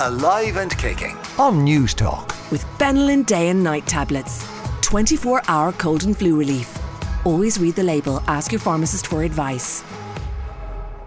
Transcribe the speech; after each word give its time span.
Alive 0.00 0.58
and 0.58 0.78
kicking 0.78 1.16
on 1.40 1.64
News 1.64 1.92
Talk. 1.92 2.28
with 2.52 2.62
Benylin 2.78 3.26
Day 3.26 3.48
and 3.48 3.64
Night 3.64 3.84
tablets. 3.84 4.46
24 4.82 5.42
hour 5.48 5.72
cold 5.72 6.04
and 6.04 6.16
flu 6.16 6.38
relief. 6.38 6.78
Always 7.26 7.58
read 7.58 7.74
the 7.74 7.82
label, 7.82 8.22
ask 8.28 8.52
your 8.52 8.60
pharmacist 8.60 9.08
for 9.08 9.24
advice. 9.24 9.82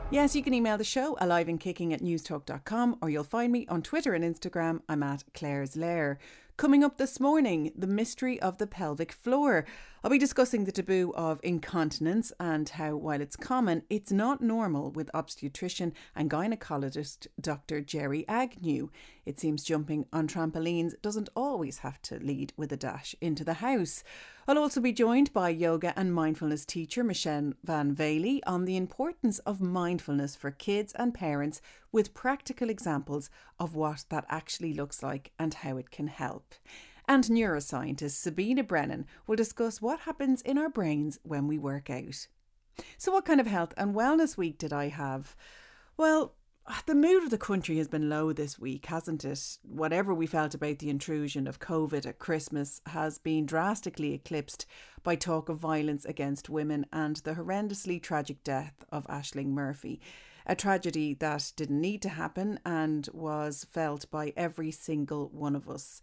Yes, 0.10 0.36
you 0.36 0.44
can 0.44 0.54
email 0.54 0.78
the 0.78 0.84
show 0.84 1.16
alive 1.22 1.48
and 1.48 1.58
kicking 1.58 1.94
at 1.94 2.02
newstalk.com 2.02 2.98
or 3.02 3.10
you'll 3.10 3.24
find 3.24 3.54
me 3.54 3.66
on 3.70 3.82
Twitter 3.82 4.14
and 4.14 4.26
Instagram. 4.26 4.82
I'm 4.90 5.04
at 5.04 5.24
Claire's 5.34 5.78
Lair. 5.78 6.20
Coming 6.58 6.84
up 6.84 6.98
this 6.98 7.18
morning, 7.18 7.72
the 7.74 7.88
mystery 7.88 8.42
of 8.42 8.58
the 8.58 8.68
pelvic 8.68 9.14
floor. 9.14 9.66
I'll 10.04 10.10
be 10.10 10.18
discussing 10.18 10.66
the 10.66 10.72
taboo 10.72 11.14
of 11.16 11.40
incontinence 11.44 12.34
and 12.40 12.68
how, 12.68 12.96
while 12.96 13.22
it's 13.22 13.36
common, 13.36 13.84
it's 13.88 14.12
not 14.12 14.42
normal 14.42 14.90
with 14.90 15.12
obstetrician 15.14 15.94
and 16.16 16.28
gynecologist 16.28 17.28
Dr. 17.40 17.82
Gerry 17.82 18.26
Agnew. 18.28 18.90
It 19.28 19.40
seems 19.40 19.64
jumping 19.64 20.08
on 20.12 20.28
trampolines 20.28 21.00
doesn't 21.04 21.30
always 21.36 21.80
have 21.80 22.02
to 22.02 22.18
lead 22.18 22.52
with 22.58 22.72
a 22.72 22.78
dash 22.78 23.14
into 23.22 23.44
the 23.44 23.54
house. 23.54 24.04
I'll 24.48 24.58
also 24.58 24.82
be 24.82 24.92
joined 24.92 25.34
by 25.34 25.50
yoga 25.50 25.94
and 25.96 26.16
mindfulness 26.16 26.66
teacher 26.66 27.04
Michelle 27.04 27.54
Van 27.64 27.94
Valey 27.94 28.42
on 28.48 28.66
the 28.66 28.78
importance 28.78 29.38
of 29.40 29.62
mindfulness 29.62 30.36
for 30.36 30.50
kids 30.50 30.94
and 30.94 31.14
parents 31.14 31.62
with 31.92 32.16
practical 32.16 32.72
examples 32.72 33.30
of 33.60 33.76
what 33.76 34.06
that 34.10 34.26
actually 34.30 34.74
looks 34.74 35.04
like 35.04 35.32
and 35.38 35.54
how 35.54 35.78
it 35.78 35.92
can 35.92 36.08
help. 36.08 36.56
And 37.08 37.24
neuroscientist 37.26 38.12
Sabina 38.12 38.64
Brennan 38.64 39.06
will 39.28 39.36
discuss 39.36 39.82
what 39.82 40.02
happens 40.02 40.42
in 40.42 40.58
our 40.58 40.70
brains 40.70 41.20
when 41.24 41.48
we 41.48 41.58
work 41.58 41.90
out. 41.90 42.28
So, 42.98 43.12
what 43.12 43.26
kind 43.26 43.40
of 43.40 43.48
health 43.48 43.74
and 43.78 43.96
wellness 43.96 44.38
week 44.38 44.58
did 44.58 44.72
I 44.72 44.88
have? 44.88 45.36
Well, 45.98 46.36
the 46.86 46.96
mood 46.96 47.24
of 47.24 47.32
the 47.32 47.38
country 47.38 47.78
has 47.78 47.88
been 47.88 48.10
low 48.10 48.32
this 48.32 48.60
week, 48.60 48.86
hasn't 48.86 49.26
it? 49.26 49.58
Whatever 49.64 50.14
we 50.14 50.28
felt 50.28 50.54
about 50.54 50.80
the 50.80 50.90
intrusion 50.90 51.48
of 51.48 51.60
COVID 51.60 52.06
at 52.06 52.20
Christmas 52.20 52.82
has 52.88 53.18
been 53.18 53.46
drastically 53.46 54.14
eclipsed 54.14 54.66
by 55.04 55.16
talk 55.16 55.50
of 55.50 55.58
violence 55.58 56.06
against 56.06 56.50
women 56.50 56.86
and 56.94 57.18
the 57.18 57.34
horrendously 57.34 58.02
tragic 58.02 58.44
death 58.44 58.86
of 58.92 59.08
Ashling 59.08 59.48
Murphy. 59.48 60.00
A 60.46 60.56
tragedy 60.56 61.14
that 61.16 61.52
didn't 61.56 61.82
need 61.82 62.02
to 62.04 62.10
happen 62.10 62.60
and 62.66 63.10
was 63.12 63.66
felt 63.70 64.10
by 64.10 64.34
every 64.38 64.72
single 64.72 65.30
one 65.30 65.56
of 65.56 65.70
us. 65.70 66.02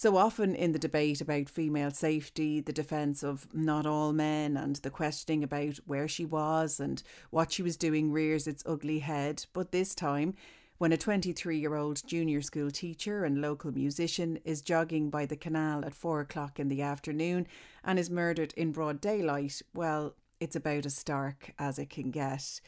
So 0.00 0.16
often 0.16 0.54
in 0.54 0.72
the 0.72 0.78
debate 0.78 1.20
about 1.20 1.50
female 1.50 1.90
safety, 1.90 2.62
the 2.62 2.72
defence 2.72 3.22
of 3.22 3.46
not 3.52 3.84
all 3.84 4.14
men, 4.14 4.56
and 4.56 4.76
the 4.76 4.88
questioning 4.88 5.44
about 5.44 5.76
where 5.84 6.08
she 6.08 6.24
was 6.24 6.80
and 6.80 7.02
what 7.28 7.52
she 7.52 7.62
was 7.62 7.76
doing 7.76 8.10
rears 8.10 8.46
its 8.46 8.62
ugly 8.64 9.00
head. 9.00 9.44
But 9.52 9.72
this 9.72 9.94
time, 9.94 10.36
when 10.78 10.90
a 10.90 10.96
23 10.96 11.58
year 11.58 11.74
old 11.74 12.02
junior 12.06 12.40
school 12.40 12.70
teacher 12.70 13.26
and 13.26 13.42
local 13.42 13.72
musician 13.72 14.38
is 14.42 14.62
jogging 14.62 15.10
by 15.10 15.26
the 15.26 15.36
canal 15.36 15.84
at 15.84 15.94
four 15.94 16.20
o'clock 16.20 16.58
in 16.58 16.68
the 16.68 16.80
afternoon 16.80 17.46
and 17.84 17.98
is 17.98 18.08
murdered 18.08 18.54
in 18.56 18.72
broad 18.72 19.02
daylight, 19.02 19.60
well, 19.74 20.14
it's 20.40 20.56
about 20.56 20.86
as 20.86 20.94
stark 20.94 21.52
as 21.58 21.78
it 21.78 21.90
can 21.90 22.10
get. 22.10 22.62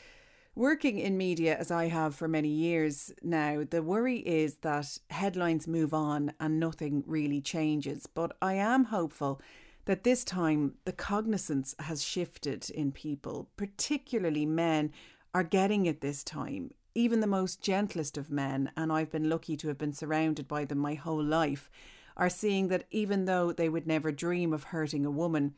Working 0.55 0.99
in 0.99 1.17
media 1.17 1.57
as 1.57 1.71
I 1.71 1.89
have 1.89 2.15
for 2.15 2.29
many 2.29 2.51
years 2.51 3.11
now, 3.23 3.65
the 3.69 3.83
worry 3.83 4.19
is 4.19 4.57
that 4.57 4.99
headlines 5.09 5.67
move 5.67 5.95
on 5.95 6.35
and 6.39 6.61
nothing 6.61 7.03
really 7.07 7.41
changes. 7.41 8.07
But 8.07 8.37
I 8.43 8.55
am 8.55 8.85
hopeful 8.85 9.41
that 9.87 10.05
this 10.05 10.25
time 10.25 10.75
the 10.85 10.93
cognizance 10.93 11.75
has 11.79 12.05
shifted 12.05 12.69
in 12.69 12.93
people, 12.93 13.49
particularly 13.57 14.45
men 14.45 14.93
are 15.33 15.43
getting 15.43 15.87
it 15.87 16.03
this 16.03 16.23
time. 16.23 16.73
Even 16.95 17.21
the 17.21 17.27
most 17.27 17.63
gentlest 17.63 18.19
of 18.19 18.31
men, 18.31 18.71
and 18.77 18.93
I've 18.93 19.11
been 19.11 19.31
lucky 19.31 19.57
to 19.57 19.69
have 19.69 19.79
been 19.79 19.95
surrounded 19.95 20.47
by 20.49 20.67
them 20.67 20.77
my 20.77 20.93
whole 20.93 21.25
life, 21.25 21.71
are 22.15 22.29
seeing 22.29 22.69
that 22.69 22.85
even 22.91 23.25
though 23.25 23.53
they 23.53 23.71
would 23.71 23.87
never 23.87 24.13
dream 24.13 24.53
of 24.53 24.65
hurting 24.65 25.07
a 25.07 25.11
woman, 25.11 25.55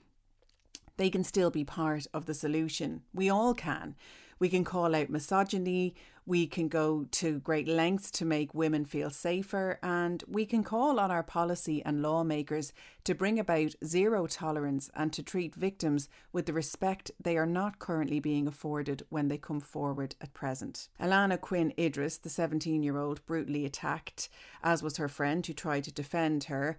they 0.97 1.11
can 1.11 1.25
still 1.25 1.50
be 1.50 1.65
part 1.65 2.06
of 2.15 2.27
the 2.27 2.34
solution. 2.34 3.03
We 3.12 3.28
all 3.28 3.54
can. 3.54 3.97
We 4.39 4.49
can 4.49 4.65
call 4.65 4.95
out 4.95 5.11
misogyny, 5.11 5.95
we 6.27 6.47
can 6.47 6.69
go 6.69 7.05
to 7.11 7.39
great 7.41 7.69
lengths 7.69 8.11
to 8.12 8.25
make 8.25 8.55
women 8.55 8.87
feel 8.87 9.11
safer, 9.11 9.78
and 9.83 10.25
we 10.27 10.47
can 10.47 10.65
call 10.65 10.99
on 10.99 11.11
our 11.11 11.22
policy 11.22 11.83
and 11.84 12.00
lawmakers 12.03 12.72
to 13.05 13.15
bring 13.15 13.39
about 13.39 13.75
zero 13.84 14.27
tolerance 14.27 14.91
and 14.95 15.12
to 15.12 15.22
treat 15.22 15.55
victims 15.55 16.09
with 16.33 16.47
the 16.47 16.53
respect 16.55 17.11
they 17.21 17.37
are 17.37 17.47
not 17.47 17.78
currently 17.78 18.21
being 18.21 18.47
afforded 18.47 19.05
when 19.11 19.28
they 19.28 19.37
come 19.37 19.61
forward 19.61 20.15
at 20.21 20.33
present. 20.33 20.89
Alana 20.99 21.39
Quinn 21.39 21.75
Idris, 21.78 22.16
the 22.16 22.31
17 22.31 22.83
year 22.83 22.97
old, 22.97 23.25
brutally 23.27 23.66
attacked, 23.66 24.31
as 24.62 24.83
was 24.83 24.97
her 24.97 25.09
friend 25.09 25.47
who 25.47 25.53
tried 25.53 25.84
to 25.84 25.93
defend 25.93 26.45
her. 26.45 26.78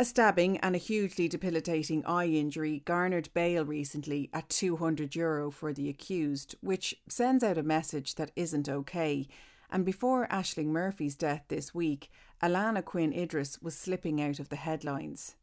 A 0.00 0.04
stabbing 0.04 0.58
and 0.58 0.76
a 0.76 0.78
hugely 0.78 1.26
debilitating 1.26 2.06
eye 2.06 2.26
injury 2.26 2.82
garnered 2.84 3.30
bail 3.34 3.64
recently 3.64 4.30
at 4.32 4.48
200 4.48 5.16
euro 5.16 5.50
for 5.50 5.72
the 5.72 5.88
accused, 5.88 6.54
which 6.60 6.94
sends 7.08 7.42
out 7.42 7.58
a 7.58 7.64
message 7.64 8.14
that 8.14 8.30
isn't 8.36 8.68
okay. 8.68 9.26
And 9.72 9.84
before 9.84 10.28
Ashling 10.28 10.66
Murphy's 10.66 11.16
death 11.16 11.46
this 11.48 11.74
week, 11.74 12.12
Alana 12.40 12.84
Quinn 12.84 13.12
Idris 13.12 13.60
was 13.60 13.74
slipping 13.74 14.22
out 14.22 14.38
of 14.38 14.50
the 14.50 14.54
headlines. 14.54 15.34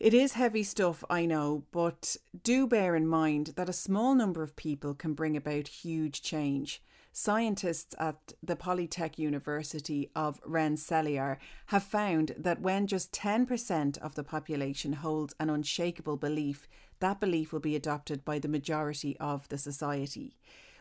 It 0.00 0.12
is 0.12 0.32
heavy 0.32 0.64
stuff, 0.64 1.04
I 1.08 1.24
know, 1.24 1.64
but 1.70 2.16
do 2.42 2.66
bear 2.66 2.96
in 2.96 3.06
mind 3.06 3.52
that 3.56 3.68
a 3.68 3.72
small 3.72 4.14
number 4.14 4.42
of 4.42 4.56
people 4.56 4.92
can 4.92 5.14
bring 5.14 5.36
about 5.36 5.68
huge 5.68 6.20
change. 6.20 6.82
Scientists 7.12 7.94
at 7.96 8.32
the 8.42 8.56
Polytech 8.56 9.18
University 9.18 10.10
of 10.16 10.40
Rensselaer 10.44 11.38
have 11.66 11.84
found 11.84 12.34
that 12.36 12.60
when 12.60 12.88
just 12.88 13.12
10% 13.12 13.96
of 13.98 14.16
the 14.16 14.24
population 14.24 14.94
holds 14.94 15.32
an 15.38 15.48
unshakable 15.48 16.16
belief, 16.16 16.66
that 16.98 17.20
belief 17.20 17.52
will 17.52 17.60
be 17.60 17.76
adopted 17.76 18.24
by 18.24 18.40
the 18.40 18.48
majority 18.48 19.16
of 19.18 19.48
the 19.48 19.58
society. 19.58 20.36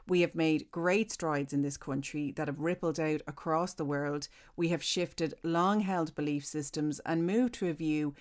We 0.08 0.22
have 0.22 0.34
made 0.34 0.72
great 0.72 1.12
strides 1.12 1.54
in 1.54 1.62
this 1.62 1.78
country 1.78 2.32
that 2.32 2.48
have 2.48 2.60
rippled 2.60 3.00
out 3.00 3.22
across 3.28 3.76
the 3.76 3.86
world. 3.86 4.28
We 4.58 4.70
have 4.70 4.84
shifted 4.84 5.36
long 5.44 5.82
held 5.82 6.16
belief 6.16 6.46
systems 6.46 7.00
and 7.06 7.28
moved 7.28 7.54
to 7.56 7.70
a 7.70 7.74
view 7.74 8.16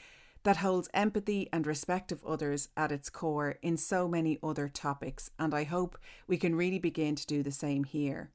that 0.45 0.59
holds 0.59 0.89
empathy 0.93 1.49
and 1.53 1.67
respect 1.67 2.13
of 2.13 2.25
others 2.25 2.69
at 2.77 2.93
its 2.93 3.11
core 3.11 3.57
in 3.63 3.77
so 3.77 4.09
many 4.09 4.39
other 4.43 4.69
topics, 4.69 5.31
and 5.39 5.55
I 5.55 5.65
hope 5.65 5.99
we 6.27 6.37
can 6.37 6.55
really 6.55 6.79
begin 6.79 7.15
to 7.17 7.27
do 7.27 7.43
the 7.43 7.53
same 7.53 7.85
here. 7.85 8.31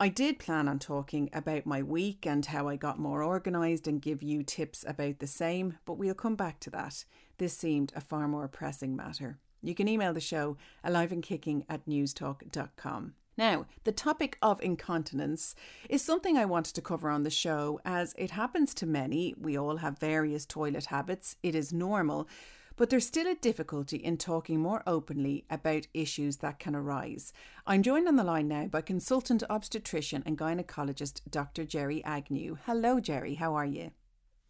I 0.00 0.08
did 0.08 0.40
plan 0.40 0.68
on 0.68 0.80
talking 0.80 1.30
about 1.32 1.66
my 1.66 1.82
week 1.82 2.26
and 2.26 2.44
how 2.44 2.68
I 2.68 2.76
got 2.76 2.98
more 2.98 3.22
organised 3.22 3.86
and 3.86 4.02
give 4.02 4.22
you 4.22 4.42
tips 4.42 4.84
about 4.86 5.20
the 5.20 5.26
same, 5.26 5.78
but 5.84 5.98
we'll 5.98 6.14
come 6.14 6.34
back 6.34 6.58
to 6.60 6.70
that. 6.70 7.04
This 7.38 7.56
seemed 7.56 7.92
a 7.94 8.00
far 8.00 8.26
more 8.26 8.48
pressing 8.48 8.96
matter. 8.96 9.38
You 9.62 9.74
can 9.74 9.88
email 9.88 10.12
the 10.12 10.20
show 10.20 10.56
aliveandkicking 10.84 11.64
at 11.68 11.86
newstalk.com. 11.86 13.14
Now, 13.36 13.66
the 13.82 13.92
topic 13.92 14.38
of 14.42 14.62
incontinence 14.62 15.54
is 15.88 16.02
something 16.02 16.36
I 16.38 16.44
wanted 16.44 16.74
to 16.74 16.82
cover 16.82 17.10
on 17.10 17.24
the 17.24 17.30
show 17.30 17.80
as 17.84 18.14
it 18.16 18.30
happens 18.30 18.74
to 18.74 18.86
many. 18.86 19.34
We 19.36 19.58
all 19.58 19.78
have 19.78 19.98
various 19.98 20.46
toilet 20.46 20.86
habits, 20.86 21.36
it 21.42 21.54
is 21.56 21.72
normal, 21.72 22.28
but 22.76 22.90
there's 22.90 23.06
still 23.06 23.26
a 23.26 23.34
difficulty 23.34 23.96
in 23.96 24.18
talking 24.18 24.60
more 24.60 24.82
openly 24.86 25.44
about 25.50 25.88
issues 25.94 26.38
that 26.38 26.58
can 26.60 26.76
arise. 26.76 27.32
I'm 27.66 27.82
joined 27.82 28.06
on 28.06 28.16
the 28.16 28.24
line 28.24 28.48
now 28.48 28.66
by 28.66 28.82
consultant 28.82 29.42
obstetrician 29.50 30.22
and 30.26 30.38
gynecologist 30.38 31.20
Dr. 31.28 31.64
Gerry 31.64 32.04
Agnew. 32.04 32.56
Hello, 32.66 33.00
Gerry, 33.00 33.34
how 33.34 33.54
are 33.54 33.66
you? 33.66 33.90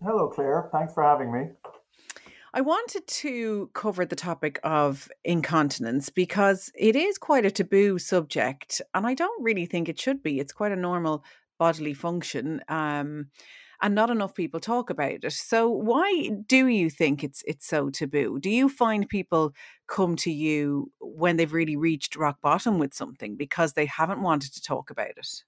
Hello, 0.03 0.29
Claire. 0.29 0.69
Thanks 0.73 0.93
for 0.93 1.03
having 1.03 1.33
me. 1.33 1.49
I 2.57 2.61
wanted 2.61 3.05
to 3.09 3.69
cover 3.75 4.07
the 4.07 4.15
topic 4.15 4.61
of 4.63 5.11
incontinence 5.25 6.09
because 6.09 6.71
it 6.77 6.95
is 6.95 7.19
quite 7.19 7.45
a 7.45 7.51
taboo 7.51 7.99
subject, 7.99 8.81
and 8.95 9.05
I 9.05 9.15
don't 9.15 9.43
really 9.43 9.67
think 9.67 9.89
it 9.89 9.99
should 9.99 10.23
be. 10.23 10.39
It's 10.39 10.53
quite 10.53 10.71
a 10.71 10.77
normal 10.77 11.25
bodily 11.59 11.95
function, 11.95 12.63
um, 12.69 13.27
and 13.83 13.97
not 13.97 14.09
enough 14.09 14.37
people 14.37 14.61
talk 14.61 14.89
about 14.89 15.25
it. 15.25 15.33
So, 15.33 15.69
why 15.69 16.31
do 16.47 16.69
you 16.69 16.91
think 16.91 17.25
it's 17.25 17.43
it's 17.45 17.67
so 17.67 17.91
taboo? 17.91 18.39
Do 18.39 18.51
you 18.51 18.69
find 18.69 19.09
people 19.09 19.53
come 19.89 20.15
to 20.19 20.31
you 20.31 20.93
when 21.01 21.37
they've 21.37 21.53
really 21.53 21.77
reached 21.77 22.15
rock 22.15 22.41
bottom 22.41 22.79
with 22.79 22.95
something 22.95 23.35
because 23.35 23.73
they 23.73 23.87
haven't 23.87 24.23
wanted 24.23 24.55
to 24.55 24.63
talk 24.63 24.91
about 24.91 25.11
it? 25.17 25.43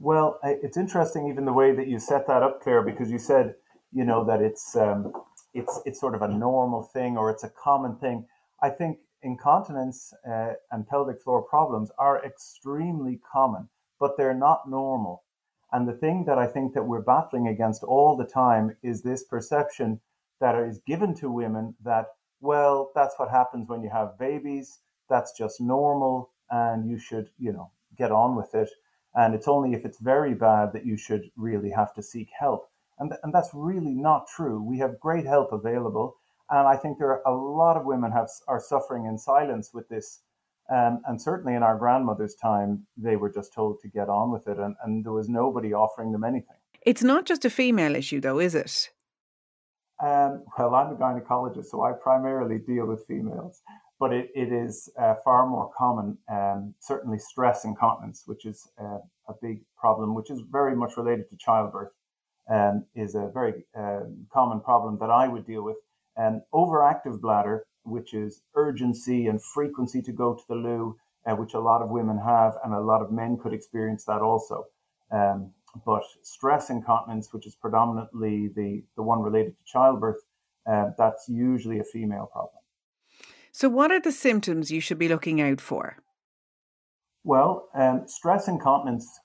Well, 0.00 0.40
it's 0.42 0.76
interesting 0.76 1.28
even 1.28 1.44
the 1.44 1.52
way 1.52 1.70
that 1.70 1.86
you 1.86 2.00
set 2.00 2.26
that 2.26 2.42
up, 2.42 2.62
Claire, 2.62 2.82
because 2.82 3.12
you 3.12 3.18
said 3.18 3.54
you 3.92 4.04
know 4.04 4.24
that 4.24 4.42
it's 4.42 4.74
um, 4.74 5.12
it's 5.54 5.80
it's 5.84 6.00
sort 6.00 6.14
of 6.14 6.22
a 6.22 6.28
normal 6.28 6.82
thing 6.82 7.16
or 7.16 7.30
it's 7.30 7.44
a 7.44 7.50
common 7.50 7.96
thing. 7.96 8.26
I 8.62 8.70
think 8.70 8.98
incontinence 9.22 10.12
uh, 10.28 10.54
and 10.70 10.86
pelvic 10.86 11.20
floor 11.20 11.42
problems 11.42 11.90
are 11.98 12.24
extremely 12.24 13.20
common, 13.32 13.68
but 13.98 14.16
they're 14.16 14.34
not 14.34 14.68
normal. 14.68 15.24
And 15.72 15.86
the 15.86 15.92
thing 15.92 16.24
that 16.24 16.38
I 16.38 16.46
think 16.46 16.72
that 16.74 16.86
we're 16.86 17.02
battling 17.02 17.48
against 17.48 17.82
all 17.82 18.16
the 18.16 18.24
time 18.24 18.76
is 18.82 19.02
this 19.02 19.24
perception 19.24 20.00
that 20.40 20.54
is 20.54 20.80
given 20.86 21.14
to 21.14 21.30
women 21.30 21.74
that 21.84 22.06
well, 22.40 22.92
that's 22.94 23.18
what 23.18 23.30
happens 23.30 23.68
when 23.68 23.82
you 23.82 23.90
have 23.90 24.18
babies. 24.18 24.78
That's 25.10 25.32
just 25.36 25.60
normal, 25.60 26.30
and 26.50 26.88
you 26.88 26.98
should 26.98 27.30
you 27.38 27.52
know 27.52 27.70
get 27.96 28.12
on 28.12 28.36
with 28.36 28.54
it. 28.54 28.70
And 29.14 29.34
it's 29.34 29.48
only 29.48 29.74
if 29.74 29.84
it's 29.84 29.98
very 29.98 30.34
bad 30.34 30.72
that 30.72 30.86
you 30.86 30.96
should 30.96 31.30
really 31.36 31.70
have 31.70 31.92
to 31.94 32.02
seek 32.02 32.28
help. 32.38 32.70
And, 32.98 33.12
and 33.22 33.32
that's 33.32 33.50
really 33.52 33.94
not 33.94 34.26
true. 34.28 34.62
We 34.62 34.78
have 34.78 34.98
great 35.00 35.26
help 35.26 35.52
available. 35.52 36.16
And 36.50 36.66
I 36.66 36.76
think 36.76 36.98
there 36.98 37.10
are 37.10 37.22
a 37.26 37.34
lot 37.34 37.76
of 37.76 37.84
women 37.84 38.10
have 38.12 38.28
are 38.46 38.60
suffering 38.60 39.06
in 39.06 39.18
silence 39.18 39.70
with 39.74 39.88
this. 39.88 40.20
Um, 40.70 41.00
and 41.06 41.20
certainly 41.20 41.54
in 41.54 41.62
our 41.62 41.76
grandmother's 41.76 42.34
time, 42.34 42.86
they 42.96 43.16
were 43.16 43.30
just 43.30 43.54
told 43.54 43.80
to 43.80 43.88
get 43.88 44.08
on 44.08 44.30
with 44.30 44.46
it, 44.48 44.58
and, 44.58 44.76
and 44.84 45.02
there 45.02 45.12
was 45.12 45.28
nobody 45.28 45.72
offering 45.72 46.12
them 46.12 46.24
anything. 46.24 46.56
It's 46.82 47.02
not 47.02 47.24
just 47.24 47.46
a 47.46 47.50
female 47.50 47.96
issue, 47.96 48.20
though, 48.20 48.38
is 48.38 48.54
it? 48.54 48.90
Um, 50.00 50.44
well, 50.58 50.74
I'm 50.74 50.92
a 50.92 50.96
gynecologist, 50.96 51.66
so 51.66 51.82
I 51.82 51.92
primarily 51.92 52.58
deal 52.58 52.86
with 52.86 53.04
females, 53.06 53.62
but 53.98 54.12
it, 54.12 54.30
it 54.34 54.52
is 54.52 54.90
uh, 55.00 55.14
far 55.24 55.46
more 55.46 55.70
common. 55.76 56.18
Um, 56.30 56.74
certainly, 56.80 57.18
stress 57.18 57.64
incontinence, 57.64 58.24
which 58.26 58.44
is 58.44 58.68
uh, 58.78 58.98
a 59.28 59.34
big 59.40 59.62
problem, 59.76 60.14
which 60.14 60.30
is 60.30 60.42
very 60.52 60.76
much 60.76 60.96
related 60.96 61.28
to 61.30 61.36
childbirth, 61.38 61.92
um, 62.48 62.84
is 62.94 63.14
a 63.14 63.30
very 63.32 63.64
uh, 63.78 64.00
common 64.32 64.60
problem 64.60 64.98
that 65.00 65.10
I 65.10 65.28
would 65.28 65.46
deal 65.46 65.62
with. 65.62 65.76
Um, 66.16 66.42
overactive 66.52 67.20
bladder, 67.20 67.66
which 67.84 68.14
is 68.14 68.42
urgency 68.54 69.26
and 69.26 69.42
frequency 69.42 70.02
to 70.02 70.12
go 70.12 70.34
to 70.34 70.42
the 70.48 70.54
loo, 70.54 70.96
uh, 71.26 71.34
which 71.34 71.54
a 71.54 71.60
lot 71.60 71.82
of 71.82 71.90
women 71.90 72.18
have, 72.18 72.54
and 72.64 72.74
a 72.74 72.80
lot 72.80 73.02
of 73.02 73.12
men 73.12 73.38
could 73.40 73.52
experience 73.52 74.04
that 74.04 74.20
also. 74.20 74.64
Um, 75.10 75.52
but 75.84 76.02
stress 76.22 76.70
incontinence, 76.70 77.32
which 77.32 77.46
is 77.46 77.54
predominantly 77.54 78.48
the, 78.48 78.82
the 78.96 79.02
one 79.02 79.20
related 79.20 79.56
to 79.58 79.64
childbirth, 79.64 80.18
uh, 80.66 80.90
that's 80.96 81.28
usually 81.28 81.78
a 81.78 81.84
female 81.84 82.28
problem. 82.32 82.62
So, 83.52 83.68
what 83.68 83.90
are 83.90 84.00
the 84.00 84.12
symptoms 84.12 84.70
you 84.70 84.80
should 84.80 84.98
be 84.98 85.08
looking 85.08 85.40
out 85.40 85.60
for? 85.60 85.96
Well, 87.24 87.68
um, 87.74 88.06
stress 88.06 88.48
incontinence 88.48 89.20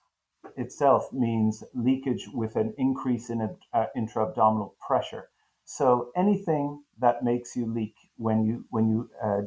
itself 0.57 1.11
means 1.11 1.63
leakage 1.73 2.27
with 2.33 2.55
an 2.55 2.73
increase 2.77 3.29
in 3.29 3.57
uh, 3.73 3.85
intra-abdominal 3.95 4.75
pressure. 4.85 5.29
So 5.65 6.11
anything 6.15 6.83
that 6.99 7.23
makes 7.23 7.55
you 7.55 7.65
leak 7.65 7.95
when 8.17 8.45
you 8.45 8.65
when 8.69 8.89
you 8.89 9.09
uh, 9.23 9.41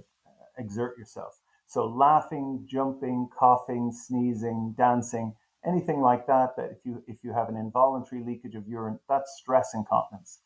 exert 0.58 0.96
yourself. 0.98 1.38
So 1.66 1.87
laughing, 1.87 2.66
jumping, 2.66 3.28
coughing, 3.37 3.93
sneezing, 3.93 4.75
dancing, 4.78 5.34
anything 5.66 6.00
like 6.00 6.26
that. 6.26 6.56
That 6.56 6.70
if 6.70 6.78
you 6.84 7.02
if 7.06 7.22
you 7.22 7.32
have 7.32 7.49
an 7.49 7.56
involuntary 7.56 8.22
leakage 8.22 8.54
of 8.54 8.66
urine, 8.66 8.99
that's 9.08 9.37
stress 9.38 9.75
incontinence. 9.75 10.40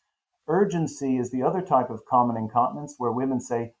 Urgency 0.47 1.17
is 1.17 1.31
the 1.31 1.43
other 1.43 1.61
type 1.61 1.89
of 1.89 2.05
common 2.05 2.35
incontinence 2.35 2.95
where 2.97 3.11
women 3.11 3.39
say, 3.39 3.73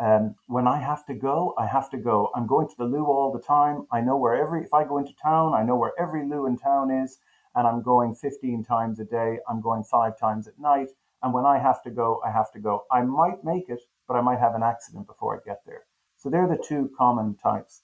um, 0.00 0.34
when 0.46 0.66
I 0.66 0.78
have 0.78 1.06
to 1.06 1.14
go, 1.14 1.54
I 1.56 1.66
have 1.66 1.88
to 1.90 1.96
go. 1.96 2.30
I'm 2.34 2.46
going 2.46 2.68
to 2.68 2.74
the 2.76 2.84
loo 2.84 3.04
all 3.04 3.32
the 3.32 3.40
time. 3.40 3.86
I 3.92 4.00
know 4.00 4.16
where 4.16 4.34
every, 4.34 4.62
if 4.64 4.74
I 4.74 4.84
go 4.84 4.98
into 4.98 5.14
town, 5.22 5.54
I 5.54 5.62
know 5.62 5.76
where 5.76 5.92
every 5.98 6.26
loo 6.26 6.46
in 6.46 6.58
town 6.58 6.90
is, 6.90 7.18
and 7.54 7.66
I'm 7.66 7.82
going 7.82 8.14
15 8.14 8.64
times 8.64 8.98
a 8.98 9.04
day. 9.04 9.38
I'm 9.48 9.60
going 9.60 9.84
five 9.84 10.18
times 10.18 10.48
at 10.48 10.58
night. 10.58 10.88
And 11.22 11.32
when 11.32 11.46
I 11.46 11.58
have 11.58 11.82
to 11.84 11.90
go, 11.90 12.20
I 12.26 12.30
have 12.30 12.50
to 12.52 12.58
go. 12.58 12.84
I 12.90 13.02
might 13.02 13.44
make 13.44 13.68
it, 13.68 13.80
but 14.08 14.14
I 14.14 14.20
might 14.20 14.40
have 14.40 14.54
an 14.54 14.62
accident 14.62 15.06
before 15.06 15.36
I 15.36 15.38
get 15.46 15.60
there. 15.64 15.84
So 16.16 16.28
they're 16.28 16.48
the 16.48 16.62
two 16.62 16.90
common 16.98 17.36
types. 17.36 17.82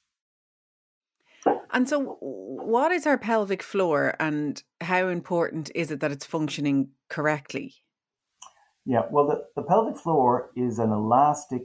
And 1.72 1.88
so, 1.88 2.18
what 2.20 2.90
is 2.92 3.06
our 3.06 3.16
pelvic 3.16 3.62
floor, 3.62 4.14
and 4.18 4.62
how 4.80 5.08
important 5.08 5.70
is 5.74 5.90
it 5.90 6.00
that 6.00 6.10
it's 6.10 6.26
functioning 6.26 6.90
correctly? 7.08 7.76
Yeah, 8.84 9.02
well, 9.10 9.26
the, 9.26 9.44
the 9.56 9.62
pelvic 9.62 9.96
floor 9.96 10.50
is 10.56 10.78
an 10.78 10.90
elastic 10.90 11.62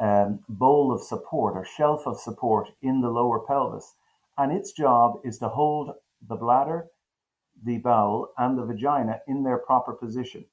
um, 0.00 0.40
bowl 0.48 0.92
of 0.92 1.02
support 1.02 1.56
or 1.56 1.64
shelf 1.64 2.06
of 2.06 2.20
support 2.20 2.70
in 2.82 3.00
the 3.00 3.10
lower 3.10 3.40
pelvis. 3.40 3.94
And 4.36 4.52
its 4.52 4.72
job 4.72 5.20
is 5.24 5.38
to 5.38 5.48
hold 5.48 5.94
the 6.28 6.36
bladder, 6.36 6.86
the 7.64 7.78
bowel, 7.78 8.28
and 8.38 8.56
the 8.56 8.64
vagina 8.64 9.20
in 9.26 9.42
their 9.42 9.58
proper 9.58 9.92
position. 9.92 10.44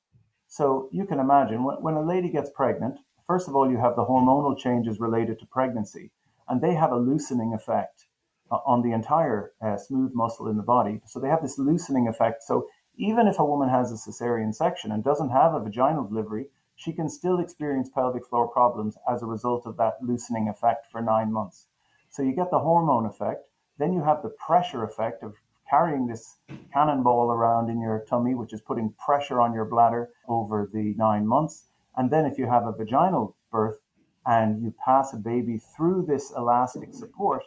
So 0.48 0.90
you 0.92 1.06
can 1.06 1.20
imagine 1.20 1.64
when, 1.64 1.82
when 1.82 1.96
a 1.96 2.02
lady 2.02 2.30
gets 2.30 2.50
pregnant, 2.50 3.00
first 3.28 3.48
of 3.48 3.56
all, 3.56 3.70
you 3.70 3.78
have 3.78 3.96
the 3.96 4.06
hormonal 4.06 4.58
changes 4.58 5.00
related 5.00 5.40
to 5.40 5.46
pregnancy, 5.46 6.12
and 6.48 6.62
they 6.62 6.74
have 6.74 6.92
a 6.92 6.98
loosening 6.98 7.54
effect 7.54 8.06
uh, 8.52 8.58
on 8.66 8.82
the 8.82 8.92
entire 8.92 9.54
uh, 9.62 9.78
smooth 9.78 10.12
muscle 10.14 10.48
in 10.48 10.58
the 10.58 10.64
body. 10.64 11.02
So 11.06 11.20
they 11.20 11.30
have 11.30 11.42
this 11.42 11.58
loosening 11.58 12.08
effect. 12.08 12.44
So 12.44 12.68
even 12.96 13.28
if 13.28 13.40
a 13.40 13.46
woman 13.46 13.70
has 13.70 13.92
a 13.92 13.96
cesarean 13.96 14.54
section 14.54 14.92
and 14.92 15.04
doesn't 15.04 15.30
have 15.30 15.54
a 15.54 15.60
vaginal 15.60 16.08
delivery, 16.08 16.48
she 16.76 16.92
can 16.92 17.10
still 17.10 17.40
experience 17.40 17.90
pelvic 17.90 18.26
floor 18.26 18.48
problems 18.48 18.98
as 19.10 19.24
a 19.24 19.26
result 19.26 19.66
of 19.66 19.78
that 19.78 19.98
loosening 20.02 20.50
effect 20.50 20.86
for 20.92 21.02
nine 21.02 21.32
months. 21.32 21.68
So 22.10 22.22
you 22.22 22.34
get 22.34 22.52
the 22.52 22.60
hormone 22.60 23.06
effect, 23.06 23.50
then 23.78 23.94
you 23.94 24.04
have 24.04 24.22
the 24.22 24.30
pressure 24.30 24.84
effect 24.84 25.24
of 25.24 25.36
carrying 25.70 26.06
this 26.06 26.38
cannonball 26.72 27.32
around 27.32 27.70
in 27.70 27.82
your 27.82 28.06
tummy, 28.08 28.36
which 28.36 28.54
is 28.54 28.62
putting 28.62 28.94
pressure 28.94 29.42
on 29.42 29.54
your 29.54 29.66
bladder 29.66 30.10
over 30.28 30.70
the 30.72 30.94
nine 30.96 31.26
months. 31.26 31.66
And 31.96 32.12
then 32.12 32.26
if 32.26 32.38
you 32.38 32.46
have 32.46 32.68
a 32.68 32.74
vaginal 32.74 33.36
birth 33.52 33.80
and 34.26 34.62
you 34.62 34.74
pass 34.84 35.14
a 35.14 35.18
baby 35.18 35.58
through 35.58 36.06
this 36.06 36.32
elastic 36.36 36.94
support, 36.94 37.44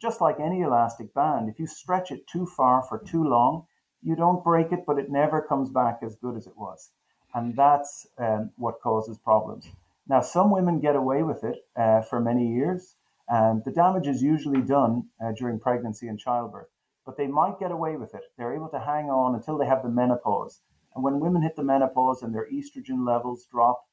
just 0.00 0.20
like 0.20 0.40
any 0.40 0.62
elastic 0.62 1.14
band, 1.14 1.48
if 1.48 1.60
you 1.60 1.66
stretch 1.66 2.10
it 2.10 2.26
too 2.26 2.46
far 2.46 2.82
for 2.82 2.98
too 2.98 3.22
long, 3.22 3.66
you 4.02 4.16
don't 4.16 4.42
break 4.42 4.72
it, 4.72 4.84
but 4.86 4.98
it 4.98 5.10
never 5.10 5.40
comes 5.40 5.70
back 5.70 6.00
as 6.02 6.16
good 6.16 6.36
as 6.36 6.46
it 6.46 6.56
was. 6.56 6.90
And 7.34 7.56
that's 7.56 8.06
um, 8.18 8.50
what 8.56 8.80
causes 8.80 9.18
problems. 9.18 9.68
Now, 10.08 10.20
some 10.20 10.50
women 10.50 10.80
get 10.80 10.96
away 10.96 11.22
with 11.22 11.44
it 11.44 11.66
uh, 11.76 12.02
for 12.02 12.20
many 12.20 12.48
years, 12.48 12.96
and 13.28 13.62
the 13.64 13.70
damage 13.70 14.06
is 14.06 14.22
usually 14.22 14.60
done 14.60 15.08
uh, 15.24 15.32
during 15.32 15.58
pregnancy 15.58 16.08
and 16.08 16.18
childbirth 16.18 16.68
but 17.04 17.16
they 17.16 17.26
might 17.26 17.58
get 17.58 17.72
away 17.72 17.96
with 17.96 18.14
it. 18.14 18.22
They're 18.36 18.54
able 18.54 18.68
to 18.68 18.78
hang 18.78 19.10
on 19.10 19.34
until 19.34 19.58
they 19.58 19.66
have 19.66 19.82
the 19.82 19.88
menopause. 19.88 20.60
And 20.94 21.02
when 21.02 21.20
women 21.20 21.42
hit 21.42 21.56
the 21.56 21.64
menopause 21.64 22.22
and 22.22 22.34
their 22.34 22.48
estrogen 22.50 23.06
levels 23.06 23.46
drop, 23.50 23.84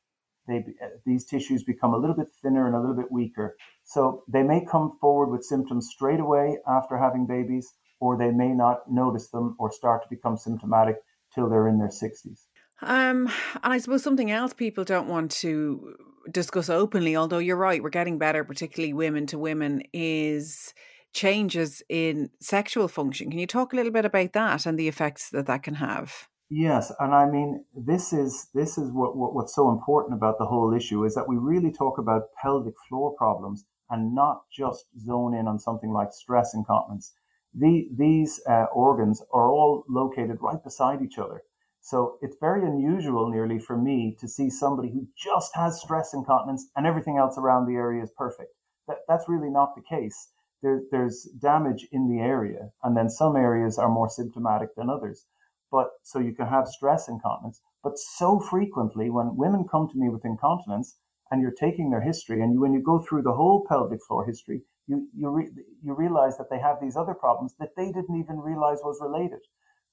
they, 0.48 0.66
these 1.06 1.26
tissues 1.26 1.64
become 1.64 1.94
a 1.94 1.98
little 1.98 2.16
bit 2.16 2.30
thinner 2.42 2.68
and 2.68 2.76
a 2.76 2.80
little 2.80 2.96
bit 2.96 3.12
weaker. 3.12 3.56
So 3.84 4.24
they 4.28 4.44
may 4.44 4.66
come 4.66 4.98
forward 5.00 5.30
with 5.30 5.44
symptoms 5.44 5.90
straight 5.90 6.20
away 6.20 6.58
after 6.68 6.98
having 6.98 7.26
babies, 7.26 7.74
or 8.00 8.18
they 8.18 8.32
may 8.32 8.50
not 8.50 8.92
notice 8.92 9.30
them 9.30 9.56
or 9.60 9.72
start 9.72 10.04
to 10.04 10.10
become 10.10 10.38
symptomatic 10.38 10.98
till 11.34 11.50
they're 11.50 11.68
in 11.68 11.80
their 11.80 11.90
60s. 11.90 12.46
Um, 12.82 13.28
and 13.64 13.74
I 13.74 13.78
suppose 13.78 14.04
something 14.04 14.32
else 14.32 14.54
people 14.54 14.84
don't 14.84 15.08
want 15.08 15.32
to 15.32 15.96
discuss 16.32 16.70
openly, 16.70 17.16
although 17.16 17.40
you're 17.40 17.56
right, 17.56 17.84
we're 17.84 17.90
getting 17.90 18.18
better, 18.18 18.44
particularly 18.44 18.94
women 18.94 19.26
to 19.28 19.38
women, 19.38 19.84
is 19.94 20.74
changes 21.14 21.82
in 21.90 22.30
sexual 22.40 22.88
function. 22.88 23.30
Can 23.30 23.40
you 23.40 23.48
talk 23.48 23.74
a 23.74 23.76
little 23.76 23.92
bit 23.92 24.06
about 24.06 24.34
that 24.34 24.66
and 24.66 24.78
the 24.78 24.88
effects 24.88 25.30
that 25.32 25.48
that 25.48 25.64
can 25.64 25.76
have? 25.76 26.28
Yes, 26.52 26.92
and 27.00 27.14
I 27.14 27.30
mean 27.30 27.64
this 27.76 28.12
is 28.12 28.48
this 28.56 28.78
is 28.78 28.92
what, 28.92 29.16
what 29.16 29.36
what's 29.36 29.54
so 29.54 29.70
important 29.70 30.16
about 30.16 30.40
the 30.40 30.46
whole 30.46 30.74
issue 30.74 31.04
is 31.06 31.14
that 31.14 31.28
we 31.28 31.38
really 31.38 31.72
talk 31.72 32.00
about 32.00 32.34
pelvic 32.42 32.74
floor 32.88 33.14
problems 33.16 33.66
and 33.90 34.16
not 34.16 34.42
just 34.52 34.86
zone 35.00 35.36
in 35.36 35.48
on 35.48 35.60
something 35.60 35.92
like 35.92 36.12
stress 36.12 36.54
incontinence. 36.54 37.14
The, 37.56 37.90
these 37.98 38.40
uh, 38.48 38.66
organs 38.74 39.24
are 39.34 39.52
all 39.52 39.84
located 39.90 40.38
right 40.42 40.64
beside 40.64 41.02
each 41.02 41.18
other. 41.18 41.42
So 41.90 42.18
it's 42.22 42.38
very 42.40 42.64
unusual, 42.66 43.30
nearly, 43.30 43.58
for 43.58 43.76
me 43.76 44.16
to 44.20 44.28
see 44.28 44.50
somebody 44.50 44.90
who 44.92 45.08
just 45.18 45.56
has 45.56 45.82
stress 45.82 46.14
incontinence 46.14 46.70
and 46.76 46.86
everything 46.86 47.18
else 47.18 47.38
around 47.38 47.66
the 47.66 47.78
area 47.78 48.04
is 48.04 48.12
perfect. 48.16 48.54
That, 48.88 48.98
that's 49.08 49.28
really 49.28 49.50
not 49.50 49.76
the 49.76 49.82
case 49.82 50.30
there, 50.62 50.82
there's 50.92 51.24
damage 51.42 51.88
in 51.92 52.08
the 52.08 52.22
area, 52.22 52.70
and 52.84 52.96
then 52.96 53.10
some 53.10 53.36
areas 53.36 53.78
are 53.78 53.90
more 53.90 54.10
symptomatic 54.10 54.76
than 54.76 54.90
others. 54.90 55.26
But 55.72 55.90
so 56.04 56.20
you 56.20 56.34
can 56.34 56.48
have 56.48 56.68
stress 56.68 57.08
incontinence, 57.08 57.62
but 57.84 57.98
so 57.98 58.40
frequently 58.40 59.10
when 59.10 59.36
women 59.36 59.66
come 59.68 59.88
to 59.90 59.98
me 59.98 60.10
with 60.10 60.26
incontinence 60.26 60.98
and 61.32 61.42
you're 61.42 61.52
taking 61.52 61.90
their 61.90 62.02
history, 62.02 62.42
and 62.42 62.54
you, 62.54 62.60
when 62.60 62.74
you 62.74 62.82
go 62.82 63.00
through 63.00 63.22
the 63.22 63.34
whole 63.34 63.66
pelvic 63.68 64.04
floor 64.08 64.26
history, 64.26 64.62
you 64.88 65.08
you 65.16 65.30
re, 65.30 65.50
you 65.84 65.94
realize 65.94 66.38
that 66.38 66.50
they 66.50 66.60
have 66.60 66.78
these 66.82 66.98
other 66.98 67.14
problems 67.14 67.56
that 67.60 67.76
they 67.76 67.92
didn't 67.92 68.20
even 68.20 68.40
realize 68.40 68.80
was 68.84 69.00
related. 69.02 69.40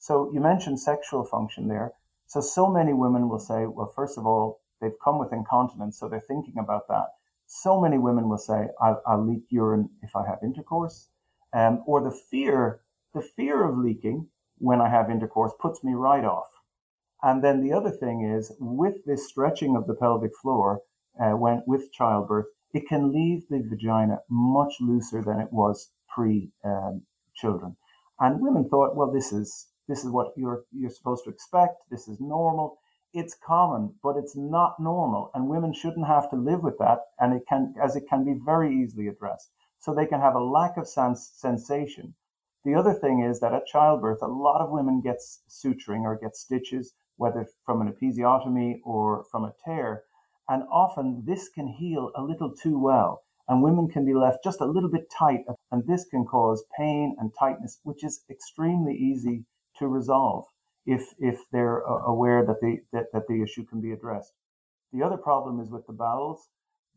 So 0.07 0.31
you 0.33 0.41
mentioned 0.41 0.79
sexual 0.81 1.25
function 1.25 1.69
there. 1.69 1.93
So 2.27 2.41
so 2.41 2.65
many 2.79 2.93
women 2.93 3.29
will 3.29 3.45
say, 3.51 3.67
well, 3.67 3.93
first 3.95 4.19
of 4.19 4.27
all, 4.27 4.61
they've 4.81 5.01
come 5.05 5.19
with 5.19 5.33
incontinence, 5.33 5.99
so 5.99 6.09
they're 6.09 6.31
thinking 6.33 6.59
about 6.59 6.89
that 6.89 7.09
so 7.47 7.81
many 7.81 7.97
women 7.99 8.29
will 8.29 8.39
say, 8.39 8.69
I'll, 8.81 9.01
I'll 9.07 9.25
leak 9.25 9.45
urine 9.51 9.89
if 10.03 10.17
I 10.17 10.27
have 10.27 10.39
intercourse. 10.43 11.09
Um, 11.53 11.83
or 11.87 12.03
the 12.03 12.11
fear, 12.11 12.81
the 13.15 13.23
fear 13.23 13.65
of 13.65 13.79
leaking 13.79 14.29
when 14.59 14.81
I 14.81 14.89
have 14.89 15.11
intercourse 15.11 15.53
puts 15.61 15.85
me 15.85 15.95
right 15.95 16.25
off. 16.25 16.49
And 17.23 17.43
then 17.43 17.63
the 17.63 17.73
other 17.73 17.91
thing 17.91 18.23
is 18.25 18.53
with 18.59 19.05
this 19.07 19.29
stretching 19.29 19.77
of 19.77 19.87
the 19.87 19.95
pelvic 19.95 20.33
floor, 20.43 20.83
uh, 21.21 21.31
when 21.33 21.63
with 21.67 21.93
childbirth, 21.93 22.47
it 22.75 22.89
can 22.89 23.13
leave 23.13 23.49
the 23.49 23.63
vagina 23.63 24.19
much 24.29 24.75
looser 24.81 25.23
than 25.23 25.41
it 25.41 25.53
was 25.53 25.91
pre 26.15 26.51
um, 26.65 27.03
children. 27.35 27.77
And 28.19 28.41
women 28.41 28.69
thought, 28.69 28.97
well, 28.97 29.11
this 29.11 29.33
is 29.33 29.69
this 29.88 30.05
is 30.05 30.11
what 30.11 30.33
you're 30.37 30.64
you're 30.73 30.90
supposed 30.90 31.25
to 31.25 31.31
expect. 31.31 31.83
This 31.90 32.09
is 32.09 32.21
normal 32.21 32.78
it's 33.12 33.35
common, 33.35 33.95
but 34.02 34.19
it's 34.19 34.37
not 34.37 34.78
normal, 34.78 35.31
and 35.33 35.49
women 35.49 35.73
shouldn't 35.73 36.07
have 36.07 36.28
to 36.28 36.37
live 36.37 36.62
with 36.62 36.76
that. 36.76 37.00
And 37.19 37.33
it 37.33 37.47
can, 37.49 37.75
as 37.83 37.97
it 37.97 38.07
can 38.09 38.25
be 38.25 38.35
very 38.35 38.83
easily 38.83 39.09
addressed, 39.09 39.52
so 39.78 39.95
they 39.95 40.05
can 40.05 40.21
have 40.21 40.35
a 40.35 40.45
lack 40.45 40.76
of 40.76 40.87
sens- 40.87 41.31
sensation. 41.35 42.14
The 42.64 42.75
other 42.75 42.93
thing 42.93 43.21
is 43.23 43.40
that 43.40 43.55
at 43.55 43.64
childbirth, 43.64 44.21
a 44.21 44.26
lot 44.26 44.61
of 44.61 44.71
women 44.71 45.00
get 45.00 45.21
suturing 45.49 46.02
or 46.02 46.16
get 46.16 46.37
stitches, 46.37 46.93
whether 47.16 47.47
from 47.64 47.81
an 47.81 47.90
episiotomy 47.90 48.81
or 48.85 49.25
from 49.31 49.45
a 49.45 49.55
tear. 49.64 50.05
And 50.47 50.64
often 50.71 51.25
this 51.25 51.49
can 51.49 51.69
heal 51.69 52.12
a 52.16 52.23
little 52.23 52.55
too 52.55 52.78
well, 52.78 53.23
and 53.49 53.62
women 53.62 53.88
can 53.88 54.05
be 54.05 54.12
left 54.12 54.45
just 54.45 54.61
a 54.61 54.66
little 54.66 54.90
bit 54.90 55.09
tight. 55.11 55.47
And 55.71 55.87
this 55.87 56.05
can 56.05 56.26
cause 56.26 56.64
pain 56.76 57.16
and 57.19 57.33
tightness, 57.33 57.81
which 57.83 58.05
is 58.05 58.25
extremely 58.28 58.95
easy 58.95 59.47
to 59.78 59.88
resolve 59.88 60.45
if, 60.87 61.14
if 61.18 61.40
they're 61.52 61.88
uh, 61.88 62.04
aware 62.06 62.45
that 62.45 62.61
the, 62.61 62.78
that, 62.92 63.06
that 63.12 63.26
the 63.28 63.42
issue 63.42 63.64
can 63.64 63.80
be 63.80 63.92
addressed. 63.92 64.33
The 64.92 65.02
other 65.02 65.16
problem 65.16 65.61
is 65.61 65.71
with 65.71 65.87
the 65.87 65.92
bowels. 65.92 66.49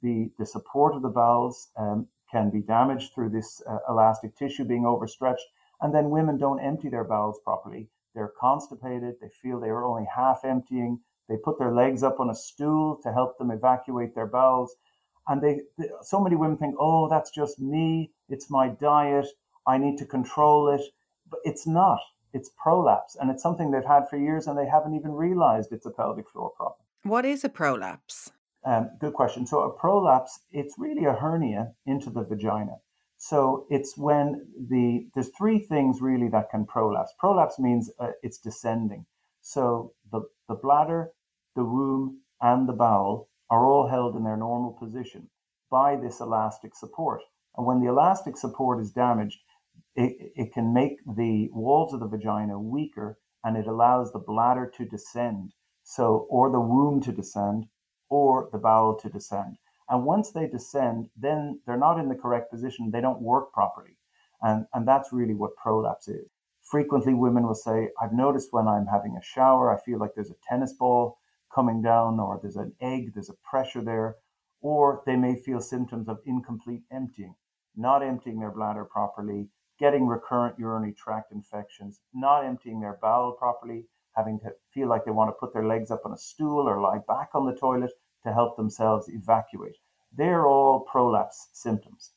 The, 0.01 0.31
the 0.37 0.45
support 0.45 0.95
of 0.95 1.01
the 1.01 1.09
bowels 1.09 1.69
um, 1.77 2.07
can 2.31 2.49
be 2.49 2.61
damaged 2.61 3.13
through 3.13 3.29
this 3.29 3.61
uh, 3.67 3.79
elastic 3.89 4.37
tissue 4.37 4.63
being 4.63 4.85
overstretched. 4.85 5.45
And 5.81 5.93
then 5.93 6.09
women 6.09 6.37
don't 6.37 6.59
empty 6.59 6.89
their 6.89 7.03
bowels 7.03 7.39
properly. 7.43 7.89
They're 8.13 8.33
constipated. 8.39 9.15
They 9.21 9.29
feel 9.41 9.59
they 9.59 9.69
are 9.69 9.85
only 9.85 10.07
half 10.13 10.45
emptying. 10.45 10.99
They 11.27 11.37
put 11.37 11.59
their 11.59 11.71
legs 11.73 12.03
up 12.03 12.19
on 12.19 12.29
a 12.29 12.35
stool 12.35 12.99
to 13.03 13.11
help 13.13 13.37
them 13.37 13.51
evacuate 13.51 14.15
their 14.15 14.27
bowels. 14.27 14.75
And 15.27 15.41
they, 15.41 15.61
they, 15.77 15.89
so 16.01 16.19
many 16.19 16.35
women 16.35 16.57
think, 16.57 16.75
oh, 16.79 17.07
that's 17.09 17.31
just 17.31 17.59
me. 17.59 18.11
It's 18.29 18.49
my 18.49 18.69
diet. 18.69 19.27
I 19.67 19.77
need 19.77 19.97
to 19.97 20.05
control 20.05 20.69
it. 20.69 20.81
But 21.29 21.39
it's 21.43 21.67
not. 21.67 21.99
It's 22.33 22.49
prolapse. 22.61 23.15
And 23.19 23.29
it's 23.31 23.43
something 23.43 23.71
they've 23.71 23.83
had 23.85 24.09
for 24.09 24.17
years 24.17 24.47
and 24.47 24.57
they 24.57 24.67
haven't 24.67 24.95
even 24.95 25.11
realized 25.11 25.71
it's 25.71 25.85
a 25.85 25.91
pelvic 25.91 26.29
floor 26.29 26.51
problem. 26.55 26.79
What 27.03 27.25
is 27.25 27.43
a 27.43 27.49
prolapse? 27.49 28.31
Um, 28.65 28.89
good 28.99 29.13
question. 29.13 29.47
So 29.47 29.61
a 29.61 29.71
prolapse, 29.71 30.39
it's 30.51 30.75
really 30.77 31.05
a 31.05 31.13
hernia 31.13 31.73
into 31.85 32.09
the 32.09 32.23
vagina. 32.23 32.75
So 33.17 33.65
it's 33.69 33.97
when 33.97 34.47
the 34.69 35.09
there's 35.13 35.29
three 35.37 35.59
things 35.59 36.01
really 36.01 36.29
that 36.29 36.49
can 36.49 36.65
prolapse. 36.65 37.13
Prolapse 37.19 37.59
means 37.59 37.91
uh, 37.99 38.11
it's 38.23 38.37
descending. 38.37 39.05
So 39.41 39.93
the 40.11 40.21
the 40.47 40.55
bladder, 40.55 41.11
the 41.55 41.65
womb, 41.65 42.21
and 42.41 42.67
the 42.67 42.73
bowel 42.73 43.29
are 43.49 43.65
all 43.65 43.87
held 43.87 44.15
in 44.15 44.23
their 44.23 44.37
normal 44.37 44.71
position 44.71 45.29
by 45.69 45.97
this 45.97 46.21
elastic 46.21 46.73
support. 46.75 47.21
And 47.57 47.65
when 47.65 47.81
the 47.81 47.89
elastic 47.89 48.37
support 48.37 48.79
is 48.79 48.91
damaged, 48.91 49.39
it, 49.99 50.31
it 50.35 50.53
can 50.53 50.73
make 50.73 50.97
the 51.17 51.49
walls 51.51 51.93
of 51.93 51.99
the 51.99 52.07
vagina 52.07 52.57
weaker 52.57 53.19
and 53.43 53.57
it 53.57 53.67
allows 53.67 54.11
the 54.11 54.19
bladder 54.19 54.71
to 54.77 54.85
descend. 54.85 55.53
So, 55.83 56.25
or 56.29 56.49
the 56.51 56.59
womb 56.59 57.01
to 57.01 57.11
descend, 57.11 57.65
or 58.09 58.49
the 58.51 58.59
bowel 58.59 58.95
to 58.99 59.09
descend. 59.09 59.57
And 59.89 60.05
once 60.05 60.31
they 60.31 60.47
descend, 60.47 61.09
then 61.17 61.59
they're 61.65 61.77
not 61.77 61.99
in 61.99 62.07
the 62.07 62.15
correct 62.15 62.51
position. 62.51 62.91
They 62.91 63.01
don't 63.01 63.21
work 63.21 63.51
properly. 63.51 63.97
And, 64.41 64.67
and 64.73 64.87
that's 64.87 65.11
really 65.11 65.33
what 65.33 65.55
prolapse 65.57 66.07
is. 66.07 66.29
Frequently, 66.61 67.13
women 67.13 67.45
will 67.45 67.55
say, 67.55 67.89
I've 68.01 68.13
noticed 68.13 68.53
when 68.53 68.67
I'm 68.67 68.85
having 68.85 69.17
a 69.17 69.23
shower, 69.23 69.75
I 69.75 69.81
feel 69.81 69.99
like 69.99 70.11
there's 70.15 70.31
a 70.31 70.47
tennis 70.47 70.73
ball 70.73 71.17
coming 71.53 71.81
down, 71.81 72.19
or 72.19 72.39
there's 72.41 72.55
an 72.55 72.73
egg, 72.81 73.13
there's 73.13 73.31
a 73.31 73.49
pressure 73.49 73.81
there. 73.81 74.15
Or 74.61 75.01
they 75.05 75.15
may 75.15 75.35
feel 75.35 75.59
symptoms 75.59 76.07
of 76.07 76.19
incomplete 76.25 76.83
emptying, 76.91 77.35
not 77.75 78.03
emptying 78.03 78.39
their 78.39 78.51
bladder 78.51 78.85
properly, 78.85 79.49
getting 79.79 80.05
recurrent 80.07 80.59
urinary 80.59 80.93
tract 80.93 81.31
infections, 81.31 82.01
not 82.13 82.45
emptying 82.45 82.79
their 82.79 82.97
bowel 83.01 83.31
properly, 83.31 83.85
having 84.15 84.39
to 84.39 84.49
feel 84.73 84.89
like 84.89 85.05
they 85.05 85.11
want 85.11 85.29
to 85.29 85.39
put 85.39 85.53
their 85.53 85.65
legs 85.65 85.91
up 85.91 86.01
on 86.05 86.13
a 86.13 86.17
stool 86.17 86.67
or 86.67 86.81
lie 86.81 86.99
back 87.07 87.29
on 87.33 87.45
the 87.45 87.55
toilet 87.55 87.91
to 88.23 88.33
help 88.33 88.57
themselves 88.57 89.07
evacuate. 89.09 89.77
They're 90.15 90.45
all 90.45 90.81
prolapse 90.81 91.49
symptoms. 91.53 92.11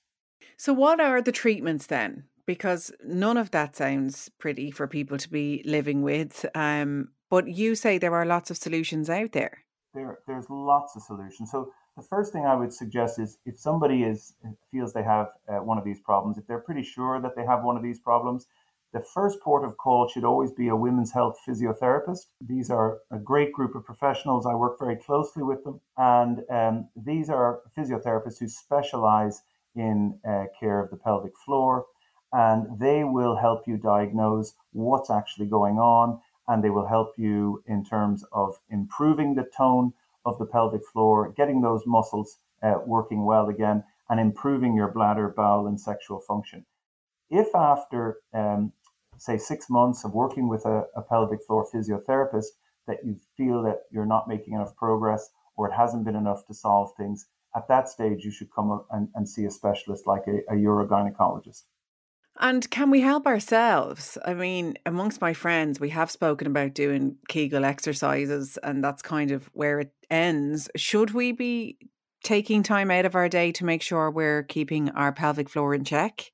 So, 0.57 0.73
what 0.73 1.01
are 1.01 1.23
the 1.23 1.33
treatments 1.33 1.87
then? 1.87 2.25
Because 2.47 2.91
none 3.05 3.37
of 3.37 3.53
that 3.53 3.77
sounds 3.77 4.29
pretty 4.39 4.71
for 4.71 4.89
people 4.89 5.19
to 5.19 5.29
be 5.29 5.63
living 5.65 6.03
with. 6.03 6.45
Um, 6.55 7.09
but 7.31 7.47
you 7.49 7.75
say 7.75 7.99
there 7.99 8.15
are 8.15 8.27
lots 8.27 8.51
of 8.51 8.57
solutions 8.57 9.09
out 9.09 9.33
there. 9.33 9.65
There, 9.95 10.19
there's 10.27 10.47
lots 10.51 10.97
of 10.97 11.03
solutions. 11.03 11.51
So, 11.53 11.71
the 11.97 12.03
first 12.03 12.33
thing 12.33 12.47
I 12.47 12.55
would 12.55 12.73
suggest 12.73 13.19
is 13.19 13.39
if 13.45 13.59
somebody 13.59 14.03
is 14.03 14.35
feels 14.71 14.93
they 14.93 15.03
have 15.03 15.29
uh, 15.49 15.57
one 15.57 15.79
of 15.79 15.85
these 15.85 16.01
problems, 16.01 16.39
if 16.39 16.47
they're 16.47 16.61
pretty 16.61 16.83
sure 16.83 17.21
that 17.21 17.37
they 17.37 17.45
have 17.45 17.65
one 17.65 17.77
of 17.77 17.83
these 17.83 17.99
problems, 17.99 18.47
the 18.93 19.01
first 19.01 19.41
port 19.41 19.65
of 19.65 19.77
call 19.79 20.09
should 20.09 20.25
always 20.25 20.53
be 20.53 20.69
a 20.69 20.77
women's 20.77 21.13
health 21.13 21.39
physiotherapist. 21.47 22.27
These 22.41 22.71
are 22.71 22.99
a 23.11 23.19
great 23.19 23.53
group 23.53 23.75
of 23.75 23.85
professionals. 23.85 24.47
I 24.47 24.55
work 24.55 24.79
very 24.79 24.97
closely 24.97 25.43
with 25.43 25.65
them. 25.65 25.81
And 25.97 26.43
um, 26.51 26.89
these 26.95 27.31
are 27.31 27.61
physiotherapists 27.77 28.39
who 28.39 28.49
specialize 28.49 29.43
in 29.75 30.19
uh, 30.29 30.45
care 30.61 30.79
of 30.79 30.91
the 30.91 30.99
pelvic 30.99 31.33
floor. 31.45 31.87
And 32.35 32.79
they 32.79 33.05
will 33.05 33.37
help 33.37 33.67
you 33.67 33.79
diagnose 33.79 34.55
what's 34.73 35.11
actually 35.11 35.47
going 35.47 35.79
on. 35.79 36.21
And 36.49 36.63
they 36.63 36.71
will 36.71 36.87
help 36.87 37.15
you 37.17 37.63
in 37.67 37.85
terms 37.85 38.25
of 38.33 38.59
improving 38.69 39.35
the 39.35 39.49
tone 39.57 39.95
of 40.25 40.39
the 40.39 40.47
pelvic 40.47 40.83
floor, 40.93 41.33
getting 41.37 41.61
those 41.61 41.83
muscles 41.87 42.39
uh, 42.63 42.79
working 42.87 43.25
well 43.25 43.49
again, 43.49 43.85
and 44.09 44.21
improving 44.21 44.75
your 44.75 44.89
bladder, 44.89 45.29
bowel, 45.29 45.67
and 45.67 45.81
sexual 45.81 46.21
function. 46.21 46.65
If 47.31 47.55
after 47.55 48.19
um, 48.35 48.73
say 49.19 49.39
six 49.39 49.71
months 49.71 50.05
of 50.05 50.13
working 50.13 50.49
with 50.49 50.65
a, 50.67 50.85
a 50.97 51.03
pelvic 51.03 51.41
floor 51.47 51.67
physiotherapist 51.73 52.47
that 52.87 53.05
you 53.05 53.17
feel 53.37 53.63
that 53.63 53.83
you're 53.91 54.07
not 54.07 54.29
making 54.29 54.55
enough 54.55 54.75
progress 54.77 55.31
or 55.57 55.69
it 55.69 55.73
hasn't 55.73 56.05
been 56.05 56.17
enough 56.17 56.47
to 56.47 56.55
solve 56.55 56.91
things, 56.97 57.27
at 57.55 57.69
that 57.69 57.89
stage 57.89 58.25
you 58.25 58.31
should 58.31 58.53
come 58.53 58.85
and, 58.91 59.09
and 59.15 59.29
see 59.29 59.45
a 59.45 59.51
specialist 59.51 60.07
like 60.07 60.25
a, 60.27 60.39
a 60.53 60.57
urogynecologist. 60.57 61.63
And 62.41 62.69
can 62.71 62.91
we 62.91 63.01
help 63.01 63.27
ourselves? 63.27 64.17
I 64.25 64.35
mean, 64.35 64.75
amongst 64.87 65.21
my 65.21 65.35
friends, 65.35 65.79
we 65.79 65.91
have 65.91 66.11
spoken 66.11 66.47
about 66.47 66.75
doing 66.75 67.17
Kegel 67.29 67.65
exercises, 67.65 68.59
and 68.63 68.83
that's 68.83 69.03
kind 69.03 69.31
of 69.31 69.51
where 69.53 69.81
it 69.81 69.93
ends. 70.11 70.69
Should 70.75 71.13
we 71.13 71.33
be 71.33 71.79
taking 72.25 72.63
time 72.63 72.91
out 72.91 73.05
of 73.05 73.15
our 73.15 73.29
day 73.29 73.53
to 73.53 73.65
make 73.65 73.83
sure 73.83 74.11
we're 74.11 74.45
keeping 74.45 74.89
our 74.91 75.13
pelvic 75.13 75.49
floor 75.51 75.75
in 75.75 75.85
check? 75.85 76.33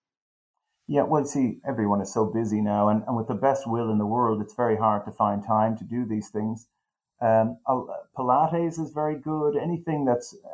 Yeah, 0.86 1.02
well, 1.02 1.24
see, 1.24 1.58
everyone 1.68 2.00
is 2.00 2.14
so 2.14 2.26
busy 2.26 2.60
now, 2.60 2.88
and, 2.88 3.02
and 3.06 3.16
with 3.16 3.28
the 3.28 3.34
best 3.34 3.66
will 3.66 3.90
in 3.90 3.98
the 3.98 4.06
world, 4.06 4.40
it's 4.40 4.54
very 4.54 4.76
hard 4.76 5.04
to 5.04 5.12
find 5.12 5.44
time 5.44 5.76
to 5.78 5.84
do 5.84 6.06
these 6.06 6.30
things. 6.30 6.68
Um, 7.20 7.58
Pilates 8.16 8.78
is 8.78 8.92
very 8.94 9.18
good. 9.18 9.56
Anything 9.56 10.04
that's 10.04 10.34
uh, 10.34 10.48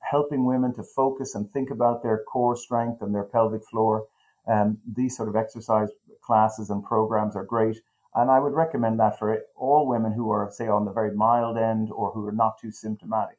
helping 0.00 0.44
women 0.44 0.74
to 0.74 0.82
focus 0.82 1.34
and 1.34 1.48
think 1.50 1.70
about 1.70 2.02
their 2.02 2.24
core 2.30 2.56
strength 2.56 3.00
and 3.00 3.14
their 3.14 3.24
pelvic 3.24 3.62
floor. 3.70 4.06
Um, 4.46 4.78
these 4.86 5.16
sort 5.16 5.28
of 5.28 5.36
exercise 5.36 5.90
classes 6.22 6.70
and 6.70 6.84
programs 6.84 7.36
are 7.36 7.44
great. 7.44 7.80
And 8.14 8.30
I 8.30 8.40
would 8.40 8.54
recommend 8.54 8.98
that 9.00 9.18
for 9.18 9.42
all 9.54 9.86
women 9.86 10.12
who 10.12 10.30
are, 10.30 10.50
say, 10.50 10.68
on 10.68 10.84
the 10.84 10.92
very 10.92 11.14
mild 11.14 11.58
end 11.58 11.90
or 11.92 12.10
who 12.12 12.26
are 12.26 12.32
not 12.32 12.58
too 12.60 12.70
symptomatic. 12.70 13.38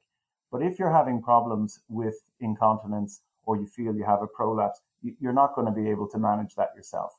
But 0.52 0.62
if 0.62 0.80
you're 0.80 0.94
having 0.94 1.22
problems 1.22 1.80
with 1.90 2.16
incontinence 2.40 3.22
or 3.44 3.58
you 3.58 3.66
feel 3.66 3.96
you 3.96 4.06
have 4.06 4.22
a 4.22 4.28
prolapse, 4.28 4.82
you're 5.02 5.34
not 5.34 5.56
going 5.56 5.68
to 5.68 5.74
be 5.74 5.90
able 5.90 6.08
to 6.10 6.18
manage 6.18 6.56
that 6.56 6.70
yourself. 6.76 7.14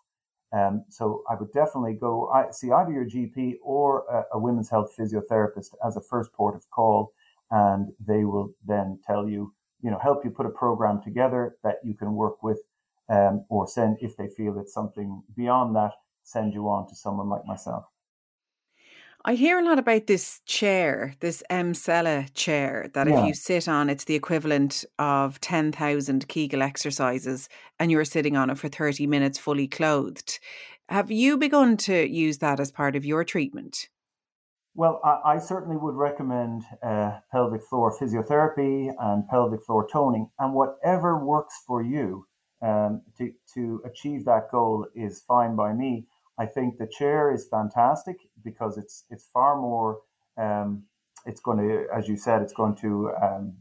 Um, 0.52 0.84
so 0.88 1.22
I 1.28 1.34
would 1.34 1.52
definitely 1.52 1.94
go 1.94 2.32
see 2.52 2.70
either 2.70 2.90
your 2.90 3.04
GP 3.04 3.56
or 3.62 4.04
a, 4.10 4.36
a, 4.36 4.38
women's 4.38 4.70
health 4.70 4.94
physiotherapist 4.96 5.74
as 5.84 5.96
a 5.96 6.00
first 6.00 6.32
port 6.32 6.54
of 6.54 6.70
call, 6.70 7.12
and 7.50 7.92
they 8.06 8.24
will 8.24 8.54
then 8.66 8.98
tell 9.06 9.28
you, 9.28 9.52
you 9.82 9.90
know, 9.90 9.98
help 9.98 10.24
you 10.24 10.30
put 10.30 10.46
a 10.46 10.50
program 10.50 11.02
together 11.02 11.56
that 11.64 11.76
you 11.84 11.94
can 11.94 12.14
work 12.14 12.42
with, 12.42 12.60
um, 13.08 13.44
or 13.48 13.66
send 13.66 13.98
if 14.00 14.16
they 14.16 14.28
feel 14.28 14.58
it's 14.58 14.74
something 14.74 15.22
beyond 15.36 15.76
that, 15.76 15.92
send 16.22 16.54
you 16.54 16.68
on 16.68 16.88
to 16.88 16.94
someone 16.94 17.28
like 17.28 17.44
myself. 17.46 17.84
I 19.24 19.34
hear 19.34 19.58
a 19.58 19.64
lot 19.64 19.80
about 19.80 20.06
this 20.06 20.40
chair, 20.46 21.14
this 21.20 21.42
Emsella 21.50 22.32
chair, 22.34 22.88
that 22.94 23.08
yeah. 23.08 23.20
if 23.20 23.26
you 23.26 23.34
sit 23.34 23.68
on, 23.68 23.90
it's 23.90 24.04
the 24.04 24.14
equivalent 24.14 24.84
of 24.98 25.40
10,000 25.40 26.28
Kegel 26.28 26.62
exercises 26.62 27.48
and 27.80 27.90
you're 27.90 28.04
sitting 28.04 28.36
on 28.36 28.48
it 28.48 28.58
for 28.58 28.68
30 28.68 29.06
minutes 29.06 29.38
fully 29.38 29.66
clothed. 29.66 30.38
Have 30.88 31.10
you 31.10 31.36
begun 31.36 31.76
to 31.78 32.08
use 32.08 32.38
that 32.38 32.60
as 32.60 32.70
part 32.70 32.94
of 32.94 33.04
your 33.04 33.24
treatment? 33.24 33.88
Well, 34.74 35.00
I, 35.04 35.34
I 35.34 35.38
certainly 35.38 35.76
would 35.76 35.96
recommend 35.96 36.62
uh, 36.82 37.18
pelvic 37.32 37.64
floor 37.64 37.98
physiotherapy 37.98 38.94
and 38.96 39.26
pelvic 39.28 39.64
floor 39.64 39.88
toning, 39.92 40.30
and 40.38 40.54
whatever 40.54 41.22
works 41.24 41.56
for 41.66 41.82
you 41.82 42.27
um, 42.62 43.02
to, 43.18 43.32
to 43.54 43.82
achieve 43.84 44.24
that 44.24 44.50
goal 44.50 44.86
is 44.94 45.20
fine 45.20 45.56
by 45.56 45.72
me. 45.72 46.06
I 46.38 46.46
think 46.46 46.78
the 46.78 46.86
chair 46.86 47.32
is 47.32 47.48
fantastic 47.48 48.16
because 48.44 48.78
it's 48.78 49.04
it's 49.10 49.26
far 49.32 49.60
more. 49.60 50.00
Um, 50.36 50.84
it's 51.26 51.40
going 51.40 51.58
to, 51.58 51.86
as 51.92 52.08
you 52.08 52.16
said, 52.16 52.42
it's 52.42 52.52
going 52.52 52.76
to 52.76 53.10
um, 53.20 53.54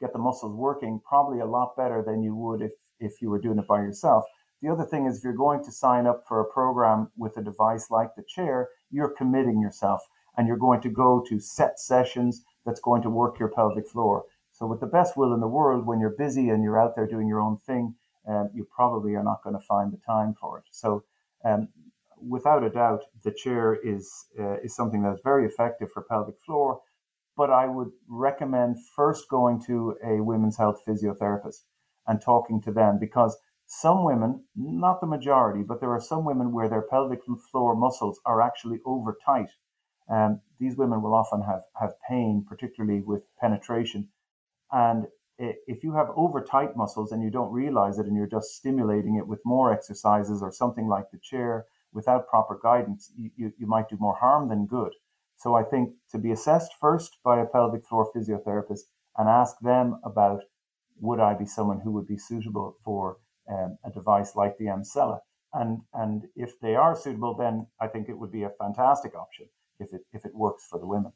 get 0.00 0.12
the 0.12 0.18
muscles 0.18 0.54
working 0.54 1.00
probably 1.06 1.40
a 1.40 1.46
lot 1.46 1.76
better 1.76 2.02
than 2.06 2.22
you 2.22 2.34
would 2.34 2.62
if 2.62 2.72
if 3.00 3.20
you 3.20 3.28
were 3.30 3.40
doing 3.40 3.58
it 3.58 3.66
by 3.66 3.80
yourself. 3.80 4.24
The 4.62 4.70
other 4.70 4.84
thing 4.84 5.06
is, 5.06 5.18
if 5.18 5.24
you're 5.24 5.34
going 5.34 5.62
to 5.64 5.70
sign 5.70 6.06
up 6.06 6.24
for 6.26 6.40
a 6.40 6.50
program 6.50 7.10
with 7.16 7.36
a 7.36 7.42
device 7.42 7.90
like 7.90 8.14
the 8.16 8.24
chair, 8.26 8.68
you're 8.90 9.10
committing 9.10 9.60
yourself 9.60 10.00
and 10.36 10.48
you're 10.48 10.56
going 10.56 10.80
to 10.80 10.88
go 10.88 11.22
to 11.28 11.38
set 11.38 11.78
sessions 11.78 12.44
that's 12.64 12.80
going 12.80 13.02
to 13.02 13.10
work 13.10 13.38
your 13.38 13.50
pelvic 13.50 13.88
floor. 13.88 14.24
So, 14.52 14.66
with 14.66 14.80
the 14.80 14.86
best 14.86 15.16
will 15.16 15.34
in 15.34 15.40
the 15.40 15.48
world, 15.48 15.86
when 15.86 16.00
you're 16.00 16.16
busy 16.16 16.48
and 16.48 16.62
you're 16.62 16.80
out 16.80 16.96
there 16.96 17.06
doing 17.06 17.28
your 17.28 17.40
own 17.40 17.58
thing, 17.58 17.94
um, 18.26 18.50
you 18.54 18.66
probably 18.74 19.14
are 19.14 19.22
not 19.22 19.42
going 19.42 19.56
to 19.58 19.66
find 19.66 19.92
the 19.92 20.00
time 20.06 20.34
for 20.40 20.58
it. 20.58 20.64
So, 20.70 21.04
um, 21.44 21.68
without 22.20 22.64
a 22.64 22.70
doubt, 22.70 23.02
the 23.22 23.32
chair 23.32 23.74
is 23.84 24.10
uh, 24.38 24.58
is 24.64 24.74
something 24.74 25.02
that's 25.02 25.20
very 25.22 25.46
effective 25.46 25.90
for 25.92 26.02
pelvic 26.02 26.36
floor. 26.44 26.80
But 27.36 27.50
I 27.50 27.66
would 27.66 27.90
recommend 28.08 28.76
first 28.94 29.28
going 29.28 29.62
to 29.66 29.96
a 30.02 30.22
women's 30.22 30.56
health 30.56 30.80
physiotherapist 30.86 31.64
and 32.06 32.20
talking 32.20 32.62
to 32.62 32.72
them 32.72 32.98
because 32.98 33.36
some 33.66 34.04
women, 34.04 34.44
not 34.54 35.00
the 35.00 35.06
majority, 35.06 35.62
but 35.62 35.80
there 35.80 35.90
are 35.90 36.00
some 36.00 36.24
women 36.24 36.52
where 36.52 36.68
their 36.68 36.82
pelvic 36.82 37.20
floor 37.50 37.74
muscles 37.74 38.20
are 38.24 38.40
actually 38.40 38.80
over 38.86 39.18
tight. 39.24 39.50
Um, 40.08 40.40
these 40.60 40.76
women 40.76 41.02
will 41.02 41.14
often 41.14 41.42
have, 41.42 41.62
have 41.74 41.94
pain, 42.08 42.46
particularly 42.48 43.02
with 43.02 43.24
penetration. 43.40 44.08
And 44.70 45.08
if 45.38 45.84
you 45.84 45.92
have 45.92 46.08
over 46.16 46.40
tight 46.40 46.76
muscles 46.76 47.12
and 47.12 47.22
you 47.22 47.30
don't 47.30 47.52
realize 47.52 47.98
it 47.98 48.06
and 48.06 48.16
you're 48.16 48.26
just 48.26 48.56
stimulating 48.56 49.16
it 49.16 49.26
with 49.26 49.40
more 49.44 49.72
exercises 49.72 50.42
or 50.42 50.50
something 50.50 50.88
like 50.88 51.10
the 51.10 51.18
chair 51.18 51.66
without 51.92 52.28
proper 52.28 52.58
guidance, 52.62 53.12
you, 53.16 53.30
you, 53.36 53.52
you 53.58 53.66
might 53.66 53.88
do 53.88 53.96
more 53.98 54.16
harm 54.16 54.48
than 54.48 54.66
good. 54.66 54.92
So 55.36 55.54
I 55.54 55.62
think 55.62 55.94
to 56.10 56.18
be 56.18 56.32
assessed 56.32 56.72
first 56.80 57.18
by 57.22 57.40
a 57.40 57.46
pelvic 57.46 57.86
floor 57.86 58.10
physiotherapist 58.14 58.80
and 59.16 59.28
ask 59.28 59.56
them 59.60 60.00
about 60.04 60.42
would 60.98 61.20
I 61.20 61.34
be 61.34 61.46
someone 61.46 61.80
who 61.80 61.92
would 61.92 62.06
be 62.06 62.16
suitable 62.16 62.76
for 62.82 63.18
um, 63.50 63.76
a 63.84 63.90
device 63.90 64.34
like 64.34 64.56
the 64.56 64.66
Emsella? 64.66 65.20
And 65.52 65.82
and 65.92 66.24
if 66.34 66.58
they 66.60 66.74
are 66.74 66.96
suitable, 66.96 67.34
then 67.34 67.66
I 67.80 67.86
think 67.86 68.08
it 68.08 68.18
would 68.18 68.32
be 68.32 68.44
a 68.44 68.50
fantastic 68.58 69.14
option 69.14 69.46
if 69.78 69.92
it 69.92 70.02
if 70.12 70.24
it 70.24 70.34
works 70.34 70.66
for 70.68 70.78
the 70.78 70.86
women. 70.86 71.12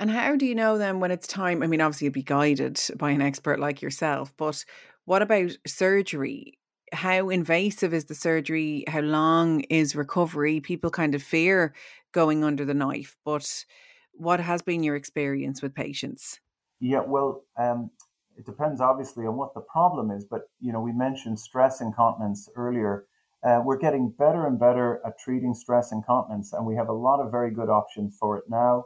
And 0.00 0.10
how 0.10 0.36
do 0.36 0.46
you 0.46 0.54
know 0.54 0.78
then 0.78 1.00
when 1.00 1.10
it's 1.10 1.26
time? 1.26 1.62
I 1.62 1.66
mean, 1.66 1.80
obviously, 1.80 2.06
you'd 2.06 2.14
be 2.14 2.22
guided 2.22 2.80
by 2.96 3.10
an 3.10 3.20
expert 3.20 3.58
like 3.58 3.82
yourself, 3.82 4.32
but 4.36 4.64
what 5.04 5.22
about 5.22 5.56
surgery? 5.66 6.58
How 6.92 7.28
invasive 7.28 7.92
is 7.92 8.04
the 8.04 8.14
surgery? 8.14 8.84
How 8.86 9.00
long 9.00 9.60
is 9.62 9.96
recovery? 9.96 10.60
People 10.60 10.90
kind 10.90 11.14
of 11.14 11.22
fear 11.22 11.74
going 12.12 12.44
under 12.44 12.64
the 12.64 12.74
knife, 12.74 13.16
but 13.24 13.64
what 14.12 14.40
has 14.40 14.62
been 14.62 14.82
your 14.82 14.96
experience 14.96 15.62
with 15.62 15.74
patients? 15.74 16.40
Yeah, 16.80 17.00
well, 17.06 17.44
um, 17.58 17.90
it 18.36 18.46
depends 18.46 18.80
obviously 18.80 19.26
on 19.26 19.36
what 19.36 19.52
the 19.54 19.60
problem 19.60 20.10
is, 20.10 20.24
but 20.24 20.42
you 20.60 20.72
know, 20.72 20.80
we 20.80 20.92
mentioned 20.92 21.40
stress 21.40 21.80
incontinence 21.80 22.48
earlier. 22.54 23.06
Uh, 23.44 23.60
we're 23.64 23.78
getting 23.78 24.12
better 24.16 24.46
and 24.46 24.58
better 24.58 25.00
at 25.04 25.18
treating 25.18 25.54
stress 25.54 25.92
incontinence, 25.92 26.52
and 26.52 26.64
we 26.64 26.76
have 26.76 26.88
a 26.88 26.92
lot 26.92 27.20
of 27.20 27.30
very 27.30 27.50
good 27.50 27.68
options 27.68 28.16
for 28.18 28.38
it 28.38 28.44
now. 28.48 28.84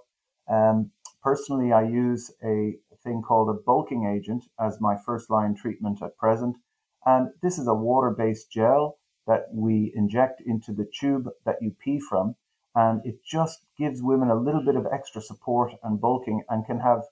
Um, 0.50 0.90
personally, 1.22 1.72
I 1.72 1.82
use 1.82 2.30
a 2.44 2.78
thing 3.02 3.22
called 3.22 3.48
a 3.48 3.60
bulking 3.60 4.06
agent 4.06 4.44
as 4.60 4.80
my 4.80 4.96
first 5.04 5.30
line 5.30 5.54
treatment 5.54 6.02
at 6.02 6.16
present. 6.16 6.56
And 7.04 7.30
this 7.42 7.58
is 7.58 7.66
a 7.66 7.74
water 7.74 8.10
based 8.10 8.50
gel 8.50 8.98
that 9.26 9.46
we 9.52 9.92
inject 9.94 10.40
into 10.44 10.72
the 10.72 10.88
tube 10.98 11.28
that 11.44 11.56
you 11.60 11.74
pee 11.82 12.00
from. 12.00 12.36
And 12.74 13.04
it 13.04 13.22
just 13.24 13.66
gives 13.78 14.02
women 14.02 14.30
a 14.30 14.34
little 14.34 14.64
bit 14.64 14.76
of 14.76 14.86
extra 14.92 15.20
support 15.20 15.72
and 15.82 16.00
bulking 16.00 16.42
and 16.48 16.64
can 16.64 16.80
have 16.80 17.02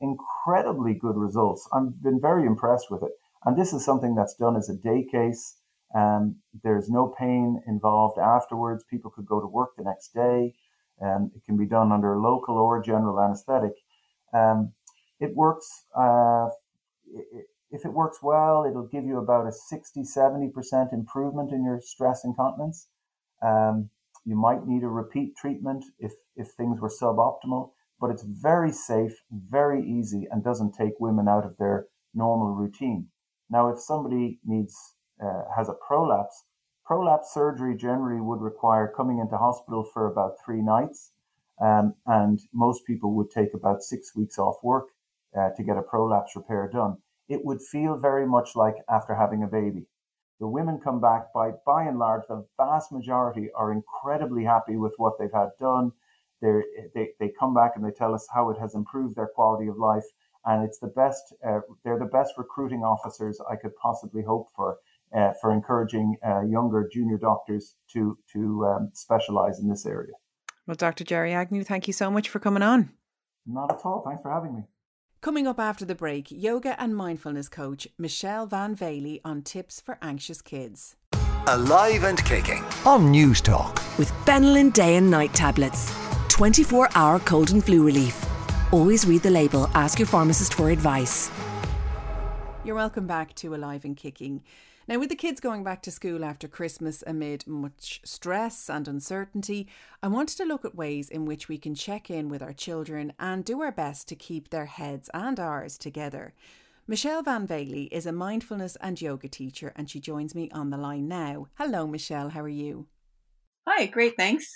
incredibly 0.00 0.94
good 0.94 1.16
results. 1.16 1.68
I've 1.72 2.02
been 2.02 2.20
very 2.20 2.44
impressed 2.44 2.90
with 2.90 3.02
it. 3.02 3.12
And 3.44 3.56
this 3.56 3.72
is 3.72 3.84
something 3.84 4.14
that's 4.14 4.34
done 4.34 4.56
as 4.56 4.68
a 4.68 4.76
day 4.76 5.06
case. 5.10 5.56
Um, 5.94 6.36
there's 6.62 6.90
no 6.90 7.14
pain 7.18 7.62
involved 7.66 8.18
afterwards. 8.18 8.84
People 8.90 9.10
could 9.10 9.26
go 9.26 9.40
to 9.40 9.46
work 9.46 9.70
the 9.76 9.84
next 9.84 10.12
day. 10.12 10.54
Um, 11.00 11.30
it 11.34 11.44
can 11.44 11.56
be 11.56 11.66
done 11.66 11.92
under 11.92 12.18
local 12.18 12.56
or 12.56 12.82
general 12.82 13.20
anesthetic. 13.20 13.72
Um, 14.32 14.72
it 15.20 15.34
works, 15.34 15.66
uh, 15.96 16.48
if 17.70 17.84
it 17.84 17.92
works 17.92 18.18
well, 18.22 18.64
it'll 18.68 18.88
give 18.88 19.04
you 19.04 19.18
about 19.18 19.46
a 19.46 19.52
60, 19.52 20.02
70% 20.02 20.92
improvement 20.92 21.52
in 21.52 21.64
your 21.64 21.80
stress 21.80 22.24
incontinence. 22.24 22.88
Um, 23.42 23.90
you 24.24 24.36
might 24.36 24.66
need 24.66 24.82
a 24.82 24.88
repeat 24.88 25.36
treatment 25.36 25.84
if, 25.98 26.12
if 26.36 26.48
things 26.52 26.80
were 26.80 26.90
suboptimal, 26.90 27.70
but 28.00 28.10
it's 28.10 28.24
very 28.24 28.72
safe, 28.72 29.12
very 29.30 29.88
easy, 29.88 30.26
and 30.30 30.42
doesn't 30.42 30.74
take 30.74 30.98
women 30.98 31.28
out 31.28 31.44
of 31.44 31.56
their 31.58 31.86
normal 32.14 32.54
routine. 32.54 33.08
Now, 33.48 33.68
if 33.68 33.80
somebody 33.80 34.40
needs, 34.44 34.74
uh, 35.22 35.42
has 35.56 35.68
a 35.68 35.74
prolapse, 35.74 36.44
Prolapse 36.86 37.34
surgery 37.34 37.74
generally 37.74 38.20
would 38.20 38.40
require 38.40 38.86
coming 38.86 39.18
into 39.18 39.36
hospital 39.36 39.82
for 39.82 40.06
about 40.06 40.36
three 40.44 40.62
nights, 40.62 41.10
um, 41.60 41.94
and 42.06 42.38
most 42.52 42.86
people 42.86 43.12
would 43.14 43.28
take 43.28 43.54
about 43.54 43.82
six 43.82 44.14
weeks 44.14 44.38
off 44.38 44.62
work 44.62 44.90
uh, 45.36 45.50
to 45.56 45.64
get 45.64 45.76
a 45.76 45.82
prolapse 45.82 46.36
repair 46.36 46.68
done. 46.72 46.96
It 47.28 47.44
would 47.44 47.60
feel 47.60 47.96
very 47.96 48.24
much 48.24 48.54
like 48.54 48.76
after 48.88 49.16
having 49.16 49.42
a 49.42 49.48
baby. 49.48 49.86
The 50.38 50.46
women 50.46 50.78
come 50.78 51.00
back 51.00 51.32
by 51.32 51.54
by 51.64 51.82
and 51.82 51.98
large, 51.98 52.22
the 52.28 52.46
vast 52.56 52.92
majority 52.92 53.50
are 53.52 53.72
incredibly 53.72 54.44
happy 54.44 54.76
with 54.76 54.94
what 54.96 55.18
they've 55.18 55.32
had 55.32 55.50
done. 55.58 55.90
They're, 56.40 56.62
they 56.94 57.14
they 57.18 57.30
come 57.30 57.52
back 57.52 57.72
and 57.74 57.84
they 57.84 57.90
tell 57.90 58.14
us 58.14 58.28
how 58.32 58.50
it 58.50 58.58
has 58.60 58.76
improved 58.76 59.16
their 59.16 59.26
quality 59.34 59.66
of 59.66 59.76
life, 59.76 60.04
and 60.44 60.62
it's 60.62 60.78
the 60.78 60.86
best. 60.94 61.34
Uh, 61.44 61.62
they're 61.82 61.98
the 61.98 62.04
best 62.04 62.34
recruiting 62.38 62.84
officers 62.84 63.40
I 63.50 63.56
could 63.56 63.74
possibly 63.74 64.22
hope 64.22 64.50
for 64.54 64.78
uh, 65.16 65.32
for 65.40 65.52
encouraging 65.52 66.16
uh, 66.26 66.42
younger 66.42 66.88
junior 66.92 67.18
doctors 67.18 67.76
to 67.92 68.18
to 68.32 68.66
um, 68.66 68.90
specialize 68.92 69.60
in 69.60 69.68
this 69.68 69.86
area. 69.86 70.12
Well, 70.66 70.74
Dr. 70.74 71.04
Gerry 71.04 71.32
Agnew, 71.32 71.62
thank 71.62 71.86
you 71.86 71.92
so 71.92 72.10
much 72.10 72.28
for 72.28 72.38
coming 72.40 72.62
on. 72.62 72.90
Not 73.46 73.72
at 73.72 73.80
all. 73.84 74.02
Thanks 74.04 74.22
for 74.22 74.32
having 74.32 74.56
me. 74.56 74.62
Coming 75.20 75.46
up 75.46 75.58
after 75.58 75.84
the 75.84 75.94
break, 75.94 76.30
yoga 76.30 76.80
and 76.80 76.96
mindfulness 76.96 77.48
coach 77.48 77.88
Michelle 77.98 78.46
Van 78.46 78.74
Valey 78.74 79.20
on 79.24 79.42
tips 79.42 79.80
for 79.80 79.98
anxious 80.02 80.42
kids. 80.42 80.96
Alive 81.48 82.04
and 82.04 82.22
kicking 82.24 82.64
on 82.84 83.12
Newstalk. 83.12 83.98
With 83.98 84.10
Benylin 84.24 84.72
day 84.72 84.96
and 84.96 85.10
night 85.10 85.32
tablets. 85.32 85.94
24 86.28 86.90
hour 86.94 87.18
cold 87.20 87.50
and 87.50 87.64
flu 87.64 87.84
relief. 87.84 88.24
Always 88.72 89.06
read 89.06 89.22
the 89.22 89.30
label, 89.30 89.70
ask 89.74 89.98
your 89.98 90.06
pharmacist 90.06 90.54
for 90.54 90.70
advice. 90.70 91.30
You're 92.64 92.74
welcome 92.74 93.06
back 93.06 93.32
to 93.36 93.54
Alive 93.54 93.84
and 93.84 93.96
Kicking. 93.96 94.42
Now, 94.88 95.00
with 95.00 95.08
the 95.08 95.16
kids 95.16 95.40
going 95.40 95.64
back 95.64 95.82
to 95.82 95.90
school 95.90 96.24
after 96.24 96.46
Christmas 96.46 97.02
amid 97.08 97.44
much 97.44 98.00
stress 98.04 98.70
and 98.70 98.86
uncertainty, 98.86 99.66
I 100.00 100.06
wanted 100.06 100.36
to 100.36 100.44
look 100.44 100.64
at 100.64 100.76
ways 100.76 101.10
in 101.10 101.24
which 101.24 101.48
we 101.48 101.58
can 101.58 101.74
check 101.74 102.08
in 102.08 102.28
with 102.28 102.40
our 102.40 102.52
children 102.52 103.12
and 103.18 103.44
do 103.44 103.60
our 103.62 103.72
best 103.72 104.06
to 104.08 104.14
keep 104.14 104.50
their 104.50 104.66
heads 104.66 105.10
and 105.12 105.40
ours 105.40 105.76
together. 105.76 106.34
Michelle 106.86 107.24
Van 107.24 107.48
Valey 107.48 107.88
is 107.90 108.06
a 108.06 108.12
mindfulness 108.12 108.76
and 108.80 109.02
yoga 109.02 109.26
teacher, 109.26 109.72
and 109.74 109.90
she 109.90 109.98
joins 109.98 110.36
me 110.36 110.48
on 110.52 110.70
the 110.70 110.76
line 110.76 111.08
now. 111.08 111.48
Hello, 111.54 111.88
Michelle. 111.88 112.28
How 112.28 112.42
are 112.42 112.48
you? 112.48 112.86
Hi, 113.66 113.86
great, 113.86 114.16
thanks. 114.16 114.52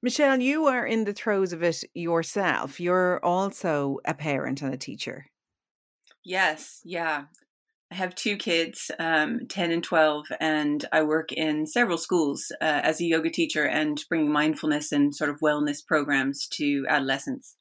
Michelle, 0.00 0.40
you 0.40 0.64
are 0.64 0.86
in 0.86 1.04
the 1.04 1.12
throes 1.12 1.52
of 1.52 1.62
it 1.62 1.84
yourself. 1.92 2.80
You're 2.80 3.22
also 3.22 3.98
a 4.06 4.14
parent 4.14 4.62
and 4.62 4.72
a 4.72 4.78
teacher. 4.78 5.26
Yes, 6.24 6.80
yeah. 6.84 7.24
I 7.90 7.94
have 7.94 8.16
two 8.16 8.36
kids, 8.36 8.90
um, 8.98 9.46
10 9.48 9.70
and 9.70 9.82
12, 9.82 10.26
and 10.40 10.84
I 10.90 11.02
work 11.02 11.32
in 11.32 11.66
several 11.66 11.98
schools 11.98 12.50
uh, 12.60 12.64
as 12.64 13.00
a 13.00 13.04
yoga 13.04 13.30
teacher 13.30 13.64
and 13.64 14.02
bringing 14.08 14.32
mindfulness 14.32 14.90
and 14.90 15.14
sort 15.14 15.30
of 15.30 15.38
wellness 15.38 15.86
programs 15.86 16.48
to 16.48 16.84
adolescents. 16.88 17.56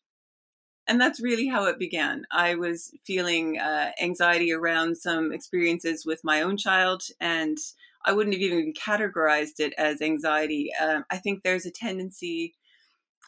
And 0.88 1.00
that's 1.00 1.22
really 1.22 1.48
how 1.48 1.66
it 1.66 1.78
began. 1.78 2.26
I 2.32 2.56
was 2.56 2.92
feeling 3.06 3.60
uh, 3.60 3.92
anxiety 4.02 4.52
around 4.52 4.98
some 4.98 5.32
experiences 5.32 6.06
with 6.06 6.22
my 6.24 6.42
own 6.42 6.58
child, 6.58 7.04
and 7.20 7.58
I 8.04 8.14
wouldn't 8.14 8.36
have 8.36 8.42
even 8.42 8.74
categorized 8.74 9.60
it 9.60 9.74
as 9.78 10.02
anxiety. 10.02 10.70
Uh, 10.80 11.02
I 11.10 11.18
think 11.18 11.44
there's 11.44 11.66
a 11.68 11.72
tendency 11.72 12.56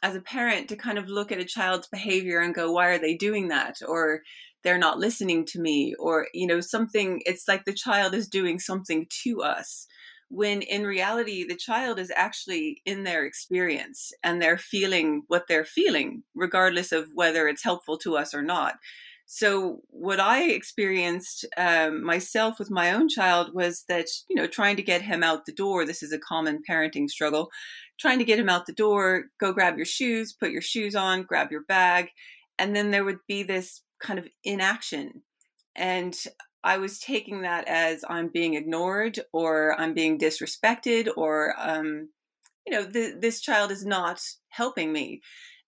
as 0.03 0.15
a 0.15 0.21
parent 0.21 0.69
to 0.69 0.75
kind 0.75 0.97
of 0.97 1.09
look 1.09 1.31
at 1.31 1.39
a 1.39 1.45
child's 1.45 1.87
behavior 1.87 2.39
and 2.39 2.53
go, 2.53 2.71
why 2.71 2.87
are 2.89 2.99
they 2.99 3.15
doing 3.15 3.47
that? 3.47 3.77
Or 3.87 4.21
they're 4.63 4.77
not 4.77 4.99
listening 4.99 5.45
to 5.45 5.59
me 5.59 5.93
or 5.99 6.27
you 6.33 6.47
know 6.47 6.59
something 6.59 7.21
it's 7.25 7.47
like 7.47 7.65
the 7.65 7.73
child 7.73 8.13
is 8.13 8.27
doing 8.27 8.59
something 8.59 9.05
to 9.09 9.41
us 9.41 9.87
when 10.29 10.61
in 10.61 10.83
reality 10.83 11.45
the 11.45 11.55
child 11.55 11.99
is 11.99 12.11
actually 12.15 12.81
in 12.85 13.03
their 13.03 13.25
experience 13.25 14.11
and 14.23 14.41
they're 14.41 14.57
feeling 14.57 15.23
what 15.27 15.45
they're 15.47 15.65
feeling 15.65 16.23
regardless 16.35 16.91
of 16.91 17.07
whether 17.13 17.47
it's 17.47 17.63
helpful 17.63 17.97
to 17.97 18.17
us 18.17 18.33
or 18.33 18.41
not. 18.41 18.75
So 19.25 19.81
what 19.89 20.19
i 20.21 20.43
experienced 20.43 21.45
um, 21.57 22.03
myself 22.03 22.59
with 22.59 22.71
my 22.71 22.91
own 22.91 23.09
child 23.09 23.53
was 23.53 23.83
that 23.89 24.07
you 24.29 24.35
know 24.35 24.47
trying 24.47 24.77
to 24.77 24.83
get 24.83 25.01
him 25.01 25.21
out 25.21 25.45
the 25.45 25.51
door 25.51 25.85
this 25.85 26.01
is 26.01 26.13
a 26.13 26.19
common 26.19 26.61
parenting 26.69 27.09
struggle 27.09 27.49
trying 27.99 28.19
to 28.19 28.25
get 28.25 28.39
him 28.39 28.47
out 28.47 28.65
the 28.67 28.73
door 28.73 29.25
go 29.37 29.51
grab 29.51 29.75
your 29.75 29.85
shoes 29.85 30.31
put 30.31 30.51
your 30.51 30.61
shoes 30.61 30.95
on 30.95 31.23
grab 31.23 31.51
your 31.51 31.63
bag 31.63 32.09
and 32.57 32.73
then 32.73 32.91
there 32.91 33.03
would 33.03 33.19
be 33.27 33.43
this 33.43 33.81
kind 33.99 34.19
of 34.19 34.27
inaction. 34.43 35.23
And 35.75 36.15
I 36.63 36.77
was 36.77 36.99
taking 36.99 37.41
that 37.41 37.67
as 37.67 38.03
I'm 38.09 38.29
being 38.29 38.55
ignored 38.55 39.19
or 39.31 39.79
I'm 39.79 39.93
being 39.93 40.17
disrespected 40.17 41.07
or, 41.15 41.53
um, 41.57 42.09
you 42.65 42.73
know, 42.73 42.85
th- 42.85 43.15
this 43.21 43.41
child 43.41 43.71
is 43.71 43.85
not 43.85 44.21
helping 44.49 44.91
me. 44.91 45.21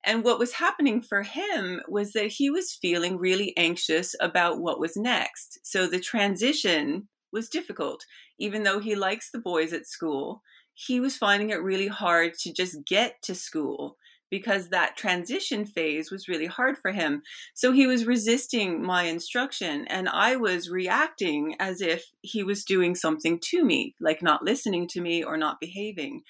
And 0.03 0.23
what 0.23 0.39
was 0.39 0.53
happening 0.53 1.01
for 1.01 1.23
him 1.23 1.81
was 1.87 2.13
that 2.13 2.27
he 2.27 2.49
was 2.49 2.77
feeling 2.81 3.17
really 3.17 3.55
anxious 3.57 4.15
about 4.19 4.61
what 4.61 4.79
was 4.79 4.95
next. 4.95 5.59
So 5.63 5.87
the 5.87 5.99
transition 5.99 7.09
was 7.31 7.49
difficult. 7.49 8.05
Even 8.39 8.63
though 8.63 8.79
he 8.79 8.95
likes 8.95 9.29
the 9.29 9.39
boys 9.39 9.73
at 9.73 9.85
school, 9.85 10.41
he 10.73 10.99
was 10.99 11.17
finding 11.17 11.49
it 11.49 11.61
really 11.61 11.87
hard 11.87 12.33
to 12.39 12.53
just 12.53 12.85
get 12.85 13.21
to 13.23 13.35
school 13.35 13.97
because 14.29 14.69
that 14.69 14.97
transition 14.97 15.65
phase 15.65 16.11
was 16.11 16.27
really 16.27 16.45
hard 16.45 16.77
for 16.77 16.91
him. 16.91 17.21
So 17.53 17.71
he 17.71 17.87
was 17.87 18.05
resisting 18.05 18.83
my 18.83 19.03
instruction, 19.03 19.85
and 19.87 20.07
I 20.09 20.35
was 20.35 20.69
reacting 20.69 21.55
as 21.59 21.81
if 21.81 22.05
he 22.21 22.43
was 22.43 22.63
doing 22.63 22.95
something 22.95 23.39
to 23.45 23.63
me, 23.63 23.95
like 23.99 24.21
not 24.21 24.43
listening 24.43 24.87
to 24.89 25.01
me 25.01 25.23
or 25.23 25.37
not 25.37 25.59
behaving. 25.59 26.21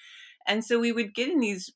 And 0.46 0.64
so 0.64 0.80
we 0.80 0.92
would 0.92 1.14
get 1.14 1.28
in 1.28 1.40
these 1.40 1.72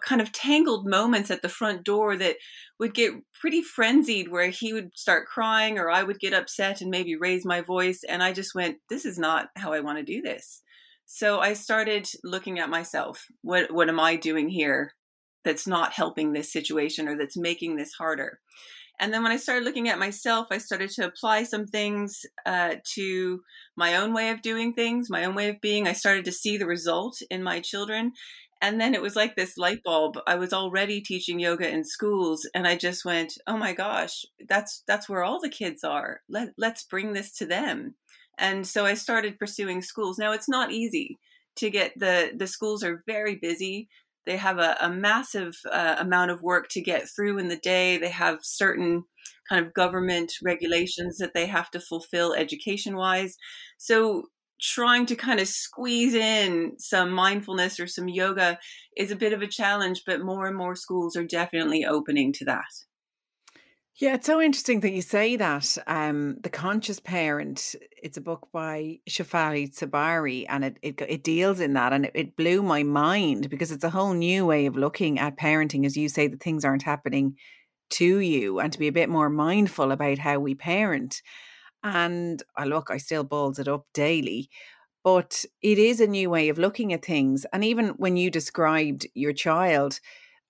kind 0.00 0.22
of 0.22 0.32
tangled 0.32 0.86
moments 0.86 1.30
at 1.30 1.42
the 1.42 1.48
front 1.48 1.84
door 1.84 2.16
that 2.16 2.36
would 2.78 2.94
get 2.94 3.12
pretty 3.38 3.60
frenzied 3.60 4.30
where 4.30 4.48
he 4.48 4.72
would 4.72 4.96
start 4.96 5.26
crying 5.26 5.78
or 5.78 5.90
I 5.90 6.02
would 6.02 6.18
get 6.20 6.32
upset 6.32 6.80
and 6.80 6.90
maybe 6.90 7.16
raise 7.16 7.44
my 7.44 7.60
voice 7.60 8.02
and 8.08 8.22
I 8.22 8.32
just 8.32 8.54
went 8.54 8.78
this 8.88 9.04
is 9.04 9.18
not 9.18 9.50
how 9.56 9.72
I 9.72 9.80
want 9.80 9.98
to 9.98 10.04
do 10.04 10.22
this. 10.22 10.62
So 11.04 11.40
I 11.40 11.52
started 11.52 12.08
looking 12.24 12.58
at 12.58 12.70
myself. 12.70 13.26
What 13.42 13.70
what 13.70 13.88
am 13.88 14.00
I 14.00 14.16
doing 14.16 14.48
here 14.48 14.94
that's 15.44 15.66
not 15.66 15.92
helping 15.92 16.32
this 16.32 16.52
situation 16.52 17.08
or 17.08 17.16
that's 17.16 17.36
making 17.36 17.76
this 17.76 17.92
harder? 17.94 18.40
And 19.00 19.14
then 19.14 19.22
when 19.22 19.30
I 19.30 19.36
started 19.36 19.64
looking 19.64 19.88
at 19.88 19.98
myself, 19.98 20.48
I 20.50 20.58
started 20.58 20.90
to 20.90 21.06
apply 21.06 21.44
some 21.44 21.66
things 21.66 22.26
uh, 22.44 22.76
to 22.94 23.40
my 23.76 23.96
own 23.96 24.12
way 24.12 24.30
of 24.30 24.42
doing 24.42 24.72
things, 24.72 25.08
my 25.08 25.24
own 25.24 25.36
way 25.36 25.48
of 25.48 25.60
being. 25.60 25.86
I 25.86 25.92
started 25.92 26.24
to 26.24 26.32
see 26.32 26.56
the 26.56 26.66
result 26.66 27.22
in 27.30 27.42
my 27.44 27.60
children 27.60 28.12
and 28.60 28.80
then 28.80 28.94
it 28.94 29.02
was 29.02 29.16
like 29.16 29.36
this 29.36 29.56
light 29.56 29.82
bulb 29.84 30.18
i 30.26 30.34
was 30.34 30.52
already 30.52 31.00
teaching 31.00 31.38
yoga 31.38 31.68
in 31.68 31.84
schools 31.84 32.48
and 32.54 32.66
i 32.66 32.76
just 32.76 33.04
went 33.04 33.34
oh 33.46 33.56
my 33.56 33.72
gosh 33.72 34.24
that's 34.48 34.82
that's 34.86 35.08
where 35.08 35.24
all 35.24 35.40
the 35.40 35.48
kids 35.48 35.84
are 35.84 36.20
Let, 36.28 36.50
let's 36.56 36.84
bring 36.84 37.12
this 37.12 37.32
to 37.36 37.46
them 37.46 37.94
and 38.38 38.66
so 38.66 38.84
i 38.84 38.94
started 38.94 39.38
pursuing 39.38 39.82
schools 39.82 40.18
now 40.18 40.32
it's 40.32 40.48
not 40.48 40.72
easy 40.72 41.18
to 41.56 41.70
get 41.70 41.92
the 41.96 42.32
the 42.36 42.46
schools 42.46 42.82
are 42.82 43.02
very 43.06 43.36
busy 43.36 43.88
they 44.28 44.36
have 44.36 44.58
a, 44.58 44.76
a 44.80 44.88
massive 44.88 45.54
uh, 45.72 45.96
amount 45.98 46.30
of 46.30 46.42
work 46.42 46.68
to 46.70 46.80
get 46.80 47.08
through 47.08 47.38
in 47.38 47.48
the 47.48 47.56
day 47.56 47.98
they 47.98 48.10
have 48.10 48.38
certain 48.42 49.02
kind 49.48 49.64
of 49.64 49.74
government 49.74 50.32
regulations 50.44 51.18
that 51.18 51.32
they 51.34 51.46
have 51.46 51.70
to 51.70 51.80
fulfill 51.80 52.34
education 52.34 52.94
wise 52.94 53.36
so 53.78 54.24
trying 54.60 55.06
to 55.06 55.14
kind 55.14 55.40
of 55.40 55.48
squeeze 55.48 56.14
in 56.14 56.72
some 56.78 57.10
mindfulness 57.10 57.78
or 57.78 57.86
some 57.86 58.08
yoga 58.08 58.58
is 58.96 59.10
a 59.10 59.16
bit 59.16 59.32
of 59.32 59.42
a 59.42 59.46
challenge, 59.46 60.02
but 60.06 60.20
more 60.20 60.46
and 60.46 60.56
more 60.56 60.74
schools 60.74 61.16
are 61.16 61.24
definitely 61.24 61.84
opening 61.84 62.32
to 62.32 62.44
that. 62.44 62.64
Yeah, 64.00 64.14
it's 64.14 64.26
so 64.26 64.40
interesting 64.40 64.78
that 64.80 64.92
you 64.92 65.02
say 65.02 65.34
that. 65.34 65.76
Um, 65.88 66.36
the 66.44 66.48
Conscious 66.50 67.00
Parent, 67.00 67.74
it's 68.00 68.16
a 68.16 68.20
book 68.20 68.46
by 68.52 69.00
Shefali 69.10 69.74
Tsabary, 69.74 70.46
and 70.48 70.64
it, 70.64 70.76
it, 70.82 71.00
it 71.00 71.24
deals 71.24 71.58
in 71.58 71.72
that. 71.72 71.92
And 71.92 72.04
it, 72.04 72.12
it 72.14 72.36
blew 72.36 72.62
my 72.62 72.84
mind 72.84 73.50
because 73.50 73.72
it's 73.72 73.82
a 73.82 73.90
whole 73.90 74.14
new 74.14 74.46
way 74.46 74.66
of 74.66 74.76
looking 74.76 75.18
at 75.18 75.36
parenting. 75.36 75.84
As 75.84 75.96
you 75.96 76.08
say, 76.08 76.28
that 76.28 76.40
things 76.40 76.64
aren't 76.64 76.84
happening 76.84 77.36
to 77.90 78.18
you, 78.18 78.60
and 78.60 78.72
to 78.72 78.78
be 78.78 78.86
a 78.86 78.92
bit 78.92 79.08
more 79.08 79.28
mindful 79.28 79.90
about 79.90 80.18
how 80.18 80.38
we 80.38 80.54
parent. 80.54 81.20
And 81.82 82.40
I 82.56 82.66
look, 82.66 82.92
I 82.92 82.98
still 82.98 83.24
balls 83.24 83.58
it 83.58 83.66
up 83.66 83.86
daily, 83.94 84.48
but 85.02 85.44
it 85.60 85.76
is 85.76 86.00
a 86.00 86.06
new 86.06 86.30
way 86.30 86.50
of 86.50 86.58
looking 86.58 86.92
at 86.92 87.04
things. 87.04 87.46
And 87.52 87.64
even 87.64 87.88
when 87.96 88.16
you 88.16 88.30
described 88.30 89.08
your 89.14 89.32
child, 89.32 89.98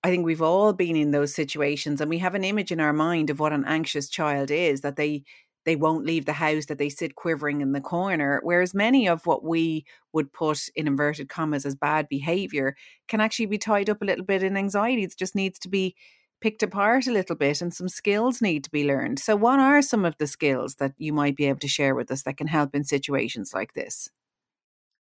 I 0.03 0.09
think 0.09 0.25
we've 0.25 0.41
all 0.41 0.73
been 0.73 0.95
in 0.95 1.11
those 1.11 1.33
situations 1.33 1.99
and 1.99 2.09
we 2.09 2.19
have 2.19 2.35
an 2.35 2.43
image 2.43 2.71
in 2.71 2.79
our 2.79 2.93
mind 2.93 3.29
of 3.29 3.39
what 3.39 3.53
an 3.53 3.65
anxious 3.65 4.09
child 4.09 4.51
is 4.51 4.81
that 4.81 4.95
they 4.95 5.23
they 5.65 5.75
won't 5.75 6.05
leave 6.05 6.25
the 6.25 6.33
house 6.33 6.65
that 6.67 6.77
they 6.77 6.89
sit 6.89 7.15
quivering 7.15 7.61
in 7.61 7.73
the 7.73 7.81
corner 7.81 8.39
whereas 8.43 8.73
many 8.73 9.07
of 9.07 9.25
what 9.25 9.43
we 9.43 9.85
would 10.13 10.31
put 10.31 10.69
in 10.75 10.87
inverted 10.87 11.27
commas 11.29 11.65
as 11.65 11.75
bad 11.75 12.07
behavior 12.07 12.75
can 13.09 13.19
actually 13.19 13.45
be 13.45 13.57
tied 13.57 13.89
up 13.89 14.01
a 14.01 14.05
little 14.05 14.25
bit 14.25 14.41
in 14.41 14.55
anxiety 14.57 15.03
it 15.03 15.13
just 15.17 15.35
needs 15.35 15.59
to 15.59 15.69
be 15.69 15.95
picked 16.41 16.63
apart 16.63 17.07
a 17.07 17.11
little 17.11 17.35
bit 17.35 17.61
and 17.61 17.73
some 17.73 17.89
skills 17.89 18.41
need 18.41 18.63
to 18.63 18.71
be 18.71 18.85
learned. 18.85 19.19
So, 19.19 19.35
what 19.35 19.59
are 19.59 19.81
some 19.81 20.05
of 20.05 20.17
the 20.17 20.27
skills 20.27 20.75
that 20.75 20.93
you 20.97 21.13
might 21.13 21.35
be 21.35 21.45
able 21.45 21.59
to 21.59 21.67
share 21.67 21.95
with 21.95 22.11
us 22.11 22.23
that 22.23 22.37
can 22.37 22.47
help 22.47 22.73
in 22.75 22.83
situations 22.83 23.53
like 23.53 23.73
this? 23.73 24.09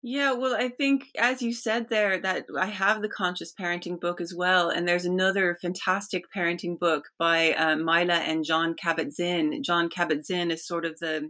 Yeah, 0.10 0.32
well, 0.32 0.56
I 0.56 0.70
think 0.70 1.10
as 1.20 1.42
you 1.42 1.52
said 1.54 1.90
there, 1.90 2.18
that 2.22 2.46
I 2.58 2.68
have 2.68 3.02
the 3.02 3.10
conscious 3.10 3.52
parenting 3.54 4.00
book 4.00 4.22
as 4.22 4.34
well, 4.34 4.70
and 4.70 4.88
there's 4.88 5.04
another 5.04 5.58
fantastic 5.62 6.32
parenting 6.34 6.80
book 6.80 7.10
by 7.20 7.52
uh, 7.52 7.76
Myla 7.76 8.14
and 8.14 8.46
John 8.46 8.74
Kabat-Zinn. 8.74 9.62
John 9.64 9.90
Kabat-Zinn 9.90 10.50
is 10.50 10.66
sort 10.66 10.86
of 10.86 10.98
the 11.00 11.30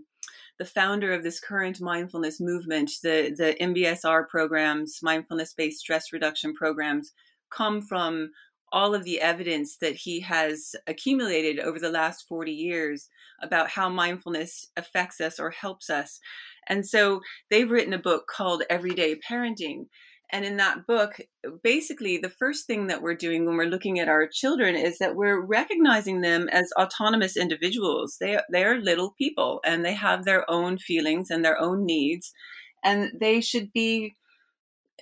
the 0.59 0.65
founder 0.65 1.11
of 1.11 1.23
this 1.23 1.39
current 1.39 1.81
mindfulness 1.81 2.39
movement. 2.39 2.91
The 3.01 3.33
the 3.35 3.55
MBSR 3.59 4.27
programs, 4.27 4.99
mindfulness 5.01 5.55
based 5.55 5.79
stress 5.79 6.13
reduction 6.13 6.53
programs, 6.53 7.13
come 7.49 7.81
from 7.81 8.29
all 8.71 8.93
of 8.93 9.03
the 9.03 9.21
evidence 9.21 9.77
that 9.77 9.95
he 9.95 10.21
has 10.21 10.75
accumulated 10.85 11.59
over 11.59 11.79
the 11.79 11.89
last 11.89 12.25
40 12.27 12.51
years 12.51 13.09
about 13.41 13.69
how 13.69 13.89
mindfulness 13.89 14.67
affects 14.75 15.21
us 15.21 15.39
or 15.39 15.51
helps 15.51 15.89
us. 15.89 16.19
And 16.67 16.85
so 16.85 17.21
they've 17.49 17.69
written 17.69 17.93
a 17.93 17.99
book 17.99 18.25
called 18.27 18.63
Everyday 18.69 19.15
Parenting. 19.15 19.85
And 20.29 20.43
in 20.43 20.57
that 20.57 20.85
book, 20.85 21.21
basically, 21.63 22.17
the 22.17 22.29
first 22.29 22.67
thing 22.67 22.87
that 22.87 23.01
we're 23.01 23.15
doing 23.15 23.45
when 23.45 23.55
we're 23.55 23.65
looking 23.65 23.99
at 23.99 24.09
our 24.09 24.27
children 24.27 24.75
is 24.75 24.97
that 24.97 25.15
we're 25.15 25.39
recognizing 25.39 26.19
them 26.19 26.49
as 26.49 26.73
autonomous 26.77 27.37
individuals. 27.37 28.17
They, 28.19 28.37
they 28.51 28.65
are 28.65 28.77
little 28.77 29.13
people 29.17 29.61
and 29.63 29.85
they 29.85 29.93
have 29.93 30.25
their 30.25 30.49
own 30.51 30.79
feelings 30.79 31.29
and 31.29 31.45
their 31.45 31.59
own 31.59 31.85
needs. 31.85 32.33
And 32.83 33.11
they 33.17 33.39
should 33.39 33.71
be 33.71 34.15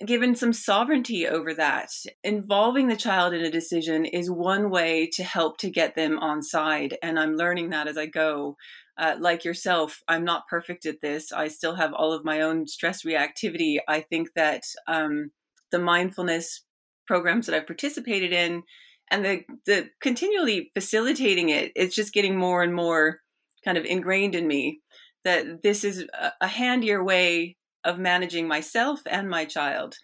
given 0.04 0.34
some 0.34 0.52
sovereignty 0.52 1.26
over 1.26 1.54
that. 1.54 1.90
Involving 2.22 2.88
the 2.88 2.96
child 2.96 3.32
in 3.32 3.44
a 3.44 3.50
decision 3.50 4.04
is 4.04 4.30
one 4.30 4.70
way 4.70 5.08
to 5.14 5.24
help 5.24 5.58
to 5.58 5.70
get 5.70 5.94
them 5.94 6.18
on 6.18 6.42
side. 6.42 6.98
And 7.02 7.18
I'm 7.18 7.36
learning 7.36 7.70
that 7.70 7.88
as 7.88 7.96
I 7.96 8.06
go. 8.06 8.56
Uh, 8.98 9.14
like 9.18 9.44
yourself, 9.44 10.02
I'm 10.08 10.24
not 10.24 10.48
perfect 10.48 10.86
at 10.86 11.02
this. 11.02 11.30
I 11.30 11.48
still 11.48 11.74
have 11.74 11.92
all 11.92 12.12
of 12.12 12.24
my 12.24 12.40
own 12.40 12.66
stress 12.66 13.04
reactivity. 13.04 13.78
I 13.86 14.00
think 14.00 14.28
that 14.34 14.62
um, 14.86 15.32
the 15.70 15.78
mindfulness 15.78 16.62
programs 17.06 17.46
that 17.46 17.54
I've 17.54 17.66
participated 17.66 18.32
in 18.32 18.62
and 19.10 19.24
the, 19.24 19.44
the 19.66 19.90
continually 20.00 20.70
facilitating 20.74 21.50
it, 21.50 21.72
it's 21.76 21.94
just 21.94 22.14
getting 22.14 22.36
more 22.36 22.62
and 22.62 22.74
more 22.74 23.20
kind 23.64 23.78
of 23.78 23.84
ingrained 23.84 24.34
in 24.34 24.46
me 24.46 24.80
that 25.24 25.62
this 25.62 25.84
is 25.84 26.04
a, 26.14 26.32
a 26.40 26.46
handier 26.46 27.04
way 27.04 27.56
of 27.86 27.98
managing 27.98 28.46
myself 28.46 29.00
and 29.06 29.30
my 29.30 29.46
child. 29.46 29.96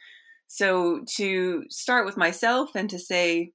So 0.47 1.05
to 1.17 1.65
start 1.69 2.07
with 2.07 2.17
myself 2.17 2.71
and 2.75 2.89
to 2.91 2.99
say, 2.99 3.53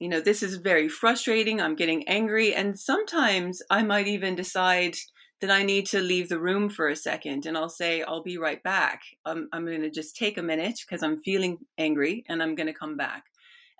you 0.00 0.08
know, 0.08 0.20
this 0.20 0.42
is 0.42 0.56
very 0.56 0.88
frustrating. 0.88 1.60
I'm 1.60 1.76
getting 1.76 2.06
angry. 2.08 2.54
And 2.54 2.78
sometimes 2.78 3.62
I 3.70 3.82
might 3.82 4.08
even 4.08 4.34
decide 4.34 4.96
that 5.40 5.50
I 5.50 5.62
need 5.62 5.86
to 5.86 6.00
leave 6.00 6.28
the 6.28 6.40
room 6.40 6.68
for 6.68 6.88
a 6.88 6.96
second 6.96 7.46
and 7.46 7.56
I'll 7.56 7.68
say, 7.68 8.02
I'll 8.02 8.22
be 8.22 8.38
right 8.38 8.62
back. 8.62 9.02
I'm, 9.26 9.48
I'm 9.52 9.66
going 9.66 9.82
to 9.82 9.90
just 9.90 10.16
take 10.16 10.38
a 10.38 10.42
minute 10.42 10.80
because 10.84 11.02
I'm 11.02 11.22
feeling 11.22 11.58
angry 11.76 12.24
and 12.28 12.42
I'm 12.42 12.54
going 12.54 12.66
to 12.66 12.72
come 12.72 12.96
back. 12.96 13.24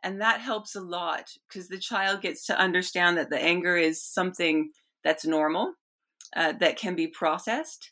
And 0.02 0.20
that 0.20 0.40
helps 0.40 0.76
a 0.76 0.82
lot 0.82 1.30
because 1.48 1.68
the 1.68 1.78
child 1.78 2.20
gets 2.20 2.44
to 2.46 2.58
understand 2.58 3.16
that 3.16 3.30
the 3.30 3.42
anger 3.42 3.76
is 3.76 4.02
something 4.02 4.70
that's 5.02 5.24
normal, 5.24 5.72
uh, 6.36 6.52
that 6.60 6.76
can 6.76 6.94
be 6.94 7.06
processed, 7.06 7.90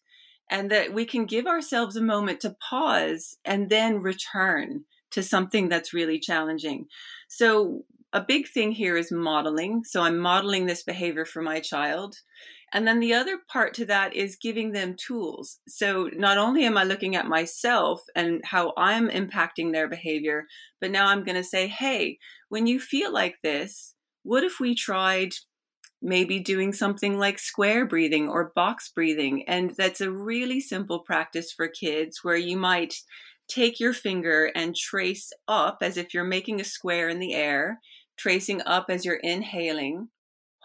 and 0.50 0.70
that 0.70 0.92
we 0.92 1.04
can 1.04 1.24
give 1.24 1.46
ourselves 1.46 1.96
a 1.96 2.02
moment 2.02 2.40
to 2.40 2.56
pause 2.68 3.36
and 3.44 3.70
then 3.70 4.00
return 4.00 4.84
to 5.10 5.22
something 5.22 5.68
that's 5.68 5.94
really 5.94 6.18
challenging. 6.18 6.86
So, 7.28 7.84
a 8.14 8.20
big 8.20 8.46
thing 8.46 8.72
here 8.72 8.96
is 8.96 9.10
modeling. 9.10 9.84
So, 9.84 10.02
I'm 10.02 10.18
modeling 10.18 10.66
this 10.66 10.82
behavior 10.82 11.24
for 11.24 11.42
my 11.42 11.60
child. 11.60 12.16
And 12.74 12.88
then 12.88 13.00
the 13.00 13.12
other 13.12 13.38
part 13.50 13.74
to 13.74 13.84
that 13.86 14.16
is 14.16 14.36
giving 14.36 14.72
them 14.72 14.96
tools. 14.96 15.60
So, 15.68 16.08
not 16.14 16.38
only 16.38 16.64
am 16.64 16.78
I 16.78 16.84
looking 16.84 17.16
at 17.16 17.26
myself 17.26 18.02
and 18.16 18.40
how 18.44 18.72
I'm 18.76 19.08
impacting 19.10 19.72
their 19.72 19.88
behavior, 19.88 20.46
but 20.80 20.90
now 20.90 21.08
I'm 21.08 21.24
going 21.24 21.36
to 21.36 21.44
say, 21.44 21.68
hey, 21.68 22.18
when 22.48 22.66
you 22.66 22.80
feel 22.80 23.12
like 23.12 23.36
this, 23.42 23.94
what 24.22 24.44
if 24.44 24.60
we 24.60 24.74
tried 24.74 25.32
maybe 26.02 26.40
doing 26.40 26.72
something 26.72 27.18
like 27.18 27.38
square 27.38 27.86
breathing 27.86 28.28
or 28.28 28.52
box 28.54 28.90
breathing. 28.94 29.44
And 29.48 29.70
that's 29.76 30.00
a 30.00 30.10
really 30.10 30.60
simple 30.60 31.00
practice 31.00 31.52
for 31.52 31.68
kids 31.68 32.20
where 32.22 32.36
you 32.36 32.56
might 32.56 32.94
take 33.48 33.78
your 33.78 33.92
finger 33.92 34.50
and 34.54 34.74
trace 34.74 35.30
up 35.46 35.78
as 35.80 35.96
if 35.96 36.12
you're 36.12 36.24
making 36.24 36.60
a 36.60 36.64
square 36.64 37.08
in 37.08 37.18
the 37.18 37.34
air, 37.34 37.78
tracing 38.18 38.62
up 38.62 38.86
as 38.88 39.04
you're 39.04 39.16
inhaling. 39.22 40.08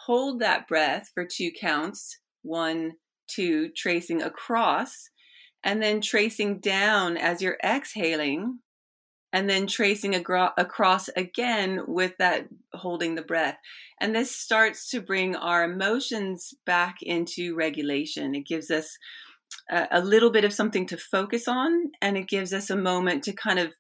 Hold 0.05 0.39
that 0.39 0.67
breath 0.67 1.09
for 1.13 1.25
two 1.25 1.51
counts 1.59 2.19
one, 2.43 2.93
two, 3.27 3.69
tracing 3.75 4.21
across, 4.21 5.09
and 5.63 5.81
then 5.81 5.99
tracing 5.99 6.59
down 6.59 7.17
as 7.17 7.41
you're 7.41 7.57
exhaling 7.63 8.59
and 9.37 9.47
then 9.47 9.67
tracing 9.67 10.15
agro- 10.15 10.49
across 10.57 11.09
again 11.09 11.81
with 11.85 12.17
that 12.17 12.47
holding 12.73 13.13
the 13.13 13.21
breath. 13.21 13.59
And 14.01 14.15
this 14.15 14.35
starts 14.35 14.89
to 14.89 14.99
bring 14.99 15.35
our 15.35 15.63
emotions 15.63 16.55
back 16.65 16.95
into 17.03 17.55
regulation. 17.55 18.33
It 18.33 18.47
gives 18.47 18.71
us 18.71 18.97
a, 19.69 19.87
a 19.91 20.01
little 20.01 20.31
bit 20.31 20.43
of 20.43 20.53
something 20.53 20.87
to 20.87 20.97
focus 20.97 21.47
on, 21.47 21.91
and 22.01 22.17
it 22.17 22.27
gives 22.27 22.51
us 22.51 22.71
a 22.71 22.75
moment 22.75 23.23
to 23.25 23.31
kind 23.31 23.59
of 23.59 23.73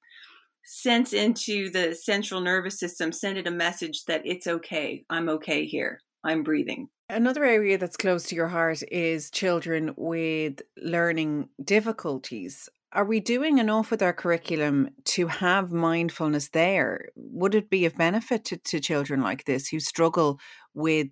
sense 0.63 1.11
into 1.11 1.71
the 1.71 1.95
central 1.95 2.39
nervous 2.39 2.79
system, 2.79 3.11
send 3.11 3.39
it 3.39 3.47
a 3.47 3.51
message 3.51 4.05
that 4.05 4.21
it's 4.25 4.45
okay. 4.45 5.05
I'm 5.09 5.27
okay 5.27 5.65
here. 5.65 6.01
I'm 6.23 6.43
breathing. 6.43 6.89
Another 7.09 7.45
area 7.45 7.79
that's 7.79 7.97
close 7.97 8.25
to 8.25 8.35
your 8.35 8.49
heart 8.49 8.83
is 8.91 9.31
children 9.31 9.95
with 9.97 10.61
learning 10.77 11.49
difficulties. 11.63 12.69
Are 12.93 13.05
we 13.05 13.19
doing 13.19 13.57
enough 13.57 13.91
with 13.91 14.01
our 14.01 14.13
curriculum 14.13 14.89
to 15.05 15.27
have 15.27 15.71
mindfulness 15.71 16.49
there? 16.49 17.09
Would 17.15 17.53
it 17.53 17.69
be 17.69 17.85
of 17.85 17.97
benefit 17.97 18.45
to, 18.45 18.57
to 18.57 18.79
children 18.79 19.21
like 19.21 19.43
this 19.43 19.67
who 19.67 19.79
struggle 19.79 20.39
with 20.73 21.09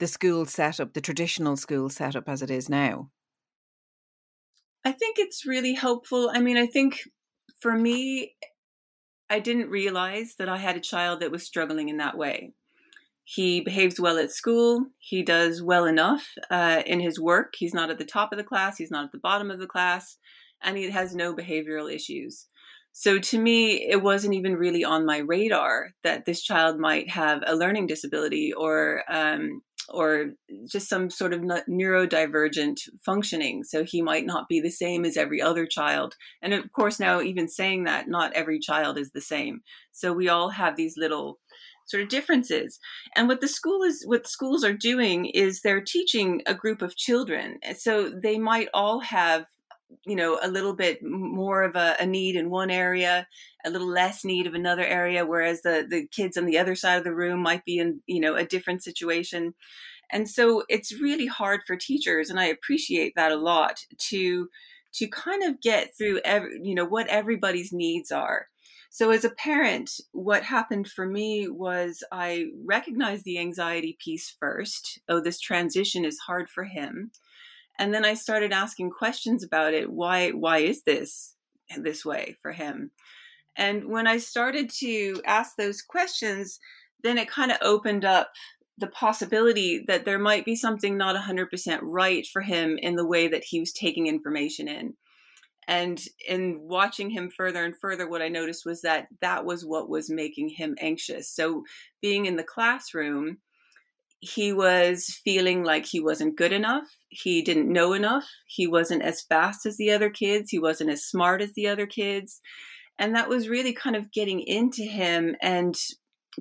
the 0.00 0.08
school 0.08 0.46
setup, 0.46 0.94
the 0.94 1.00
traditional 1.00 1.56
school 1.56 1.90
setup 1.90 2.28
as 2.28 2.42
it 2.42 2.50
is 2.50 2.68
now? 2.68 3.10
I 4.84 4.92
think 4.92 5.18
it's 5.18 5.46
really 5.46 5.74
helpful. 5.74 6.30
I 6.32 6.40
mean, 6.40 6.56
I 6.56 6.66
think 6.66 7.02
for 7.60 7.76
me, 7.76 8.34
I 9.28 9.38
didn't 9.38 9.70
realize 9.70 10.34
that 10.38 10.48
I 10.48 10.56
had 10.56 10.76
a 10.76 10.80
child 10.80 11.20
that 11.20 11.30
was 11.30 11.44
struggling 11.44 11.88
in 11.88 11.98
that 11.98 12.18
way. 12.18 12.52
He 13.22 13.60
behaves 13.60 14.00
well 14.00 14.18
at 14.18 14.32
school. 14.32 14.86
He 14.98 15.22
does 15.22 15.62
well 15.62 15.84
enough 15.84 16.30
uh, 16.50 16.82
in 16.84 16.98
his 16.98 17.20
work. 17.20 17.54
He's 17.56 17.74
not 17.74 17.90
at 17.90 17.98
the 17.98 18.04
top 18.04 18.32
of 18.32 18.38
the 18.38 18.44
class. 18.44 18.76
He's 18.76 18.90
not 18.90 19.04
at 19.04 19.12
the 19.12 19.18
bottom 19.18 19.52
of 19.52 19.60
the 19.60 19.68
class. 19.68 20.16
And 20.62 20.76
he 20.76 20.90
has 20.90 21.14
no 21.14 21.34
behavioral 21.34 21.92
issues. 21.92 22.46
So 22.92 23.18
to 23.18 23.38
me, 23.38 23.88
it 23.88 24.02
wasn't 24.02 24.34
even 24.34 24.56
really 24.56 24.84
on 24.84 25.06
my 25.06 25.18
radar 25.18 25.90
that 26.02 26.24
this 26.24 26.42
child 26.42 26.78
might 26.78 27.08
have 27.10 27.42
a 27.46 27.54
learning 27.54 27.86
disability 27.86 28.52
or 28.52 29.04
um, 29.08 29.62
or 29.88 30.32
just 30.70 30.88
some 30.88 31.10
sort 31.10 31.32
of 31.32 31.40
neurodivergent 31.40 32.80
functioning. 33.04 33.64
So 33.64 33.84
he 33.84 34.02
might 34.02 34.24
not 34.24 34.48
be 34.48 34.60
the 34.60 34.70
same 34.70 35.04
as 35.04 35.16
every 35.16 35.42
other 35.42 35.66
child. 35.66 36.14
And 36.42 36.54
of 36.54 36.70
course, 36.72 37.00
now 37.00 37.20
even 37.20 37.48
saying 37.48 37.84
that, 37.84 38.08
not 38.08 38.32
every 38.34 38.60
child 38.60 38.98
is 38.98 39.10
the 39.10 39.20
same. 39.20 39.62
So 39.90 40.12
we 40.12 40.28
all 40.28 40.50
have 40.50 40.76
these 40.76 40.96
little 40.96 41.40
sort 41.86 42.04
of 42.04 42.08
differences. 42.08 42.78
And 43.16 43.26
what 43.26 43.40
the 43.40 43.48
school 43.48 43.82
is, 43.82 44.04
what 44.06 44.28
schools 44.28 44.62
are 44.62 44.72
doing 44.72 45.26
is 45.26 45.60
they're 45.60 45.80
teaching 45.80 46.42
a 46.46 46.54
group 46.54 46.82
of 46.82 46.96
children. 46.96 47.58
So 47.76 48.10
they 48.10 48.38
might 48.38 48.68
all 48.72 49.00
have 49.00 49.46
you 50.06 50.16
know 50.16 50.38
a 50.42 50.48
little 50.48 50.74
bit 50.74 51.02
more 51.02 51.62
of 51.62 51.76
a, 51.76 51.96
a, 52.00 52.06
need 52.06 52.36
in 52.36 52.50
one 52.50 52.70
area 52.70 53.26
a 53.64 53.70
little 53.70 53.88
less 53.88 54.24
need 54.24 54.46
of 54.46 54.54
another 54.54 54.84
area 54.84 55.26
whereas 55.26 55.62
the 55.62 55.86
the 55.88 56.06
kids 56.08 56.36
on 56.36 56.46
the 56.46 56.58
other 56.58 56.74
side 56.74 56.96
of 56.96 57.04
the 57.04 57.14
room 57.14 57.40
might 57.40 57.64
be 57.64 57.78
in 57.78 58.00
you 58.06 58.20
know 58.20 58.34
a 58.34 58.44
different 58.44 58.82
situation. 58.82 59.54
And 60.12 60.28
so 60.28 60.64
it's 60.68 61.00
really 61.00 61.26
hard 61.26 61.60
for 61.66 61.76
teachers 61.76 62.30
and 62.30 62.40
i 62.40 62.46
appreciate 62.46 63.14
that 63.16 63.32
a 63.32 63.36
lot 63.36 63.84
to 64.08 64.48
to 64.92 65.06
kind 65.06 65.44
of 65.44 65.60
get 65.60 65.96
through 65.96 66.20
every 66.24 66.60
you 66.62 66.74
know 66.74 66.86
what 66.86 67.08
everybody's 67.08 67.72
needs 67.72 68.10
are. 68.10 68.46
So 68.92 69.10
as 69.10 69.24
a 69.24 69.30
parent 69.30 69.90
what 70.12 70.42
happened 70.42 70.88
for 70.88 71.06
me 71.06 71.48
was 71.48 72.02
i 72.12 72.46
recognized 72.64 73.24
the 73.24 73.38
anxiety 73.38 73.96
piece 74.02 74.34
first. 74.40 75.00
Oh 75.08 75.20
this 75.20 75.40
transition 75.40 76.04
is 76.04 76.18
hard 76.18 76.48
for 76.48 76.64
him 76.64 77.10
and 77.80 77.92
then 77.92 78.04
i 78.04 78.14
started 78.14 78.52
asking 78.52 78.90
questions 78.90 79.42
about 79.42 79.74
it. 79.74 79.90
Why 79.90 80.30
why 80.30 80.58
is 80.58 80.82
this 80.84 81.34
this 81.76 82.04
way 82.04 82.36
for 82.42 82.52
him? 82.52 82.92
And 83.56 83.88
when 83.88 84.06
i 84.06 84.18
started 84.18 84.70
to 84.80 85.20
ask 85.26 85.56
those 85.56 85.82
questions 85.82 86.60
then 87.02 87.18
it 87.18 87.30
kind 87.30 87.50
of 87.50 87.56
opened 87.62 88.04
up 88.04 88.30
the 88.76 88.86
possibility 88.86 89.84
that 89.88 90.04
there 90.04 90.18
might 90.18 90.44
be 90.44 90.54
something 90.54 90.96
not 90.96 91.16
100% 91.16 91.78
right 91.82 92.26
for 92.26 92.42
him 92.42 92.78
in 92.78 92.96
the 92.96 93.06
way 93.06 93.28
that 93.28 93.44
he 93.44 93.60
was 93.60 93.72
taking 93.72 94.06
information 94.06 94.68
in. 94.68 94.94
And 95.68 96.02
in 96.26 96.60
watching 96.62 97.10
him 97.10 97.30
further 97.30 97.64
and 97.64 97.76
further 97.76 98.08
what 98.08 98.22
i 98.22 98.28
noticed 98.28 98.66
was 98.66 98.82
that 98.82 99.06
that 99.20 99.44
was 99.44 99.64
what 99.64 99.88
was 99.88 100.10
making 100.10 100.48
him 100.50 100.76
anxious. 100.80 101.28
So 101.30 101.64
being 102.02 102.26
in 102.26 102.36
the 102.36 102.44
classroom 102.44 103.38
he 104.20 104.52
was 104.52 105.18
feeling 105.24 105.64
like 105.64 105.86
he 105.86 106.00
wasn't 106.00 106.36
good 106.36 106.52
enough. 106.52 106.84
He 107.08 107.42
didn't 107.42 107.72
know 107.72 107.94
enough. 107.94 108.28
He 108.46 108.66
wasn't 108.66 109.02
as 109.02 109.22
fast 109.22 109.64
as 109.66 109.76
the 109.76 109.90
other 109.90 110.10
kids. 110.10 110.50
He 110.50 110.58
wasn't 110.58 110.90
as 110.90 111.04
smart 111.04 111.40
as 111.40 111.52
the 111.54 111.66
other 111.68 111.86
kids. 111.86 112.40
And 112.98 113.14
that 113.14 113.30
was 113.30 113.48
really 113.48 113.72
kind 113.72 113.96
of 113.96 114.12
getting 114.12 114.40
into 114.40 114.82
him 114.82 115.36
and 115.40 115.74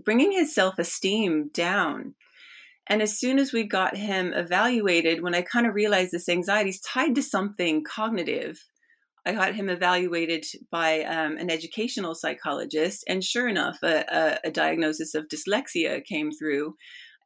bringing 0.04 0.34
his 0.34 0.54
self 0.54 0.78
esteem 0.78 1.50
down. 1.54 2.16
And 2.88 3.02
as 3.02 3.18
soon 3.18 3.40
as 3.40 3.54
we 3.54 3.64
got 3.64 3.96
him 3.96 4.34
evaluated, 4.34 5.22
when 5.22 5.36
I 5.36 5.42
kind 5.42 5.66
of 5.66 5.76
realized 5.76 6.12
this 6.12 6.28
anxiety 6.28 6.72
is 6.72 6.82
tied 6.82 7.16
to 7.16 7.24
something 7.24 7.84
cognitive, 7.84 8.66
I 9.26 9.34
got 9.34 9.56
him 9.56 9.70
evaluated 9.70 10.46
by 10.72 11.04
um, 11.04 11.38
an 11.38 11.52
educational 11.52 12.16
psychologist. 12.16 13.04
And 13.08 13.24
sure 13.24 13.48
enough, 13.48 13.78
a, 13.84 14.04
a, 14.12 14.48
a 14.48 14.52
diagnosis 14.52 15.14
of 15.14 15.28
dyslexia 15.28 16.04
came 16.04 16.32
through 16.32 16.76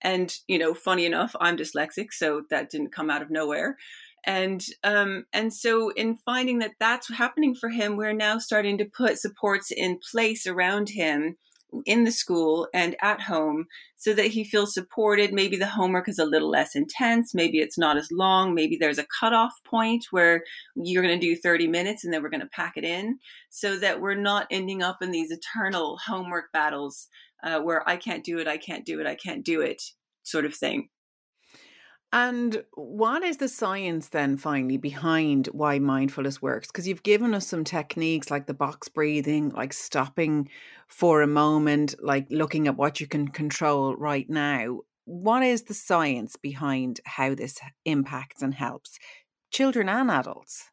and, 0.04 0.36
you 0.48 0.60
know, 0.60 0.74
funny 0.74 1.06
enough, 1.06 1.36
I'm 1.40 1.58
dyslexic, 1.58 2.12
so 2.12 2.44
that 2.50 2.70
didn't 2.70 2.92
come 2.92 3.10
out 3.10 3.22
of 3.22 3.32
nowhere. 3.32 3.78
And 4.26 4.64
um, 4.84 5.26
and 5.34 5.54
so 5.54 5.90
in 5.90 6.16
finding 6.16 6.60
that 6.60 6.76
that's 6.80 7.10
happening 7.10 7.56
for 7.56 7.70
him, 7.70 7.98
we're 7.98 8.14
now 8.14 8.38
starting 8.38 8.78
to 8.78 8.86
put 8.86 9.18
supports 9.18 9.72
in 9.72 10.00
place 10.12 10.48
around 10.48 10.90
him 10.90 11.38
in 11.86 12.04
the 12.04 12.12
school 12.12 12.68
and 12.74 12.96
at 13.02 13.22
home 13.22 13.66
so 13.96 14.14
that 14.14 14.28
he 14.28 14.44
feels 14.44 14.74
supported. 14.74 15.34
Maybe 15.34 15.58
the 15.58 15.68
homework 15.68 16.10
is 16.10 16.20
a 16.20 16.26
little 16.26 16.50
less 16.50 16.76
intense. 16.76 17.34
Maybe 17.34 17.60
it's 17.60 17.78
not 17.78 17.98
as 17.98 18.10
long. 18.12 18.54
Maybe 18.54 18.78
there's 18.80 18.98
a 18.98 19.08
cutoff 19.20 19.54
point 19.66 20.06
where 20.12 20.44
you're 20.76 21.04
going 21.04 21.20
to 21.20 21.26
do 21.26 21.36
30 21.36 21.68
minutes 21.68 22.04
and 22.04 22.14
then 22.14 22.22
we're 22.22 22.30
going 22.30 22.42
to 22.42 22.48
pack 22.48 22.74
it 22.76 22.84
in 22.84 23.20
so 23.50 23.78
that 23.78 24.02
we're 24.02 24.16
not 24.16 24.48
ending 24.52 24.84
up 24.84 24.98
in 25.02 25.12
these 25.12 25.32
eternal 25.32 26.00
homework 26.06 26.52
battles 26.52 27.08
uh, 27.44 27.60
where 27.60 27.88
I 27.88 27.98
can't 27.98 28.24
do 28.24 28.40
it, 28.40 28.48
I 28.48 28.58
can't 28.58 28.86
do 28.86 29.00
it, 29.00 29.08
I 29.08 29.16
can't 29.16 29.44
do 29.44 29.62
it 29.62 29.82
sort 30.24 30.46
of 30.46 30.56
thing. 30.56 30.90
And 32.14 32.64
what 32.76 33.24
is 33.24 33.38
the 33.38 33.48
science 33.48 34.10
then 34.10 34.38
finally 34.38 34.78
behind 34.78 35.48
why 35.48 35.80
mindfulness 35.80 36.44
works? 36.44 36.68
Because 36.68 36.88
you've 36.88 37.02
given 37.02 37.34
us 37.34 37.48
some 37.48 37.64
techniques 37.64 38.30
like 38.30 38.46
the 38.46 38.54
box 38.54 38.88
breathing, 38.88 39.50
like 39.50 39.74
stopping 39.74 40.48
for 40.88 41.24
a 41.24 41.28
moment, 41.28 41.96
like 42.00 42.28
looking 42.30 42.68
at 42.68 42.78
what 42.78 43.02
you 43.02 43.08
can 43.08 43.30
control 43.30 43.96
right 43.96 44.30
now. 44.30 44.82
What 45.06 45.42
is 45.42 45.64
the 45.64 45.74
science 45.74 46.36
behind 46.36 47.00
how 47.04 47.34
this 47.34 47.60
impacts 47.84 48.44
and 48.44 48.54
helps 48.54 49.00
children 49.50 49.90
and 49.90 50.12
adults? 50.12 50.70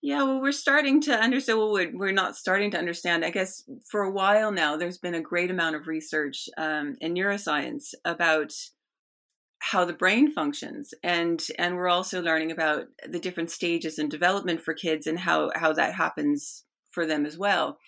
Yeah, 0.00 0.22
well, 0.22 0.40
we're 0.40 0.52
starting 0.52 1.02
to 1.02 1.12
understand. 1.12 1.58
Well, 1.58 1.72
we're, 1.72 2.10
not 2.10 2.36
starting 2.36 2.70
to 2.70 2.78
understand. 2.78 3.22
I 3.22 3.28
guess 3.28 3.62
for 3.86 4.00
a 4.00 4.10
while 4.10 4.50
now, 4.50 4.78
there's 4.78 4.96
been 4.96 5.14
a 5.14 5.20
great 5.20 5.50
amount 5.50 5.76
of 5.76 5.88
research 5.88 6.48
um, 6.56 6.96
in 7.02 7.12
neuroscience 7.12 7.92
about 8.06 8.54
how 9.60 9.84
the 9.84 9.92
brain 9.92 10.32
functions, 10.32 10.94
and 11.02 11.46
and 11.58 11.76
we're 11.76 11.88
also 11.88 12.22
learning 12.22 12.50
about 12.50 12.86
the 13.06 13.20
different 13.20 13.50
stages 13.50 13.98
in 13.98 14.08
development 14.08 14.60
for 14.62 14.74
kids 14.74 15.06
and 15.06 15.18
how 15.18 15.50
how 15.54 15.72
that 15.72 15.94
happens 15.94 16.64
for 16.90 17.06
them 17.06 17.24
as 17.26 17.38
well. 17.38 17.78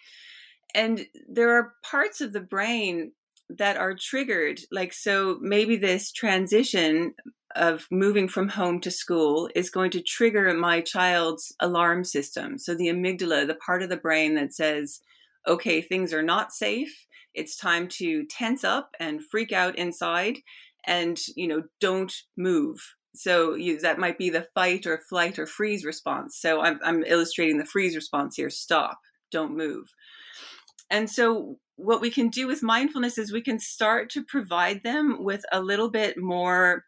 And 0.74 1.06
there 1.28 1.56
are 1.56 1.74
parts 1.82 2.20
of 2.20 2.32
the 2.32 2.40
brain 2.40 3.12
that 3.48 3.76
are 3.76 3.94
triggered, 3.94 4.60
like 4.70 4.92
so 4.92 5.38
maybe 5.40 5.76
this 5.76 6.12
transition 6.12 7.14
of 7.54 7.86
moving 7.90 8.28
from 8.28 8.48
home 8.48 8.80
to 8.80 8.90
school 8.90 9.50
is 9.54 9.68
going 9.70 9.90
to 9.90 10.00
trigger 10.00 10.52
my 10.54 10.80
child's 10.80 11.54
alarm 11.60 12.04
system. 12.04 12.58
So 12.58 12.74
the 12.74 12.88
amygdala, 12.88 13.46
the 13.46 13.54
part 13.54 13.82
of 13.82 13.90
the 13.90 13.96
brain 13.96 14.34
that 14.36 14.54
says, 14.54 15.00
okay, 15.46 15.82
things 15.82 16.14
are 16.14 16.22
not 16.22 16.52
safe. 16.52 17.06
It's 17.34 17.56
time 17.56 17.88
to 17.88 18.24
tense 18.26 18.64
up 18.64 18.94
and 18.98 19.22
freak 19.22 19.52
out 19.52 19.76
inside 19.76 20.38
and, 20.86 21.18
you 21.36 21.48
know, 21.48 21.62
don't 21.80 22.12
move. 22.36 22.78
So 23.14 23.54
you, 23.54 23.78
that 23.80 23.98
might 23.98 24.18
be 24.18 24.30
the 24.30 24.46
fight 24.54 24.86
or 24.86 25.02
flight 25.08 25.38
or 25.38 25.46
freeze 25.46 25.84
response. 25.84 26.38
So 26.40 26.62
I'm, 26.62 26.78
I'm 26.82 27.04
illustrating 27.04 27.58
the 27.58 27.66
freeze 27.66 27.94
response 27.94 28.36
here. 28.36 28.50
Stop, 28.50 28.98
don't 29.30 29.56
move. 29.56 29.92
And 30.90 31.10
so 31.10 31.56
what 31.76 32.00
we 32.00 32.10
can 32.10 32.28
do 32.28 32.46
with 32.46 32.62
mindfulness 32.62 33.18
is 33.18 33.32
we 33.32 33.42
can 33.42 33.58
start 33.58 34.10
to 34.10 34.24
provide 34.24 34.82
them 34.82 35.18
with 35.20 35.42
a 35.52 35.60
little 35.60 35.90
bit 35.90 36.16
more 36.18 36.84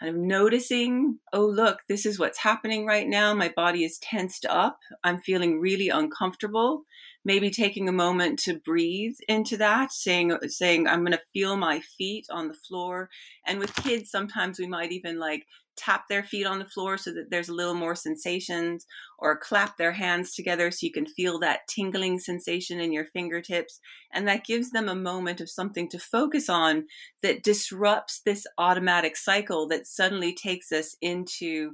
kind 0.00 0.14
of 0.14 0.20
noticing, 0.20 1.18
oh, 1.32 1.46
look, 1.46 1.78
this 1.88 2.04
is 2.04 2.18
what's 2.18 2.40
happening 2.40 2.84
right 2.84 3.06
now. 3.06 3.32
My 3.32 3.52
body 3.54 3.84
is 3.84 3.98
tensed 3.98 4.44
up. 4.46 4.78
I'm 5.04 5.20
feeling 5.20 5.60
really 5.60 5.88
uncomfortable. 5.88 6.82
Maybe 7.24 7.50
taking 7.50 7.88
a 7.88 7.92
moment 7.92 8.38
to 8.40 8.58
breathe 8.58 9.16
into 9.28 9.56
that, 9.56 9.92
saying, 9.92 10.36
saying, 10.48 10.86
I'm 10.86 11.00
going 11.00 11.12
to 11.12 11.22
feel 11.32 11.56
my 11.56 11.80
feet 11.80 12.26
on 12.30 12.48
the 12.48 12.54
floor. 12.54 13.08
And 13.46 13.58
with 13.58 13.74
kids, 13.76 14.10
sometimes 14.10 14.58
we 14.58 14.66
might 14.66 14.92
even 14.92 15.18
like 15.18 15.46
tap 15.76 16.04
their 16.08 16.22
feet 16.22 16.46
on 16.46 16.60
the 16.60 16.68
floor 16.68 16.96
so 16.96 17.12
that 17.12 17.30
there's 17.30 17.48
a 17.48 17.54
little 17.54 17.74
more 17.74 17.96
sensations, 17.96 18.86
or 19.18 19.36
clap 19.36 19.76
their 19.76 19.92
hands 19.92 20.34
together 20.34 20.70
so 20.70 20.86
you 20.86 20.92
can 20.92 21.06
feel 21.06 21.38
that 21.40 21.66
tingling 21.66 22.18
sensation 22.18 22.78
in 22.78 22.92
your 22.92 23.06
fingertips. 23.06 23.80
And 24.12 24.28
that 24.28 24.44
gives 24.44 24.70
them 24.70 24.88
a 24.88 24.94
moment 24.94 25.40
of 25.40 25.50
something 25.50 25.88
to 25.88 25.98
focus 25.98 26.48
on 26.48 26.84
that 27.22 27.42
disrupts 27.42 28.20
this 28.20 28.46
automatic 28.58 29.16
cycle 29.16 29.66
that 29.68 29.86
suddenly 29.86 30.34
takes 30.34 30.70
us 30.70 30.94
into 31.00 31.72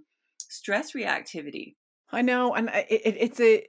stress 0.48 0.92
reactivity. 0.92 1.74
I 2.12 2.22
know, 2.22 2.54
and 2.54 2.68
it, 2.70 3.00
it, 3.04 3.16
it's 3.18 3.40
a 3.40 3.66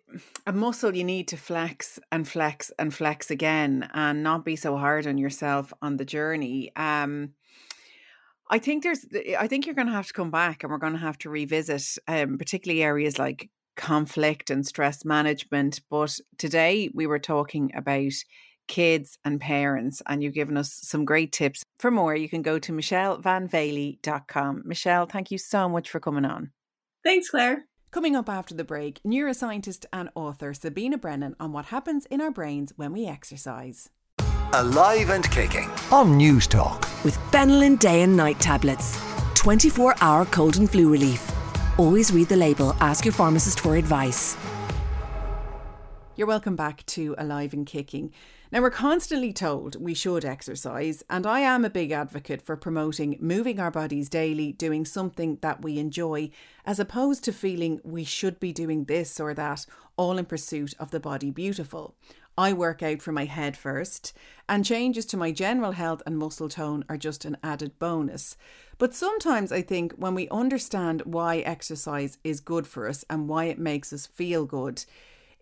a 0.48 0.54
muscle 0.54 0.96
you 0.96 1.04
need 1.04 1.28
to 1.28 1.38
flex 1.38 2.00
and 2.12 2.28
flex 2.28 2.72
and 2.80 2.94
flex 2.94 3.30
again, 3.30 3.90
and 3.94 4.24
not 4.24 4.46
be 4.46 4.56
so 4.56 4.78
hard 4.78 5.06
on 5.06 5.18
yourself 5.18 5.72
on 5.82 5.98
the 5.98 6.06
journey. 6.06 6.72
Um, 6.76 7.34
I 8.50 8.60
think 8.60 8.84
there's, 8.84 9.06
I 9.40 9.48
think 9.48 9.66
you're 9.66 9.76
going 9.76 9.88
to 9.88 9.94
have 9.94 10.08
to 10.08 10.14
come 10.14 10.32
back, 10.32 10.64
and 10.64 10.72
we're 10.72 10.78
going 10.78 10.94
to 10.94 11.00
have 11.00 11.18
to 11.20 11.30
revisit, 11.30 11.98
um, 12.08 12.38
particularly 12.38 12.84
areas 12.84 13.18
like 13.18 13.50
conflict 13.78 14.50
and 14.50 14.66
stress 14.66 15.06
management. 15.06 15.80
But 15.90 16.20
today 16.38 16.90
we 16.94 17.08
were 17.08 17.20
talking 17.20 17.72
about 17.76 18.12
kids 18.68 19.18
and 19.24 19.40
parents, 19.40 20.02
and 20.08 20.24
you've 20.24 20.34
given 20.34 20.58
us 20.58 20.80
some 20.82 21.06
great 21.06 21.32
tips. 21.32 21.64
For 21.78 21.92
more, 21.92 22.16
you 22.16 22.28
can 22.28 22.42
go 22.42 22.60
to 22.60 22.74
michellevanveley.com. 22.74 24.64
Michelle, 24.66 25.06
thank 25.06 25.32
you 25.32 25.38
so 25.38 25.70
much 25.70 25.90
for 25.90 26.00
coming 26.00 26.26
on. 26.26 26.52
Thanks, 27.04 27.30
Claire. 27.30 27.66
Coming 27.92 28.16
up 28.16 28.30
after 28.30 28.56
the 28.56 28.64
break, 28.64 29.04
neuroscientist 29.04 29.86
and 29.92 30.10
author 30.16 30.54
Sabina 30.54 30.98
Brennan 30.98 31.36
on 31.42 31.52
what 31.52 31.66
happens 31.66 32.06
in 32.06 32.22
our 32.22 32.32
brains 32.32 32.72
when 32.78 32.94
we 32.94 33.06
exercise. 33.06 33.90
Alive 34.54 35.10
and 35.10 35.30
kicking 35.30 35.70
on 35.92 36.18
Newstalk 36.18 37.04
With 37.04 37.18
Benylin 37.34 37.78
Day 37.80 38.04
and 38.04 38.16
Night 38.16 38.40
Tablets. 38.40 38.98
24 39.34 39.96
hour 40.00 40.24
cold 40.28 40.56
and 40.56 40.72
flu 40.72 40.90
relief. 40.90 41.30
Always 41.78 42.14
read 42.14 42.30
the 42.30 42.38
label, 42.38 42.78
ask 42.80 43.04
your 43.04 43.12
pharmacist 43.14 43.60
for 43.60 43.76
advice. 43.76 44.38
You're 46.16 46.28
welcome 46.28 46.56
back 46.56 46.86
to 46.86 47.14
Alive 47.18 47.52
and 47.52 47.68
Kicking. 47.68 48.14
Now, 48.52 48.60
we're 48.62 48.70
constantly 48.70 49.32
told 49.32 49.82
we 49.82 49.94
should 49.94 50.26
exercise, 50.26 51.06
and 51.10 51.26
I 51.26 51.40
am 51.40 51.64
a 51.64 51.70
big 51.70 51.92
advocate 51.92 52.42
for 52.42 52.58
promoting 52.58 53.18
moving 53.22 53.62
our 53.62 53.72
bodies 53.72 54.10
daily, 54.10 54.52
doing 54.52 54.84
something 54.84 55.38
that 55.42 55.62
we 55.62 55.80
enjoy, 55.80 56.32
as 56.66 56.78
opposed 56.78 57.24
to 57.24 57.32
feeling 57.32 57.80
we 57.86 58.04
should 58.04 58.42
be 58.42 58.52
doing 58.52 58.84
this 58.84 59.22
or 59.22 59.34
that, 59.34 59.66
all 59.96 60.18
in 60.18 60.26
pursuit 60.26 60.74
of 60.80 60.92
the 60.92 61.00
body 61.00 61.32
beautiful. 61.32 61.96
I 62.38 62.52
work 62.52 62.84
out 62.84 63.02
for 63.02 63.14
my 63.14 63.24
head 63.24 63.56
first, 63.56 64.12
and 64.50 64.66
changes 64.66 65.06
to 65.08 65.18
my 65.18 65.32
general 65.32 65.72
health 65.72 66.02
and 66.06 66.18
muscle 66.18 66.50
tone 66.50 66.84
are 66.90 66.98
just 66.98 67.24
an 67.24 67.38
added 67.42 67.80
bonus. 67.80 68.36
But 68.78 68.94
sometimes 68.94 69.54
I 69.54 69.62
think 69.62 69.94
when 69.94 70.14
we 70.14 70.28
understand 70.28 71.04
why 71.06 71.38
exercise 71.38 72.18
is 72.26 72.42
good 72.42 72.68
for 72.68 72.90
us 72.90 73.06
and 73.10 73.30
why 73.30 73.46
it 73.46 73.60
makes 73.60 73.94
us 73.94 74.08
feel 74.08 74.46
good, 74.46 74.84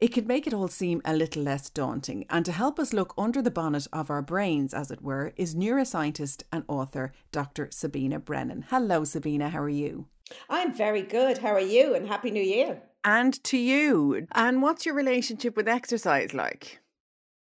it 0.01 0.09
could 0.09 0.27
make 0.27 0.47
it 0.47 0.53
all 0.53 0.67
seem 0.67 1.01
a 1.03 1.15
little 1.15 1.43
less 1.43 1.69
daunting. 1.69 2.25
And 2.29 2.45
to 2.45 2.51
help 2.51 2.79
us 2.79 2.93
look 2.93 3.13
under 3.17 3.41
the 3.41 3.51
bonnet 3.51 3.87
of 3.91 4.09
our 4.09 4.21
brains, 4.21 4.73
as 4.73 4.91
it 4.91 5.01
were, 5.01 5.33
is 5.35 5.55
neuroscientist 5.55 6.43
and 6.51 6.63
author 6.67 7.11
Dr. 7.31 7.69
Sabina 7.71 8.19
Brennan. 8.19 8.65
Hello, 8.69 9.03
Sabina, 9.03 9.49
how 9.49 9.61
are 9.61 9.69
you? 9.69 10.07
I'm 10.49 10.73
very 10.73 11.01
good. 11.01 11.39
How 11.39 11.53
are 11.53 11.59
you? 11.59 11.95
And 11.95 12.07
Happy 12.07 12.31
New 12.31 12.43
Year. 12.43 12.81
And 13.03 13.41
to 13.45 13.57
you. 13.57 14.27
And 14.33 14.61
what's 14.61 14.85
your 14.85 14.95
relationship 14.95 15.55
with 15.55 15.67
exercise 15.67 16.33
like? 16.33 16.79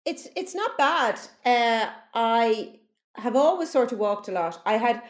It's 0.06 0.28
it's 0.34 0.54
not 0.54 0.78
bad. 0.78 1.20
Uh, 1.44 1.90
I 2.14 2.80
have 3.16 3.36
always 3.36 3.70
sort 3.70 3.92
of 3.92 3.98
walked 3.98 4.28
a 4.28 4.32
lot. 4.32 4.62
I 4.64 4.74
had, 4.74 5.02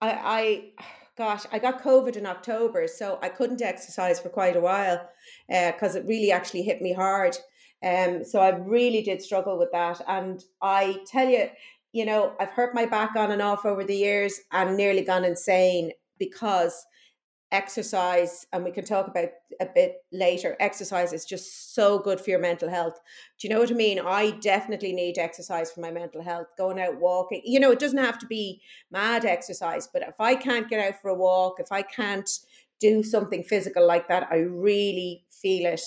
I, 0.00 0.10
I 0.12 0.84
gosh, 1.16 1.44
I 1.50 1.58
got 1.58 1.82
COVID 1.82 2.16
in 2.16 2.26
October, 2.26 2.86
so 2.86 3.18
I 3.22 3.28
couldn't 3.28 3.62
exercise 3.62 4.20
for 4.20 4.28
quite 4.28 4.56
a 4.56 4.60
while 4.60 5.08
because 5.48 5.96
uh, 5.96 6.00
it 6.00 6.06
really 6.06 6.30
actually 6.30 6.62
hit 6.62 6.82
me 6.82 6.92
hard. 6.92 7.36
Um, 7.82 8.24
so 8.24 8.40
I 8.40 8.50
really 8.50 9.02
did 9.02 9.22
struggle 9.22 9.58
with 9.58 9.70
that. 9.72 10.00
And 10.06 10.42
I 10.62 10.98
tell 11.06 11.28
you, 11.28 11.48
you 11.92 12.04
know, 12.04 12.34
I've 12.38 12.50
hurt 12.50 12.74
my 12.74 12.86
back 12.86 13.16
on 13.16 13.30
and 13.30 13.42
off 13.42 13.64
over 13.64 13.84
the 13.84 13.96
years 13.96 14.40
and 14.52 14.76
nearly 14.76 15.02
gone 15.02 15.24
insane 15.24 15.92
because 16.18 16.86
exercise 17.52 18.44
and 18.52 18.64
we 18.64 18.72
can 18.72 18.84
talk 18.84 19.06
about 19.06 19.28
a 19.60 19.66
bit 19.72 19.98
later 20.12 20.56
exercise 20.58 21.12
is 21.12 21.24
just 21.24 21.74
so 21.74 21.98
good 21.98 22.20
for 22.20 22.30
your 22.30 22.40
mental 22.40 22.68
health. 22.68 22.98
Do 23.38 23.46
you 23.46 23.54
know 23.54 23.60
what 23.60 23.70
i 23.70 23.74
mean? 23.74 24.00
I 24.00 24.32
definitely 24.32 24.92
need 24.92 25.16
exercise 25.16 25.70
for 25.70 25.80
my 25.80 25.90
mental 25.90 26.22
health 26.22 26.48
going 26.58 26.80
out 26.80 26.98
walking. 26.98 27.42
You 27.44 27.60
know 27.60 27.70
it 27.70 27.78
doesn't 27.78 27.98
have 27.98 28.18
to 28.18 28.26
be 28.26 28.60
mad 28.90 29.24
exercise 29.24 29.88
but 29.92 30.02
if 30.02 30.20
i 30.20 30.34
can't 30.34 30.68
get 30.68 30.84
out 30.84 31.00
for 31.00 31.08
a 31.08 31.14
walk 31.14 31.54
if 31.58 31.70
i 31.70 31.82
can't 31.82 32.28
do 32.80 33.02
something 33.02 33.42
physical 33.42 33.86
like 33.86 34.08
that 34.08 34.28
i 34.30 34.36
really 34.36 35.24
feel 35.30 35.72
it 35.72 35.80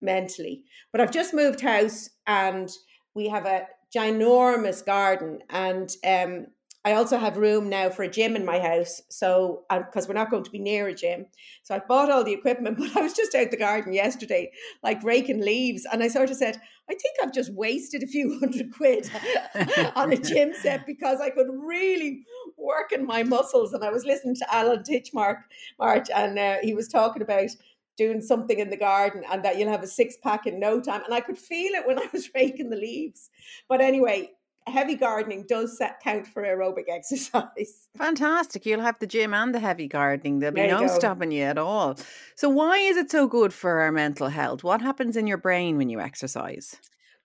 mentally. 0.00 0.62
But 0.92 1.00
i've 1.00 1.10
just 1.10 1.34
moved 1.34 1.60
house 1.60 2.10
and 2.26 2.70
we 3.14 3.28
have 3.28 3.46
a 3.46 3.66
ginormous 3.94 4.84
garden 4.84 5.40
and 5.50 5.90
um 6.06 6.46
I 6.86 6.92
also 6.92 7.18
have 7.18 7.36
room 7.36 7.68
now 7.68 7.90
for 7.90 8.04
a 8.04 8.08
gym 8.08 8.36
in 8.36 8.44
my 8.44 8.60
house. 8.60 9.02
So, 9.08 9.64
because 9.68 10.06
we're 10.06 10.14
not 10.14 10.30
going 10.30 10.44
to 10.44 10.50
be 10.52 10.60
near 10.60 10.86
a 10.86 10.94
gym. 10.94 11.26
So 11.64 11.74
I 11.74 11.80
bought 11.80 12.12
all 12.12 12.22
the 12.22 12.32
equipment, 12.32 12.78
but 12.78 12.96
I 12.96 13.00
was 13.00 13.12
just 13.12 13.34
out 13.34 13.50
the 13.50 13.56
garden 13.56 13.92
yesterday, 13.92 14.52
like 14.84 15.02
raking 15.02 15.40
leaves. 15.40 15.84
And 15.90 16.00
I 16.00 16.06
sort 16.06 16.30
of 16.30 16.36
said, 16.36 16.60
I 16.88 16.94
think 16.94 17.16
I've 17.20 17.34
just 17.34 17.52
wasted 17.52 18.04
a 18.04 18.06
few 18.06 18.38
hundred 18.40 18.72
quid 18.72 19.10
on 19.96 20.12
a 20.12 20.16
gym 20.16 20.52
set 20.54 20.86
because 20.86 21.20
I 21.20 21.30
could 21.30 21.48
really 21.50 22.24
work 22.56 22.92
in 22.92 23.04
my 23.04 23.24
muscles. 23.24 23.72
And 23.72 23.82
I 23.82 23.90
was 23.90 24.04
listening 24.04 24.36
to 24.36 24.54
Alan 24.54 24.84
Titchmarsh, 24.84 25.42
March, 25.80 26.08
and 26.14 26.38
uh, 26.38 26.58
he 26.62 26.72
was 26.72 26.86
talking 26.86 27.22
about 27.22 27.50
doing 27.96 28.20
something 28.20 28.60
in 28.60 28.70
the 28.70 28.76
garden 28.76 29.24
and 29.32 29.44
that 29.44 29.58
you'll 29.58 29.70
have 29.70 29.82
a 29.82 29.88
six 29.88 30.16
pack 30.22 30.46
in 30.46 30.60
no 30.60 30.80
time. 30.80 31.02
And 31.04 31.14
I 31.14 31.20
could 31.20 31.38
feel 31.38 31.72
it 31.72 31.84
when 31.84 31.98
I 31.98 32.06
was 32.12 32.30
raking 32.32 32.70
the 32.70 32.76
leaves. 32.76 33.28
But 33.68 33.80
anyway, 33.80 34.30
heavy 34.66 34.94
gardening 34.94 35.44
does 35.48 35.76
set, 35.78 36.00
count 36.02 36.26
for 36.26 36.42
aerobic 36.42 36.88
exercise. 36.88 37.88
Fantastic. 37.96 38.66
You'll 38.66 38.80
have 38.80 38.98
the 38.98 39.06
gym 39.06 39.34
and 39.34 39.54
the 39.54 39.60
heavy 39.60 39.88
gardening. 39.88 40.38
There'll 40.38 40.54
be 40.54 40.62
there 40.62 40.80
no 40.80 40.86
stopping 40.86 41.30
you 41.30 41.44
at 41.44 41.58
all. 41.58 41.96
So, 42.34 42.48
why 42.48 42.78
is 42.78 42.96
it 42.96 43.10
so 43.10 43.26
good 43.26 43.52
for 43.52 43.80
our 43.80 43.92
mental 43.92 44.28
health? 44.28 44.64
What 44.64 44.82
happens 44.82 45.16
in 45.16 45.26
your 45.26 45.38
brain 45.38 45.76
when 45.76 45.88
you 45.88 46.00
exercise? 46.00 46.76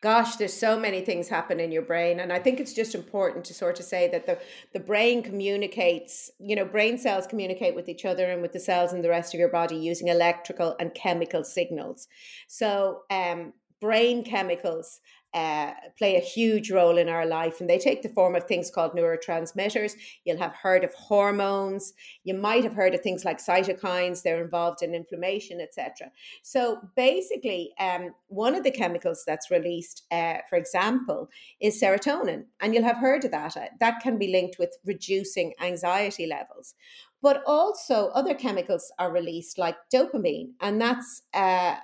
Gosh, 0.02 0.38
there's 0.38 0.54
so 0.54 0.80
many 0.80 1.02
things 1.02 1.28
happen 1.28 1.60
in 1.60 1.72
your 1.72 1.84
brain. 1.84 2.20
And 2.20 2.34
I 2.34 2.40
think 2.40 2.60
it's 2.60 2.74
just 2.74 2.96
important 2.96 3.46
to 3.46 3.54
sort 3.54 3.80
of 3.80 3.86
say 3.86 4.08
that 4.08 4.26
the, 4.26 4.40
the 4.74 4.80
brain 4.80 5.22
communicates, 5.22 6.32
you 6.40 6.56
know, 6.56 6.66
brain 6.66 6.98
cells 6.98 7.28
communicate 7.28 7.76
with 7.76 7.88
each 7.88 8.04
other 8.04 8.26
and 8.32 8.42
with 8.42 8.52
the 8.52 8.60
cells 8.60 8.94
in 8.94 9.04
the 9.04 9.10
rest 9.10 9.36
of 9.36 9.40
your 9.40 9.50
body 9.50 9.76
using 9.76 10.08
electrical 10.08 10.76
and 10.80 10.96
chemical 10.96 11.44
signals. 11.44 12.08
So, 12.48 13.02
um, 13.12 13.54
brain 13.80 14.24
chemicals 14.24 15.02
uh, 15.34 15.72
play 15.98 16.18
a 16.18 16.20
huge 16.20 16.72
role 16.72 16.98
in 16.98 17.08
our 17.08 17.26
life 17.26 17.62
and 17.62 17.70
they 17.70 17.78
take 17.78 18.02
the 18.02 18.10
form 18.10 18.36
of 18.36 18.44
things 18.44 18.70
called 18.70 18.94
neurotransmitters. 18.94 19.94
You'll 20.26 20.38
have 20.38 20.54
heard 20.54 20.84
of 20.84 20.94
hormones. 20.94 21.94
You 22.24 22.34
might 22.34 22.64
have 22.64 22.74
heard 22.74 22.94
of 22.94 23.02
things 23.02 23.24
like 23.24 23.38
cytokines. 23.40 24.22
They're 24.22 24.44
involved 24.44 24.82
in 24.82 24.94
inflammation, 24.94 25.62
etc. 25.62 26.12
So 26.44 26.80
basically, 26.96 27.74
um, 27.80 28.14
one 28.28 28.56
of 28.56 28.64
the 28.64 28.72
chemicals 28.72 29.24
that's 29.26 29.50
released, 29.50 30.04
uh, 30.12 30.40
for 30.50 30.58
example, 30.58 31.30
is 31.62 31.82
serotonin. 31.82 32.46
And 32.60 32.74
you'll 32.74 32.84
have 32.84 32.98
heard 32.98 33.24
of 33.24 33.32
that. 33.32 33.58
That 33.80 34.02
can 34.02 34.18
be 34.18 34.28
linked 34.28 34.60
with 34.60 34.76
reducing 34.86 35.54
anxiety 35.62 36.28
levels 36.28 36.76
but 37.24 37.44
also 37.46 38.08
other 38.16 38.34
chemicals 38.34 38.92
are 38.98 39.12
released 39.12 39.58
like 39.58 39.76
dopamine 39.94 40.54
and 40.60 40.82
that's 40.82 41.22
uh, 41.34 41.76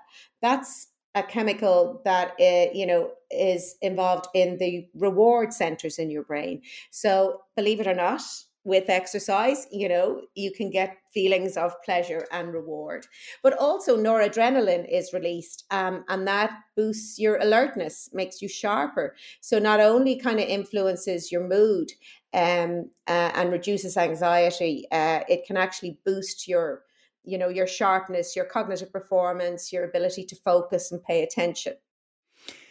that's 0.41 0.87
a 1.17 1.23
chemical 1.23 2.01
that 2.05 2.31
uh, 2.39 2.71
you 2.73 2.85
know 2.85 3.11
is 3.31 3.75
involved 3.81 4.27
in 4.33 4.57
the 4.57 4.87
reward 4.95 5.53
centers 5.53 5.99
in 5.99 6.09
your 6.09 6.23
brain. 6.23 6.61
So 6.91 7.41
believe 7.55 7.79
it 7.79 7.87
or 7.87 7.93
not, 7.93 8.21
with 8.67 8.89
exercise, 8.89 9.65
you 9.71 9.87
know, 9.87 10.21
you 10.35 10.51
can 10.51 10.69
get 10.69 10.97
feelings 11.13 11.55
of 11.55 11.73
pleasure 11.85 12.27
and 12.33 12.53
reward. 12.53 13.07
But 13.41 13.57
also, 13.57 13.97
noradrenaline 13.97 14.85
is 14.91 15.13
released, 15.13 15.63
um, 15.71 16.03
and 16.09 16.27
that 16.27 16.51
boosts 16.75 17.17
your 17.17 17.37
alertness, 17.37 18.09
makes 18.13 18.41
you 18.41 18.49
sharper. 18.49 19.15
So, 19.39 19.57
not 19.57 19.79
only 19.79 20.19
kind 20.19 20.39
of 20.39 20.47
influences 20.47 21.31
your 21.31 21.47
mood 21.47 21.93
um, 22.33 22.89
uh, 23.07 23.31
and 23.35 23.53
reduces 23.53 23.95
anxiety, 23.95 24.85
uh, 24.91 25.21
it 25.29 25.45
can 25.47 25.55
actually 25.55 25.97
boost 26.05 26.47
your 26.47 26.83
you 27.27 27.37
know 27.37 27.49
your 27.49 27.67
sharpness 27.67 28.35
your 28.35 28.45
cognitive 28.45 28.91
performance 28.91 29.71
your 29.73 29.83
ability 29.83 30.23
to 30.23 30.35
focus 30.35 30.91
and 30.91 31.03
pay 31.03 31.23
attention. 31.23 31.73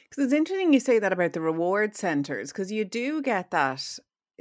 Because 0.09 0.25
it's 0.25 0.33
interesting 0.33 0.73
you 0.73 0.81
say 0.81 0.99
that 0.99 1.13
about 1.13 1.33
the 1.33 1.41
reward 1.41 1.95
centers 1.95 2.53
because 2.53 2.73
you 2.73 2.85
do 2.85 3.21
get 3.23 3.51
that 3.51 3.83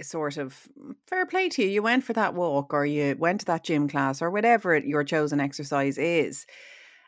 sort 0.02 0.38
of 0.38 0.68
mm, 0.80 0.96
fair 1.08 1.26
play 1.26 1.50
to 1.50 1.64
you. 1.64 1.70
You 1.70 1.84
went 1.84 2.04
for 2.04 2.14
that 2.14 2.34
walk 2.34 2.74
or 2.74 2.86
you 2.86 3.16
went 3.18 3.42
to 3.42 3.46
that 3.48 3.64
gym 3.64 3.88
class 3.88 4.22
or 4.22 4.30
whatever 4.30 4.78
your 4.78 5.04
chosen 5.04 5.40
exercise 5.40 5.98
is. 5.98 6.46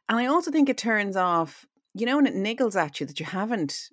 And 0.10 0.20
i 0.20 0.26
also 0.26 0.52
think 0.52 0.70
it 0.70 0.78
turns 0.78 1.16
off 1.16 1.66
you 1.94 2.06
know 2.06 2.18
and 2.18 2.28
it 2.28 2.36
niggles 2.36 2.76
at 2.76 3.00
you 3.00 3.06
that 3.06 3.20
you 3.20 3.26
haven't 3.26 3.90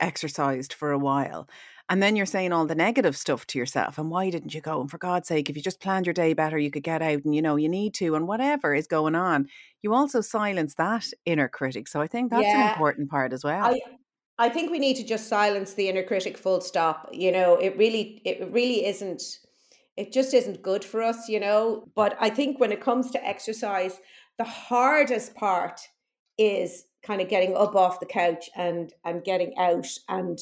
exercised 0.00 0.72
for 0.72 0.90
a 0.90 0.98
while 0.98 1.48
and 1.88 2.02
then 2.02 2.16
you're 2.16 2.26
saying 2.26 2.52
all 2.52 2.66
the 2.66 2.74
negative 2.74 3.16
stuff 3.16 3.46
to 3.48 3.58
yourself. 3.58 3.98
And 3.98 4.10
why 4.10 4.30
didn't 4.30 4.54
you 4.54 4.60
go? 4.60 4.80
And 4.80 4.90
for 4.90 4.98
God's 4.98 5.28
sake, 5.28 5.50
if 5.50 5.56
you 5.56 5.62
just 5.62 5.80
planned 5.80 6.06
your 6.06 6.14
day 6.14 6.32
better, 6.32 6.58
you 6.58 6.70
could 6.70 6.82
get 6.82 7.02
out 7.02 7.24
and, 7.24 7.34
you 7.34 7.42
know, 7.42 7.56
you 7.56 7.68
need 7.68 7.94
to, 7.94 8.14
and 8.14 8.26
whatever 8.26 8.74
is 8.74 8.86
going 8.86 9.14
on. 9.14 9.48
You 9.82 9.92
also 9.92 10.20
silence 10.20 10.74
that 10.74 11.06
inner 11.26 11.48
critic. 11.48 11.88
So 11.88 12.00
I 12.00 12.06
think 12.06 12.30
that's 12.30 12.44
yeah. 12.44 12.68
an 12.68 12.72
important 12.72 13.10
part 13.10 13.32
as 13.32 13.44
well. 13.44 13.66
I, 13.66 13.80
I 14.38 14.48
think 14.48 14.70
we 14.70 14.78
need 14.78 14.96
to 14.96 15.04
just 15.04 15.28
silence 15.28 15.74
the 15.74 15.88
inner 15.88 16.02
critic 16.02 16.38
full 16.38 16.60
stop. 16.60 17.08
You 17.12 17.32
know, 17.32 17.56
it 17.56 17.76
really, 17.76 18.22
it 18.24 18.50
really 18.50 18.86
isn't 18.86 19.22
it 19.96 20.12
just 20.12 20.34
isn't 20.34 20.62
good 20.62 20.84
for 20.84 21.02
us, 21.02 21.28
you 21.28 21.40
know. 21.40 21.88
But 21.94 22.16
I 22.20 22.30
think 22.30 22.58
when 22.58 22.72
it 22.72 22.80
comes 22.80 23.10
to 23.12 23.26
exercise, 23.26 24.00
the 24.38 24.44
hardest 24.44 25.34
part 25.34 25.80
is 26.36 26.84
kind 27.02 27.20
of 27.20 27.28
getting 27.28 27.56
up 27.56 27.76
off 27.76 28.00
the 28.00 28.06
couch 28.06 28.50
and 28.56 28.92
and 29.04 29.22
getting 29.22 29.56
out 29.58 29.86
and 30.08 30.38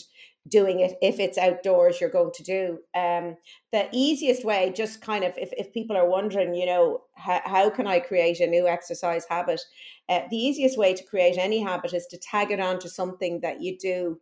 doing 0.49 0.81
it 0.81 0.97
if 1.01 1.21
it's 1.21 1.39
outdoors 1.39 2.01
you're 2.01 2.11
going 2.11 2.33
to 2.35 2.43
do. 2.43 2.79
Um 2.95 3.37
the 3.73 3.89
easiest 3.93 4.45
way 4.45 4.73
just 4.75 5.01
kind 5.01 5.25
of 5.25 5.33
if, 5.39 5.51
if 5.57 5.73
people 5.73 5.97
are 5.97 6.09
wondering 6.09 6.55
you 6.55 6.67
know 6.67 7.03
how, 7.15 7.41
how 7.45 7.71
can 7.71 7.87
i 7.87 8.01
create 8.01 8.41
a 8.41 8.47
new 8.47 8.67
exercise 8.67 9.25
habit? 9.29 9.61
Uh, 10.09 10.23
the 10.31 10.37
easiest 10.37 10.77
way 10.77 10.95
to 10.95 11.05
create 11.05 11.39
any 11.39 11.61
habit 11.61 11.93
is 11.95 12.07
to 12.07 12.19
tag 12.19 12.51
it 12.51 12.61
onto 12.61 12.89
something 12.89 13.41
that 13.41 13.63
you 13.63 13.79
do 13.79 14.21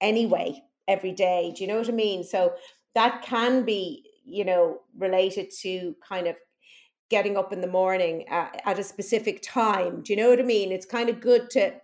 anyway 0.00 0.62
every 0.86 1.12
day. 1.12 1.52
Do 1.54 1.62
you 1.62 1.68
know 1.68 1.78
what 1.78 1.88
i 1.88 1.92
mean? 1.92 2.24
So 2.24 2.54
that 2.94 3.22
can 3.22 3.64
be 3.64 4.04
you 4.24 4.44
know 4.44 4.80
related 4.96 5.50
to 5.62 5.94
kind 6.06 6.26
of 6.26 6.36
getting 7.10 7.38
up 7.38 7.52
in 7.52 7.62
the 7.62 7.66
morning 7.66 8.28
at, 8.28 8.60
at 8.66 8.78
a 8.78 8.84
specific 8.84 9.40
time. 9.42 10.02
Do 10.02 10.12
you 10.12 10.18
know 10.18 10.30
what 10.30 10.40
i 10.40 10.42
mean? 10.42 10.72
It's 10.72 10.86
kind 10.86 11.08
of 11.08 11.20
good 11.20 11.50
to 11.50 11.74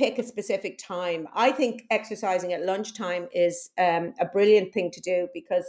pick 0.00 0.18
a 0.18 0.22
specific 0.22 0.78
time. 0.78 1.28
I 1.34 1.52
think 1.52 1.84
exercising 1.90 2.54
at 2.54 2.64
lunchtime 2.64 3.28
is 3.34 3.68
um, 3.76 4.14
a 4.18 4.24
brilliant 4.24 4.72
thing 4.72 4.90
to 4.92 5.00
do 5.02 5.28
because 5.34 5.66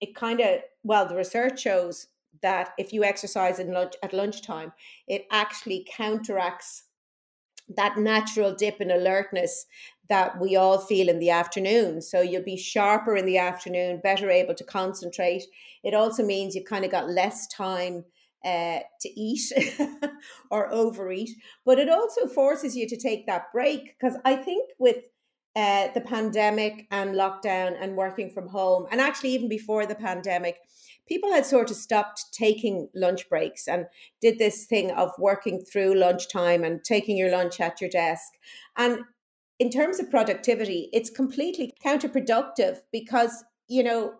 it 0.00 0.14
kind 0.14 0.40
of, 0.40 0.60
well, 0.82 1.06
the 1.06 1.14
research 1.14 1.60
shows 1.60 2.06
that 2.40 2.70
if 2.78 2.94
you 2.94 3.04
exercise 3.04 3.58
lunch, 3.58 3.92
at 4.02 4.14
lunchtime, 4.14 4.72
it 5.06 5.26
actually 5.30 5.86
counteracts 5.94 6.84
that 7.76 7.98
natural 7.98 8.54
dip 8.54 8.80
in 8.80 8.90
alertness 8.90 9.66
that 10.08 10.40
we 10.40 10.56
all 10.56 10.78
feel 10.78 11.10
in 11.10 11.18
the 11.18 11.30
afternoon. 11.30 12.00
So 12.00 12.22
you'll 12.22 12.42
be 12.42 12.56
sharper 12.56 13.14
in 13.14 13.26
the 13.26 13.36
afternoon, 13.36 14.00
better 14.02 14.30
able 14.30 14.54
to 14.54 14.64
concentrate. 14.64 15.44
It 15.84 15.92
also 15.92 16.24
means 16.24 16.54
you've 16.54 16.64
kind 16.64 16.86
of 16.86 16.90
got 16.90 17.10
less 17.10 17.46
time 17.48 18.06
uh, 18.46 18.78
to 19.00 19.08
eat 19.20 19.52
or 20.50 20.72
overeat, 20.72 21.30
but 21.64 21.78
it 21.78 21.88
also 21.88 22.26
forces 22.28 22.76
you 22.76 22.88
to 22.88 22.96
take 22.96 23.26
that 23.26 23.52
break 23.52 23.98
because 23.98 24.16
I 24.24 24.36
think 24.36 24.70
with 24.78 24.98
uh, 25.56 25.88
the 25.94 26.00
pandemic 26.02 26.86
and 26.90 27.14
lockdown 27.14 27.76
and 27.80 27.96
working 27.96 28.30
from 28.30 28.48
home, 28.48 28.86
and 28.90 29.00
actually 29.00 29.30
even 29.30 29.48
before 29.48 29.86
the 29.86 29.94
pandemic, 29.94 30.58
people 31.08 31.32
had 31.32 31.46
sort 31.46 31.70
of 31.70 31.76
stopped 31.76 32.26
taking 32.32 32.88
lunch 32.94 33.28
breaks 33.28 33.66
and 33.66 33.86
did 34.20 34.38
this 34.38 34.66
thing 34.66 34.90
of 34.90 35.10
working 35.18 35.60
through 35.60 35.94
lunchtime 35.94 36.62
and 36.62 36.84
taking 36.84 37.16
your 37.16 37.30
lunch 37.30 37.60
at 37.60 37.80
your 37.80 37.90
desk. 37.90 38.32
And 38.76 39.00
in 39.58 39.70
terms 39.70 39.98
of 39.98 40.10
productivity, 40.10 40.90
it's 40.92 41.10
completely 41.10 41.72
counterproductive 41.84 42.80
because, 42.92 43.44
you 43.68 43.82
know, 43.82 44.14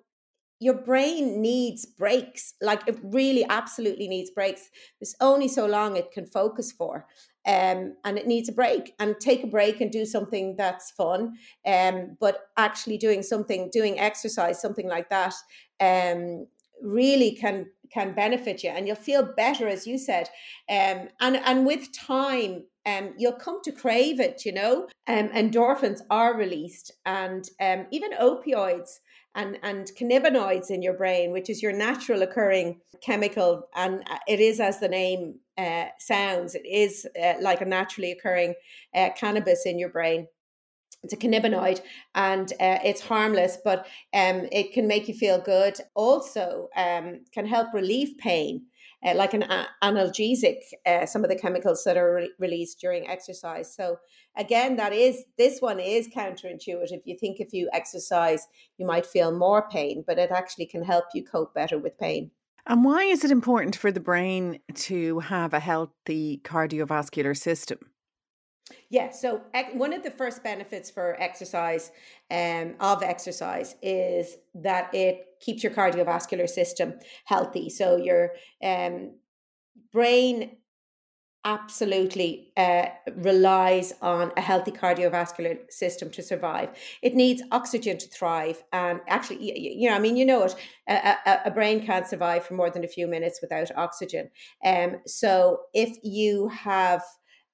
your 0.59 0.75
brain 0.75 1.43
needs 1.43 1.85
breaks 1.85 2.55
like 2.63 2.83
it 2.87 2.99
really 3.03 3.45
absolutely 3.49 4.09
needs 4.09 4.31
breaks. 4.31 4.71
There's 5.01 5.15
only 5.21 5.49
so 5.49 5.67
long 5.67 5.97
it 5.97 6.13
can 6.13 6.27
focus 6.27 6.73
for 6.73 7.07
um, 7.47 7.95
and 8.05 8.19
it 8.19 8.27
needs 8.27 8.49
a 8.49 8.53
break 8.53 8.95
and 8.99 9.15
take 9.21 9.45
a 9.45 9.47
break 9.47 9.81
and 9.81 9.91
do 9.91 10.05
something 10.05 10.57
that's 10.57 10.91
fun 10.91 11.37
um, 11.67 12.17
but 12.21 12.49
actually 12.57 12.99
doing 12.99 13.23
something 13.23 13.71
doing 13.73 13.99
exercise 14.01 14.61
something 14.61 14.89
like 14.89 15.09
that 15.11 15.35
um, 15.81 16.47
really 16.83 17.33
can 17.33 17.67
can 17.93 18.13
benefit 18.15 18.65
you 18.65 18.71
and 18.71 18.87
you'll 18.87 18.97
feel 18.97 19.23
better 19.37 19.69
as 19.69 19.87
you 19.87 19.97
said 19.97 20.29
um, 20.69 21.09
and 21.21 21.37
and 21.37 21.65
with 21.65 21.93
time 21.93 22.65
um, 22.85 23.15
you'll 23.19 23.33
come 23.33 23.61
to 23.63 23.73
crave 23.73 24.21
it 24.21 24.45
you 24.45 24.53
know? 24.53 24.89
Um, 25.07 25.29
endorphins 25.29 26.01
are 26.11 26.37
released 26.37 26.93
and 27.05 27.49
um, 27.61 27.87
even 27.93 28.11
opioids 28.13 28.99
and, 29.37 29.59
and 29.63 29.91
cannabinoids 29.99 30.71
in 30.71 30.83
your 30.83 30.95
brain, 30.95 31.31
which 31.31 31.51
is 31.51 31.63
your 31.63 31.73
natural 31.73 32.23
occurring 32.23 32.81
chemical. 33.03 33.69
And 33.77 34.03
uh, 34.11 34.19
it 34.27 34.41
is, 34.41 34.59
as 34.59 34.81
the 34.81 34.89
name 34.89 35.39
uh, 35.59 35.87
sounds, 35.99 36.55
it 36.55 36.67
is 36.67 37.07
uh, 37.23 37.35
like 37.41 37.61
a 37.61 37.67
naturally 37.67 38.11
occurring 38.11 38.55
uh, 38.95 39.11
cannabis 39.17 39.67
in 39.67 39.79
your 39.79 39.91
brain. 39.91 40.27
It's 41.03 41.13
a 41.13 41.17
cannabinoid 41.17 41.83
and 42.15 42.51
uh, 42.55 42.79
it's 42.83 43.03
harmless, 43.03 43.59
but 43.63 43.87
um, 44.15 44.49
it 44.51 44.73
can 44.73 44.89
make 44.89 45.07
you 45.07 45.15
feel 45.15 45.39
good. 45.39 45.79
Also, 45.95 46.69
um, 46.75 47.21
can 47.33 47.47
help 47.47 47.69
relieve 47.75 48.17
pain 48.19 48.65
uh, 49.05 49.15
like 49.15 49.35
an 49.35 49.45
analgesic, 49.83 50.59
uh, 50.87 51.07
some 51.07 51.25
of 51.25 51.31
the 51.31 51.39
chemicals 51.39 51.85
that 51.85 51.97
are 51.97 52.15
re- 52.15 52.33
released 52.39 52.81
during 52.81 53.09
exercise. 53.09 53.75
So 53.75 53.99
again, 54.37 54.77
that 54.77 54.93
is 54.93 55.25
this 55.39 55.61
one 55.61 55.81
is 55.81 56.09
counterintuitive. 56.09 57.03
You 57.05 57.17
think 57.19 57.41
if 57.41 57.53
you 57.53 57.69
exercise, 57.73 58.47
you 58.79 58.87
might 58.87 59.07
feel 59.07 59.37
more 59.37 59.69
pain, 59.69 60.05
but 60.07 60.19
it 60.19 60.31
actually 60.31 60.67
can 60.67 60.83
help 60.83 61.05
you 61.15 61.25
cope 61.25 61.55
better 61.55 61.79
with 61.79 61.99
pain. 61.99 62.31
And 62.67 62.85
why 62.85 63.05
is 63.05 63.25
it 63.25 63.31
important 63.31 63.77
for 63.77 63.93
the 63.93 64.01
brain 64.01 64.59
to 64.75 65.21
have 65.21 65.55
a 65.55 65.61
healthy 65.61 66.41
cardiovascular 66.43 67.37
system? 67.37 67.79
Yeah, 68.91 69.11
so 69.11 69.43
one 69.75 69.93
of 69.93 70.03
the 70.03 70.11
first 70.11 70.43
benefits 70.43 70.91
for 70.91 71.21
exercise, 71.21 71.93
um, 72.31 72.75
of 72.81 73.03
exercise, 73.03 73.77
is 73.81 74.37
that 74.55 74.93
it 74.95 75.27
keeps 75.41 75.63
your 75.63 75.73
cardiovascular 75.73 76.49
system 76.49 76.95
healthy. 77.25 77.71
So 77.71 77.97
your 77.97 78.33
um, 78.63 79.13
brain 79.93 80.57
absolutely 81.45 82.53
uh, 82.57 82.87
relies 83.15 83.93
on 84.03 84.33
a 84.37 84.41
healthy 84.41 84.73
cardiovascular 84.73 85.71
system 85.71 86.11
to 86.11 86.21
survive. 86.21 86.71
It 87.03 87.15
needs 87.15 87.41
oxygen 87.53 87.99
to 87.99 88.09
thrive. 88.09 88.65
And 88.73 89.01
actually, 89.07 89.57
you, 89.79 89.89
know, 89.89 89.95
I 89.95 90.01
mean, 90.01 90.17
you 90.17 90.27
know 90.27 90.43
it, 90.43 90.57
a, 90.89 91.43
a, 91.45 91.51
brain 91.53 91.87
can't 91.87 92.07
survive 92.07 92.45
for 92.45 92.55
more 92.55 92.69
than 92.69 92.83
a 92.83 92.89
few 92.89 93.07
minutes 93.07 93.39
without 93.41 93.71
oxygen. 93.77 94.29
Um, 94.65 94.97
so 95.07 95.61
if 95.73 95.97
you 96.03 96.49
have 96.49 97.05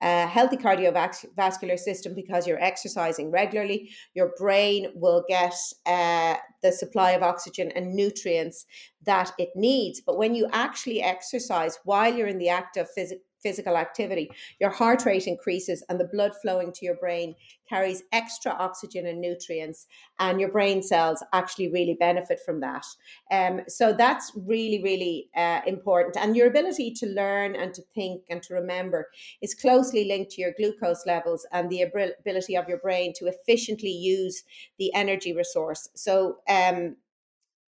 a 0.03 0.27
healthy 0.27 0.57
cardiovascular 0.57 1.79
system 1.79 2.15
because 2.15 2.47
you're 2.47 2.63
exercising 2.63 3.31
regularly. 3.31 3.91
Your 4.15 4.33
brain 4.37 4.89
will 4.95 5.25
get 5.29 5.55
uh, 5.87 6.37
the 6.63 6.73
supply 6.73 7.13
of 7.13 7.23
oxygen 7.23 7.71
and 7.75 7.95
nutrients 7.95 8.67
that 9.05 9.33
it 9.39 9.51
needs. 9.55 10.01
But 10.01 10.19
when 10.19 10.35
you 10.35 10.49
actually 10.53 11.03
exercise 11.03 11.79
while 11.85 12.13
you're 12.13 12.27
in 12.27 12.39
the 12.39 12.49
act 12.49 12.77
of 12.77 12.91
physical 12.91 13.23
physical 13.43 13.77
activity, 13.77 14.31
your 14.61 14.71
heart 14.71 15.05
rate 15.05 15.27
increases 15.27 15.85
and 15.89 15.99
the 15.99 16.11
blood 16.13 16.33
flowing 16.41 16.73
to 16.73 16.85
your 16.85 16.97
brain 16.97 17.35
carries 17.69 18.03
extra 18.13 18.53
oxygen 18.53 19.07
and 19.07 19.21
nutrients, 19.21 19.87
and 20.19 20.41
your 20.41 20.51
brain 20.51 20.83
cells 20.83 21.23
actually 21.33 21.71
really 21.73 21.97
benefit 21.99 22.39
from 22.45 22.61
that. 22.61 22.85
Um, 23.31 23.63
so 23.67 23.93
that's 23.93 24.33
really, 24.37 24.83
really 24.83 25.29
uh, 25.37 25.61
important. 25.67 26.17
And 26.17 26.37
your 26.37 26.49
ability 26.49 26.93
to 26.95 27.07
learn 27.07 27.57
and 27.57 27.73
to 27.75 27.83
think 27.95 28.25
and 28.29 28.43
to 28.43 28.55
remember 28.55 29.09
is 29.41 29.55
closely 29.55 30.05
linked 30.05 30.33
to 30.33 30.43
your 30.43 30.53
glucose 30.57 31.07
levels 31.07 31.47
and 31.53 31.71
the 31.71 31.83
ability 31.83 32.57
of 32.57 32.69
your 32.69 32.79
brain 32.79 33.13
to 33.17 33.27
efficiently 33.27 33.91
use 33.91 34.43
the 34.79 34.93
energy 34.95 35.33
resource. 35.33 35.89
So, 35.95 36.39
um, 36.49 36.97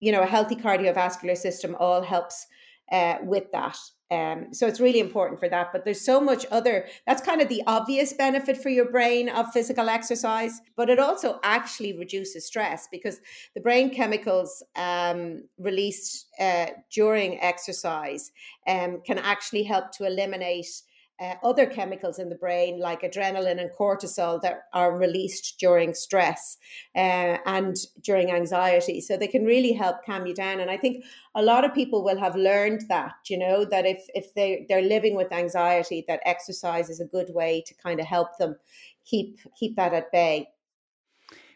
you 0.00 0.10
know, 0.10 0.22
a 0.22 0.26
healthy 0.26 0.56
cardiovascular 0.56 1.36
system 1.36 1.76
all 1.78 2.02
helps 2.02 2.46
uh, 2.90 3.18
with 3.22 3.52
that. 3.52 3.78
Um, 4.12 4.52
so 4.52 4.66
it's 4.66 4.78
really 4.78 5.00
important 5.00 5.40
for 5.40 5.48
that. 5.48 5.72
But 5.72 5.84
there's 5.84 6.00
so 6.00 6.20
much 6.20 6.44
other, 6.50 6.86
that's 7.06 7.22
kind 7.22 7.40
of 7.40 7.48
the 7.48 7.62
obvious 7.66 8.12
benefit 8.12 8.58
for 8.58 8.68
your 8.68 8.90
brain 8.90 9.30
of 9.30 9.50
physical 9.52 9.88
exercise, 9.88 10.60
but 10.76 10.90
it 10.90 10.98
also 10.98 11.40
actually 11.42 11.98
reduces 11.98 12.46
stress 12.46 12.88
because 12.92 13.20
the 13.54 13.60
brain 13.62 13.88
chemicals 13.88 14.62
um, 14.76 15.44
released 15.58 16.26
uh, 16.38 16.66
during 16.92 17.40
exercise 17.40 18.32
um, 18.68 19.00
can 19.06 19.16
actually 19.16 19.62
help 19.62 19.92
to 19.92 20.04
eliminate 20.04 20.82
uh, 21.22 21.34
other 21.44 21.66
chemicals 21.66 22.18
in 22.18 22.28
the 22.28 22.34
brain 22.34 22.80
like 22.80 23.02
adrenaline 23.02 23.60
and 23.60 23.70
cortisol 23.78 24.40
that 24.42 24.64
are 24.72 24.96
released 24.96 25.58
during 25.58 25.94
stress 25.94 26.56
uh, 26.96 27.38
and 27.46 27.76
during 28.02 28.30
anxiety. 28.30 29.00
So 29.00 29.16
they 29.16 29.28
can 29.28 29.44
really 29.44 29.72
help 29.72 30.04
calm 30.04 30.26
you 30.26 30.34
down. 30.34 30.60
And 30.60 30.70
i 30.70 30.76
think 30.76 31.04
a 31.34 31.42
lot 31.42 31.64
of 31.64 31.74
people 31.74 32.04
will 32.04 32.18
have 32.18 32.36
learned 32.36 32.82
that 32.88 33.14
you 33.28 33.38
know 33.38 33.64
that 33.64 33.86
if 33.86 34.04
if 34.14 34.34
they 34.34 34.66
they're 34.68 34.82
living 34.82 35.14
with 35.16 35.32
anxiety 35.32 36.04
that 36.08 36.20
exercise 36.24 36.90
is 36.90 37.00
a 37.00 37.06
good 37.06 37.30
way 37.34 37.62
to 37.66 37.74
kind 37.74 38.00
of 38.00 38.06
help 38.06 38.36
them 38.38 38.56
keep 39.04 39.40
keep 39.58 39.76
that 39.76 39.94
at 39.94 40.12
bay 40.12 40.48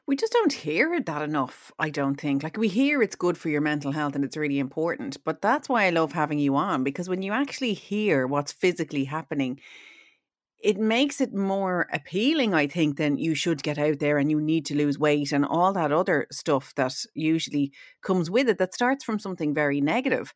we 0.07 0.15
just 0.15 0.33
don't 0.33 0.53
hear 0.53 1.01
that 1.01 1.23
enough, 1.23 1.73
I 1.81 1.91
don't 1.91 2.15
think. 2.21 2.43
Like, 2.45 2.57
we 2.57 2.69
hear 2.69 3.03
it's 3.03 3.17
good 3.17 3.37
for 3.37 3.49
your 3.49 3.61
mental 3.61 3.91
health 3.91 4.15
and 4.15 4.25
it's 4.25 4.37
really 4.37 4.61
important, 4.61 5.17
but 5.25 5.43
that's 5.43 5.69
why 5.69 5.85
I 5.85 5.91
love 5.91 6.13
having 6.13 6.39
you 6.39 6.55
on 6.55 6.85
because 6.85 7.09
when 7.09 7.23
you 7.23 7.33
actually 7.33 7.75
hear 7.75 8.27
what's 8.27 8.53
physically 8.53 9.05
happening, 9.05 9.61
it 10.63 10.79
makes 10.79 11.21
it 11.21 11.35
more 11.35 11.87
appealing, 11.93 12.55
I 12.55 12.67
think, 12.67 12.97
than 12.97 13.19
you 13.19 13.35
should 13.35 13.63
get 13.63 13.79
out 13.79 13.99
there 13.99 14.19
and 14.19 14.31
you 14.31 14.41
need 14.41 14.65
to 14.67 14.77
lose 14.77 14.99
weight 14.99 15.31
and 15.33 15.45
all 15.45 15.73
that 15.75 15.93
other 15.93 16.27
stuff 16.33 16.75
that 16.77 16.95
usually 17.15 17.73
comes 18.03 18.31
with 18.31 18.49
it 18.49 18.59
that 18.59 18.75
starts 18.75 19.05
from 19.05 19.19
something 19.19 19.55
very 19.55 19.81
negative. 19.81 20.33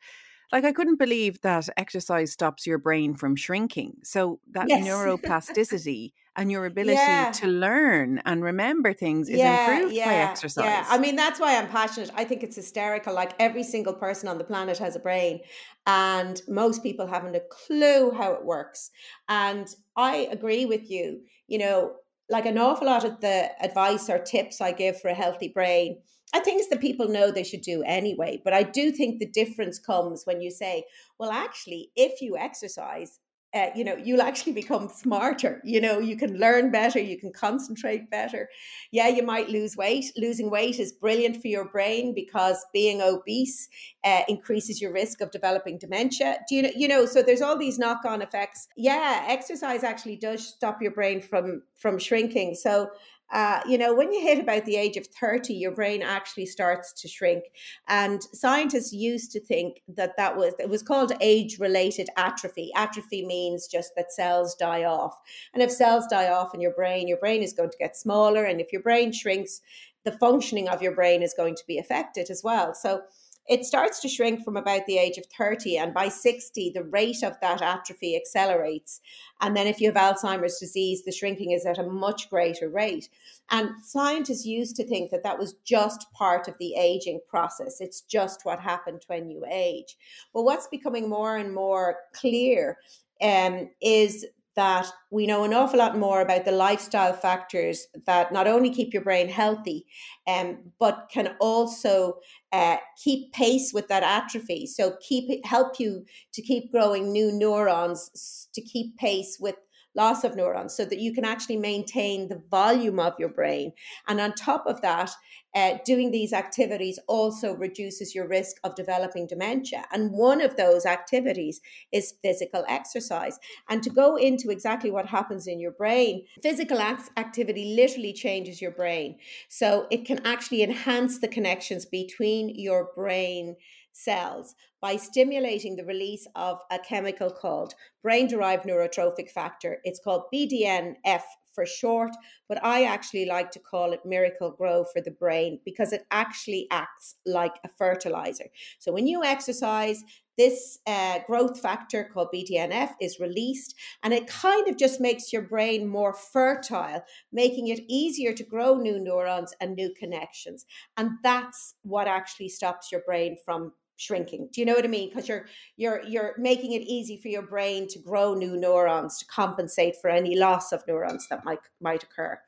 Like 0.52 0.64
I 0.64 0.72
couldn't 0.72 0.98
believe 0.98 1.40
that 1.42 1.68
exercise 1.76 2.32
stops 2.32 2.66
your 2.66 2.78
brain 2.78 3.14
from 3.14 3.36
shrinking. 3.36 3.98
So 4.02 4.40
that 4.50 4.70
Yes. 4.70 5.06
neuroplasticity 5.50 6.12
and 6.36 6.50
your 6.50 6.66
ability 6.66 7.26
Yeah. 7.26 7.32
to 7.32 7.46
learn 7.46 8.18
and 8.24 8.42
remember 8.42 8.92
things 8.92 9.28
is 9.28 9.44
improved 9.44 10.02
by 10.02 10.16
Yeah, 10.56 10.86
exercise. 10.86 10.88
I 10.88 10.98
mean, 10.98 11.14
that's 11.16 11.38
why 11.38 11.56
I'm 11.56 11.68
passionate. 11.68 12.10
I 12.14 12.24
think 12.24 12.42
it's 12.42 12.56
hysterical. 12.56 13.14
Like 13.14 13.32
every 13.38 13.62
single 13.62 13.94
person 13.94 14.28
on 14.28 14.38
the 14.38 14.44
planet 14.44 14.78
has 14.78 14.96
a 14.96 14.98
brain, 14.98 15.40
and 15.86 16.40
most 16.48 16.82
people 16.82 17.06
haven't 17.06 17.36
a 17.36 17.40
clue 17.40 18.10
how 18.10 18.32
it 18.32 18.44
works. 18.44 18.90
And 19.28 19.72
I 19.96 20.28
agree 20.30 20.66
with 20.66 20.90
you. 20.90 21.22
You 21.46 21.58
know, 21.58 21.96
like 22.28 22.46
an 22.46 22.58
awful 22.58 22.86
lot 22.86 23.04
of 23.04 23.20
the 23.20 23.50
advice 23.62 24.10
or 24.10 24.18
tips 24.18 24.60
I 24.60 24.72
give 24.72 25.00
for 25.00 25.08
a 25.08 25.14
healthy 25.14 25.48
brain 25.48 26.02
are 26.34 26.42
things 26.42 26.68
that 26.68 26.80
people 26.80 27.08
know 27.08 27.30
they 27.30 27.44
should 27.44 27.62
do 27.62 27.82
anyway. 27.84 28.40
But 28.44 28.52
I 28.52 28.62
do 28.62 28.92
think 28.92 29.18
the 29.18 29.26
difference 29.26 29.78
comes 29.78 30.24
when 30.24 30.40
you 30.40 30.50
say, 30.50 30.84
well, 31.18 31.30
actually, 31.30 31.90
if 31.96 32.20
you 32.20 32.36
exercise, 32.36 33.18
uh, 33.52 33.66
you 33.74 33.82
know, 33.82 33.96
you'll 33.96 34.22
actually 34.22 34.52
become 34.62 34.88
smarter. 34.88 35.60
You 35.64 35.80
know, 35.80 35.98
you 35.98 36.16
can 36.16 36.38
learn 36.38 36.70
better, 36.70 37.00
you 37.00 37.18
can 37.18 37.32
concentrate 37.32 38.10
better. 38.10 38.48
Yeah, 38.92 39.08
you 39.08 39.22
might 39.22 39.48
lose 39.48 39.76
weight. 39.76 40.12
Losing 40.16 40.50
weight 40.50 40.78
is 40.78 40.92
brilliant 40.92 41.40
for 41.40 41.48
your 41.48 41.68
brain 41.68 42.14
because 42.14 42.64
being 42.72 43.00
obese 43.02 43.68
uh, 44.04 44.22
increases 44.28 44.80
your 44.80 44.92
risk 44.92 45.20
of 45.20 45.30
developing 45.30 45.78
dementia. 45.78 46.38
Do 46.48 46.54
you 46.54 46.62
know? 46.62 46.70
You 46.76 46.88
know, 46.88 47.06
so 47.06 47.22
there's 47.22 47.42
all 47.42 47.58
these 47.58 47.78
knock-on 47.78 48.22
effects. 48.22 48.68
Yeah, 48.76 49.24
exercise 49.28 49.82
actually 49.84 50.16
does 50.16 50.46
stop 50.46 50.80
your 50.80 50.92
brain 50.92 51.20
from 51.20 51.62
from 51.74 51.98
shrinking. 51.98 52.54
So 52.54 52.90
uh, 53.32 53.60
you 53.66 53.78
know, 53.78 53.94
when 53.94 54.12
you 54.12 54.20
hit 54.20 54.38
about 54.38 54.64
the 54.64 54.76
age 54.76 54.96
of 54.96 55.06
30, 55.06 55.54
your 55.54 55.70
brain 55.70 56.02
actually 56.02 56.46
starts 56.46 56.92
to 56.92 57.08
shrink. 57.08 57.44
And 57.88 58.22
scientists 58.32 58.92
used 58.92 59.30
to 59.32 59.40
think 59.40 59.82
that 59.88 60.16
that 60.16 60.36
was, 60.36 60.54
it 60.58 60.68
was 60.68 60.82
called 60.82 61.12
age 61.20 61.58
related 61.58 62.08
atrophy. 62.16 62.70
Atrophy 62.74 63.24
means 63.24 63.68
just 63.68 63.92
that 63.96 64.12
cells 64.12 64.54
die 64.54 64.84
off. 64.84 65.16
And 65.54 65.62
if 65.62 65.70
cells 65.70 66.06
die 66.08 66.28
off 66.28 66.54
in 66.54 66.60
your 66.60 66.74
brain, 66.74 67.06
your 67.06 67.18
brain 67.18 67.42
is 67.42 67.52
going 67.52 67.70
to 67.70 67.78
get 67.78 67.96
smaller. 67.96 68.44
And 68.44 68.60
if 68.60 68.72
your 68.72 68.82
brain 68.82 69.12
shrinks, 69.12 69.60
the 70.04 70.12
functioning 70.12 70.68
of 70.68 70.82
your 70.82 70.94
brain 70.94 71.22
is 71.22 71.34
going 71.34 71.54
to 71.54 71.66
be 71.66 71.78
affected 71.78 72.30
as 72.30 72.42
well. 72.42 72.74
So 72.74 73.02
it 73.50 73.64
starts 73.64 73.98
to 74.00 74.08
shrink 74.08 74.44
from 74.44 74.56
about 74.56 74.86
the 74.86 74.96
age 74.96 75.18
of 75.18 75.26
30 75.36 75.76
and 75.76 75.92
by 75.92 76.08
60 76.08 76.70
the 76.72 76.84
rate 76.84 77.22
of 77.24 77.34
that 77.42 77.60
atrophy 77.60 78.16
accelerates. 78.16 79.00
And 79.40 79.56
then 79.56 79.66
if 79.66 79.80
you 79.80 79.92
have 79.92 79.96
alzheimer's 79.96 80.58
disease 80.58 81.04
the 81.04 81.12
shrinking 81.12 81.50
is 81.50 81.66
at 81.66 81.76
a 81.78 81.82
much 81.82 82.30
greater 82.30 82.68
rate. 82.68 83.08
And 83.50 83.70
scientists 83.82 84.46
used 84.46 84.76
to 84.76 84.86
think 84.86 85.10
that 85.10 85.24
that 85.24 85.38
was 85.38 85.56
just 85.64 86.06
part 86.12 86.46
of 86.46 86.54
the 86.60 86.74
aging 86.76 87.20
process. 87.28 87.80
It's 87.80 88.02
just 88.02 88.44
what 88.44 88.60
happened 88.60 89.02
when 89.08 89.28
you 89.28 89.44
age. 89.50 89.96
But 90.32 90.44
what's 90.44 90.68
becoming 90.68 91.08
more 91.08 91.36
and 91.36 91.52
more 91.52 91.96
clear 92.14 92.78
um, 93.20 93.68
is 93.82 94.26
that 94.60 94.86
we 95.10 95.26
know 95.26 95.42
an 95.44 95.54
awful 95.54 95.78
lot 95.78 95.96
more 95.96 96.20
about 96.20 96.44
the 96.44 96.52
lifestyle 96.52 97.14
factors 97.14 97.86
that 98.04 98.30
not 98.30 98.46
only 98.46 98.68
keep 98.68 98.92
your 98.92 99.02
brain 99.02 99.26
healthy, 99.26 99.86
um, 100.26 100.58
but 100.78 101.08
can 101.10 101.34
also 101.40 102.18
uh, 102.52 102.76
keep 103.02 103.32
pace 103.32 103.72
with 103.72 103.88
that 103.88 104.02
atrophy. 104.02 104.66
So 104.66 104.96
keep 105.00 105.46
help 105.46 105.80
you 105.80 106.04
to 106.34 106.42
keep 106.42 106.70
growing 106.70 107.10
new 107.10 107.32
neurons 107.32 108.48
to 108.52 108.60
keep 108.60 108.98
pace 108.98 109.38
with 109.40 109.56
loss 109.94 110.24
of 110.24 110.36
neurons, 110.36 110.74
so 110.76 110.84
that 110.84 111.00
you 111.00 111.12
can 111.12 111.24
actually 111.24 111.56
maintain 111.56 112.28
the 112.28 112.42
volume 112.50 113.00
of 113.00 113.14
your 113.18 113.28
brain. 113.28 113.72
And 114.06 114.20
on 114.20 114.34
top 114.34 114.64
of 114.66 114.80
that, 114.82 115.10
uh, 115.54 115.78
doing 115.84 116.12
these 116.12 116.32
activities 116.32 116.98
also 117.08 117.54
reduces 117.54 118.14
your 118.14 118.28
risk 118.28 118.56
of 118.62 118.76
developing 118.76 119.26
dementia. 119.26 119.84
And 119.92 120.12
one 120.12 120.40
of 120.40 120.56
those 120.56 120.86
activities 120.86 121.60
is 121.90 122.14
physical 122.22 122.64
exercise. 122.68 123.38
And 123.68 123.82
to 123.82 123.90
go 123.90 124.16
into 124.16 124.50
exactly 124.50 124.90
what 124.92 125.06
happens 125.06 125.48
in 125.48 125.58
your 125.58 125.72
brain, 125.72 126.24
physical 126.40 126.78
act- 126.78 127.10
activity 127.16 127.74
literally 127.76 128.12
changes 128.12 128.62
your 128.62 128.70
brain. 128.70 129.16
So 129.48 129.88
it 129.90 130.04
can 130.04 130.24
actually 130.24 130.62
enhance 130.62 131.18
the 131.18 131.28
connections 131.28 131.84
between 131.84 132.54
your 132.54 132.90
brain 132.94 133.56
cells 133.92 134.54
by 134.80 134.96
stimulating 134.96 135.76
the 135.76 135.84
release 135.84 136.26
of 136.34 136.58
a 136.70 136.78
chemical 136.78 137.30
called 137.30 137.74
brain 138.02 138.26
derived 138.26 138.64
neurotrophic 138.64 139.30
factor. 139.30 139.78
It's 139.84 140.00
called 140.00 140.24
BDNF 140.32 141.22
for 141.54 141.66
short, 141.66 142.12
but 142.48 142.64
I 142.64 142.84
actually 142.84 143.26
like 143.26 143.50
to 143.52 143.58
call 143.58 143.92
it 143.92 144.00
miracle 144.04 144.50
grow 144.50 144.84
for 144.84 145.00
the 145.02 145.10
brain 145.10 145.60
because 145.64 145.92
it 145.92 146.06
actually 146.10 146.66
acts 146.70 147.16
like 147.26 147.54
a 147.64 147.68
fertilizer. 147.76 148.46
So 148.78 148.92
when 148.92 149.06
you 149.06 149.24
exercise, 149.24 150.02
this 150.38 150.78
uh, 150.86 151.18
growth 151.26 151.60
factor 151.60 152.08
called 152.14 152.28
BDNF 152.34 152.92
is 153.00 153.20
released, 153.20 153.74
and 154.02 154.14
it 154.14 154.26
kind 154.26 154.68
of 154.68 154.78
just 154.78 155.00
makes 155.00 155.34
your 155.34 155.42
brain 155.42 155.86
more 155.86 156.14
fertile, 156.14 157.04
making 157.30 157.68
it 157.68 157.80
easier 157.88 158.32
to 158.32 158.44
grow 158.44 158.76
new 158.76 158.98
neurons 158.98 159.52
and 159.60 159.74
new 159.74 159.92
connections. 159.98 160.64
And 160.96 161.10
that's 161.22 161.74
what 161.82 162.08
actually 162.08 162.48
stops 162.48 162.90
your 162.90 163.02
brain 163.06 163.36
from 163.44 163.72
shrinking. 164.00 164.48
Do 164.52 164.60
you 164.60 164.66
know 164.66 164.74
what 164.74 164.84
I 164.84 164.88
mean? 164.88 165.10
Because 165.10 165.28
you're 165.28 165.46
you're 165.76 166.02
you're 166.04 166.34
making 166.38 166.72
it 166.72 166.82
easy 166.82 167.16
for 167.16 167.28
your 167.28 167.42
brain 167.42 167.86
to 167.88 167.98
grow 167.98 168.34
new 168.34 168.56
neurons 168.56 169.18
to 169.18 169.26
compensate 169.26 169.96
for 170.00 170.08
any 170.08 170.36
loss 170.36 170.72
of 170.72 170.82
neurons 170.88 171.28
that 171.28 171.44
might 171.44 171.60
might 171.80 172.02
occur. 172.02 172.38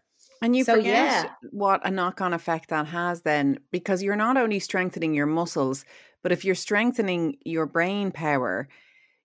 And 0.40 0.56
you 0.56 0.64
So, 0.64 0.74
forget 0.76 1.24
yeah. 1.24 1.30
what 1.50 1.86
a 1.86 1.90
knock 1.90 2.20
on 2.20 2.32
effect 2.32 2.70
that 2.70 2.86
has 2.86 3.22
then, 3.22 3.58
because 3.70 4.02
you're 4.02 4.16
not 4.16 4.36
only 4.36 4.58
strengthening 4.58 5.14
your 5.14 5.26
muscles, 5.26 5.84
but 6.22 6.32
if 6.32 6.44
you're 6.44 6.54
strengthening 6.56 7.36
your 7.44 7.66
brain 7.66 8.10
power, 8.10 8.68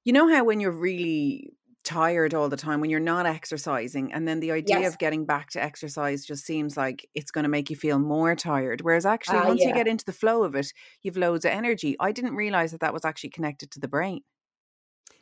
you 0.03 0.13
know 0.13 0.27
how 0.27 0.43
when 0.43 0.59
you're 0.59 0.71
really 0.71 1.53
tired 1.87 2.33
all 2.33 2.49
the 2.49 2.57
time, 2.57 2.81
when 2.81 2.89
you're 2.89 2.99
not 2.99 3.25
exercising, 3.25 4.13
and 4.13 4.27
then 4.27 4.39
the 4.41 4.51
idea 4.51 4.87
Yes. 4.87 4.87
of 4.87 4.99
getting 4.99 5.25
back 5.25 5.49
to 5.51 5.61
exercise 5.63 6.25
just 6.25 6.45
seems 6.45 6.77
like 6.77 7.09
it's 7.15 7.31
going 7.31 7.43
to 7.43 7.49
make 7.49 7.69
you 7.69 7.75
feel 7.75 7.99
more 7.99 8.35
tired. 8.35 8.81
Whereas 8.81 9.05
actually, 9.05 9.39
Ah, 9.39 9.51
once 9.51 9.65
you 9.65 9.73
get 9.73 9.87
into 9.87 10.05
the 10.05 10.13
flow 10.13 10.43
of 10.43 10.55
it, 10.55 10.73
you've 11.01 11.17
loads 11.17 11.45
of 11.45 11.51
energy. 11.51 11.95
I 11.99 12.11
didn't 12.11 12.35
realize 12.35 12.71
that 12.71 12.81
that 12.81 12.93
was 12.93 13.05
actually 13.05 13.31
connected 13.31 13.71
to 13.71 13.79
the 13.79 13.87
brain. 13.87 14.21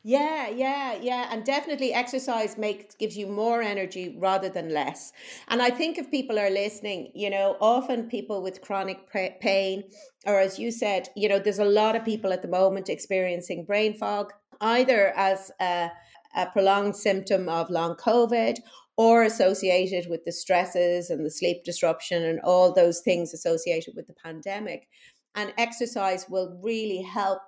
Yeah, 0.03 0.49
yeah, 0.49 0.93
yeah, 1.01 1.30
and 1.32 1.43
definitely 1.43 1.91
exercise 1.91 2.57
makes 2.59 2.93
gives 2.95 3.18
you 3.18 3.26
more 3.26 3.61
energy 3.63 4.16
rather 4.20 4.49
than 4.49 4.70
less. 4.70 5.11
And 5.47 5.63
I 5.63 5.72
think 5.72 5.97
if 5.97 6.11
people 6.11 6.38
are 6.38 6.49
listening, 6.51 7.11
you 7.16 7.30
know, 7.30 7.57
often 7.59 8.07
people 8.07 8.43
with 8.43 8.61
chronic 8.61 9.11
pa- 9.11 9.36
pain, 9.41 9.89
or 10.28 10.39
as 10.39 10.59
you 10.59 10.70
said, 10.72 11.09
you 11.16 11.28
know, 11.28 11.39
there's 11.39 11.57
a 11.59 11.66
lot 11.66 11.95
of 11.95 12.05
people 12.05 12.32
at 12.34 12.43
the 12.43 12.47
moment 12.47 12.88
experiencing 12.88 13.66
brain 13.66 13.95
fog, 13.97 14.32
either 14.61 15.07
as 15.16 15.51
a, 15.59 15.89
a 16.36 16.45
prolonged 16.47 16.95
symptom 16.95 17.49
of 17.49 17.69
long 17.69 17.95
COVID 17.95 18.57
or 18.97 19.23
associated 19.23 20.09
with 20.09 20.23
the 20.25 20.31
stresses 20.31 21.09
and 21.09 21.25
the 21.25 21.31
sleep 21.31 21.63
disruption 21.63 22.23
and 22.23 22.39
all 22.41 22.73
those 22.73 23.01
things 23.01 23.33
associated 23.33 23.93
with 23.95 24.07
the 24.07 24.13
pandemic. 24.13 24.88
And 25.36 25.53
exercise 25.57 26.27
will 26.29 26.57
really 26.63 27.01
help 27.01 27.39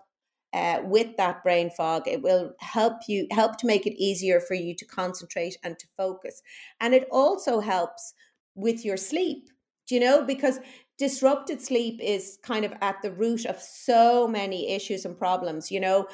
uh, 0.53 0.79
with 0.83 1.15
that 1.17 1.43
brain 1.43 1.69
fog. 1.69 2.07
It 2.07 2.21
will 2.21 2.53
help 2.59 3.01
you 3.07 3.27
help 3.31 3.57
to 3.57 3.67
make 3.67 3.85
it 3.85 4.01
easier 4.01 4.39
for 4.39 4.55
you 4.55 4.75
to 4.75 4.85
concentrate 4.85 5.57
and 5.63 5.77
to 5.79 5.87
focus. 5.95 6.41
And 6.79 6.93
it 6.93 7.07
also 7.11 7.59
helps 7.59 8.13
with 8.55 8.83
your 8.83 8.97
sleep. 8.97 9.49
Do 9.87 9.95
you 9.95 10.01
know? 10.01 10.23
Because 10.23 10.59
disrupted 10.97 11.61
sleep 11.61 11.99
is 12.01 12.39
kind 12.43 12.65
of 12.65 12.73
at 12.81 13.01
the 13.01 13.11
root 13.11 13.45
of 13.45 13.61
so 13.61 14.27
many 14.27 14.71
issues 14.71 15.05
and 15.05 15.17
problems. 15.17 15.71
You 15.71 15.79
know, 15.79 16.07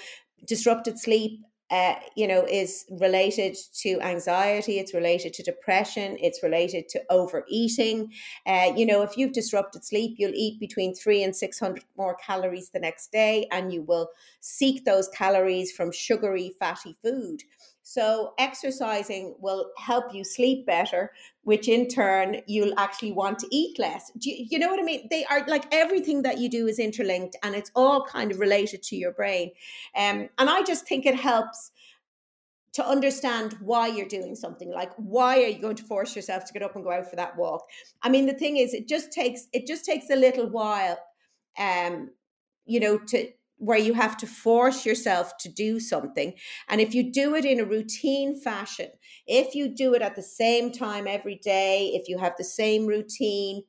disrupted 0.46 1.00
sleep. 1.00 1.40
Uh, 1.74 1.96
you 2.16 2.28
know, 2.28 2.42
is 2.62 2.86
related 3.06 3.54
to 3.84 3.92
anxiety. 4.02 4.76
It's 4.82 4.94
related 4.94 5.34
to 5.36 5.44
depression. 5.52 6.18
It's 6.28 6.44
related 6.44 6.84
to 6.94 7.02
overeating. 7.10 8.12
Uh, 8.46 8.70
you 8.78 8.86
know, 8.86 9.02
if 9.02 9.18
you've 9.18 9.34
disrupted 9.42 9.84
sleep, 9.84 10.12
you'll 10.20 10.36
eat 10.46 10.60
between 10.60 10.94
three 10.94 11.24
and 11.26 11.36
six 11.36 11.60
hundred 11.60 11.86
more 11.98 12.16
calories 12.28 12.70
the 12.70 12.84
next 12.88 13.12
day, 13.12 13.48
and 13.52 13.74
you 13.74 13.82
will 13.82 14.08
seek 14.40 14.86
those 14.86 15.08
calories 15.22 15.72
from 15.72 15.92
sugary, 15.92 16.54
fatty 16.60 16.96
food. 17.04 17.40
So, 17.94 18.34
exercising 18.40 19.36
will 19.40 19.70
help 19.78 20.16
you 20.16 20.24
sleep 20.24 20.66
better, 20.66 21.12
which 21.44 21.68
in 21.68 21.88
turn 21.88 22.42
you'll 22.48 22.74
actually 22.80 23.12
want 23.12 23.38
to 23.40 23.48
eat 23.52 23.78
less. 23.78 24.12
Do 24.18 24.32
you, 24.32 24.48
you 24.50 24.58
know 24.58 24.70
what 24.70 24.80
I 24.80 24.84
mean? 24.84 25.08
They 25.12 25.26
are 25.26 25.46
like 25.46 25.72
everything 25.72 26.24
that 26.24 26.40
you 26.40 26.50
do 26.50 26.66
is 26.66 26.80
interlinked 26.80 27.36
and 27.44 27.54
it's 27.54 27.70
all 27.76 28.04
kind 28.04 28.32
of 28.32 28.40
related 28.40 28.82
to 28.82 28.96
your 28.96 29.12
brain. 29.12 29.52
Um, 29.96 30.28
and 30.40 30.50
I 30.50 30.64
just 30.64 30.88
think 30.88 31.06
it 31.06 31.14
helps 31.14 31.70
to 32.72 32.84
understand 32.84 33.58
why 33.62 33.86
you're 33.86 34.08
doing 34.08 34.34
something 34.34 34.72
like 34.72 34.92
why 34.96 35.44
are 35.44 35.50
you 35.50 35.62
going 35.62 35.76
to 35.76 35.84
force 35.84 36.16
yourself 36.16 36.46
to 36.46 36.54
get 36.54 36.64
up 36.64 36.76
and 36.76 36.84
go 36.84 36.92
out 36.92 37.08
for 37.08 37.16
that 37.16 37.38
walk 37.38 37.62
i 38.02 38.10
mean 38.10 38.26
the 38.26 38.34
thing 38.34 38.58
is 38.58 38.74
it 38.74 38.88
just 38.88 39.12
takes 39.12 39.48
it 39.54 39.68
just 39.68 39.86
takes 39.86 40.10
a 40.10 40.16
little 40.16 40.50
while 40.50 40.98
um 41.60 42.10
you 42.66 42.80
know 42.80 42.98
to 42.98 43.28
where 43.64 43.78
you 43.78 43.94
have 43.94 44.18
to 44.18 44.28
force 44.28 44.86
yourself 44.86 45.38
to 45.38 45.50
do 45.50 45.80
something 45.80 46.34
and 46.70 46.82
if 46.82 46.94
you 46.94 47.12
do 47.12 47.36
it 47.36 47.46
in 47.46 47.60
a 47.60 47.66
routine 47.66 48.40
fashion 48.40 48.90
if 49.26 49.56
you 49.56 49.68
do 49.68 49.94
it 49.94 50.02
at 50.02 50.16
the 50.16 50.24
same 50.24 50.72
time 50.72 51.08
every 51.08 51.36
day 51.36 51.92
if 51.94 52.08
you 52.08 52.18
have 52.18 52.34
the 52.38 52.44
same 52.44 52.86
routine 52.86 53.64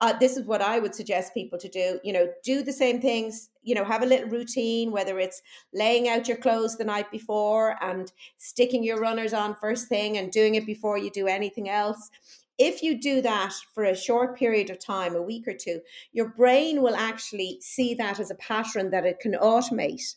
uh, 0.00 0.12
this 0.18 0.36
is 0.36 0.44
what 0.44 0.62
I 0.62 0.78
would 0.78 0.94
suggest 0.94 1.34
people 1.34 1.58
to 1.58 1.68
do. 1.68 1.98
You 2.04 2.12
know, 2.12 2.28
do 2.44 2.62
the 2.62 2.72
same 2.72 3.00
things. 3.00 3.50
you 3.62 3.74
know, 3.74 3.84
have 3.84 4.02
a 4.02 4.06
little 4.06 4.28
routine, 4.30 4.92
whether 4.92 5.18
it's 5.18 5.42
laying 5.74 6.08
out 6.08 6.26
your 6.26 6.38
clothes 6.38 6.78
the 6.78 6.84
night 6.84 7.10
before 7.10 7.76
and 7.82 8.10
sticking 8.38 8.82
your 8.82 8.98
runners 8.98 9.34
on 9.34 9.54
first 9.56 9.88
thing 9.88 10.16
and 10.16 10.32
doing 10.32 10.54
it 10.54 10.64
before 10.64 10.96
you 10.96 11.10
do 11.10 11.26
anything 11.26 11.68
else. 11.68 12.10
If 12.58 12.82
you 12.82 13.00
do 13.00 13.22
that 13.22 13.54
for 13.72 13.84
a 13.84 13.96
short 13.96 14.36
period 14.36 14.68
of 14.68 14.84
time, 14.84 15.14
a 15.14 15.22
week 15.22 15.46
or 15.46 15.54
two, 15.54 15.80
your 16.12 16.28
brain 16.28 16.82
will 16.82 16.96
actually 16.96 17.58
see 17.60 17.94
that 17.94 18.18
as 18.18 18.30
a 18.30 18.36
pattern 18.36 18.90
that 18.90 19.06
it 19.06 19.20
can 19.20 19.34
automate. 19.34 20.14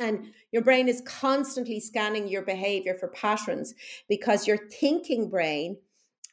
And 0.00 0.32
your 0.52 0.62
brain 0.62 0.88
is 0.88 1.02
constantly 1.06 1.80
scanning 1.80 2.28
your 2.28 2.42
behavior 2.42 2.94
for 2.94 3.08
patterns 3.08 3.74
because 4.08 4.46
your 4.46 4.58
thinking 4.58 5.28
brain 5.28 5.76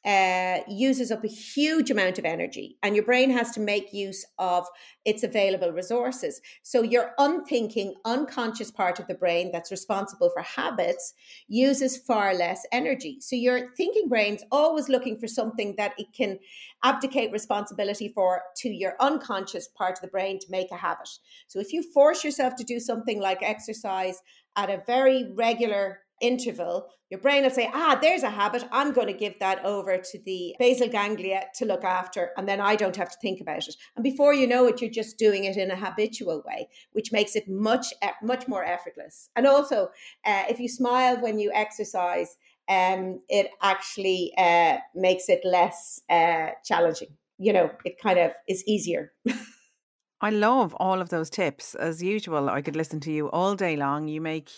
uh, 0.06 0.60
uses 0.68 1.12
up 1.12 1.24
a 1.24 1.28
huge 1.28 1.90
amount 1.90 2.20
of 2.20 2.26
energy, 2.26 2.78
and 2.84 2.96
your 2.96 3.04
brain 3.04 3.32
has 3.32 3.52
to 3.52 3.60
make 3.60 3.92
use 3.92 4.24
of 4.38 4.68
its 5.04 5.24
available 5.24 5.72
resources. 5.72 6.42
So, 6.62 6.84
your 6.84 7.14
unthinking, 7.18 7.96
unconscious 8.06 8.70
part 8.70 9.00
of 9.00 9.08
the 9.08 9.16
brain 9.16 9.52
that's 9.52 9.72
responsible 9.72 10.30
for 10.30 10.44
habits 10.44 11.14
uses 11.48 11.98
far 11.98 12.36
less 12.36 12.66
energy. 12.72 13.18
So, 13.20 13.36
your 13.36 13.74
thinking 13.76 14.08
brain's 14.08 14.44
always 14.52 14.90
looking 14.90 15.20
for 15.20 15.28
something 15.28 15.74
that 15.78 15.94
it 15.98 16.08
can 16.14 16.38
abdicate 16.84 17.32
responsibility 17.32 18.12
for 18.14 18.44
to 18.58 18.70
your 18.70 18.94
unconscious 19.00 19.68
part 19.68 19.98
of 19.98 20.02
the 20.02 20.08
brain 20.08 20.38
to 20.40 20.48
make 20.52 20.70
a 20.72 20.78
habit. 20.78 21.10
So, 21.48 21.60
if 21.60 21.74
you 21.74 21.82
force 21.94 22.24
yourself 22.24 22.56
to 22.58 22.64
do 22.64 22.80
something 22.80 23.20
like 23.20 23.42
exercise 23.42 24.22
at 24.56 24.70
a 24.70 24.84
very 24.86 25.32
regular 25.34 26.05
interval, 26.22 26.88
your 27.10 27.20
brain 27.20 27.44
will 27.44 27.50
say, 27.52 27.70
ah, 27.74 27.98
there's 28.02 28.24
a 28.24 28.30
habit. 28.30 28.68
I'm 28.72 28.92
going 28.92 29.08
to 29.08 29.14
give 29.14 29.40
that 29.40 29.64
over 29.64 29.98
to 29.98 30.20
the 30.26 30.56
basal 30.60 30.88
ganglia 30.88 31.46
to 31.56 31.66
look 31.66 31.84
after, 31.84 32.32
and 32.38 32.48
then 32.48 32.60
I 32.60 32.76
don't 32.76 32.96
have 32.96 33.12
to 33.12 33.18
think 33.22 33.42
about 33.42 33.68
it. 33.68 33.76
And 33.96 34.04
before 34.04 34.34
you 34.34 34.48
know 34.48 34.66
it, 34.68 34.82
you're 34.82 34.90
just 34.90 35.18
doing 35.18 35.44
it 35.44 35.58
in 35.58 35.72
a 35.72 35.76
habitual 35.76 36.44
way, 36.46 36.70
which 36.94 37.12
makes 37.12 37.36
it 37.36 37.48
much, 37.48 37.88
much 38.24 38.48
more 38.48 38.64
effortless. 38.64 39.30
And 39.36 39.46
also, 39.46 39.90
uh, 40.26 40.44
if 40.50 40.60
you 40.60 40.68
smile 40.68 41.22
when 41.22 41.40
you 41.40 41.52
exercise, 41.54 42.38
um, 42.68 43.22
it 43.30 43.52
actually 43.62 44.34
uh, 44.38 44.78
makes 44.96 45.30
it 45.30 45.42
less 45.44 46.02
uh, 46.10 46.50
challenging. 46.64 47.10
You 47.38 47.54
know, 47.54 47.72
it 47.84 48.02
kind 48.02 48.18
of 48.18 48.32
is 48.48 48.64
easier. 48.66 49.14
I 50.22 50.30
love 50.30 50.74
all 50.80 51.02
of 51.02 51.10
those 51.10 51.30
tips. 51.30 51.76
As 51.76 52.02
usual, 52.02 52.50
I 52.50 52.62
could 52.62 52.76
listen 52.76 53.00
to 53.02 53.12
you 53.12 53.30
all 53.30 53.56
day 53.56 53.76
long. 53.76 54.08
You 54.08 54.22
make 54.22 54.50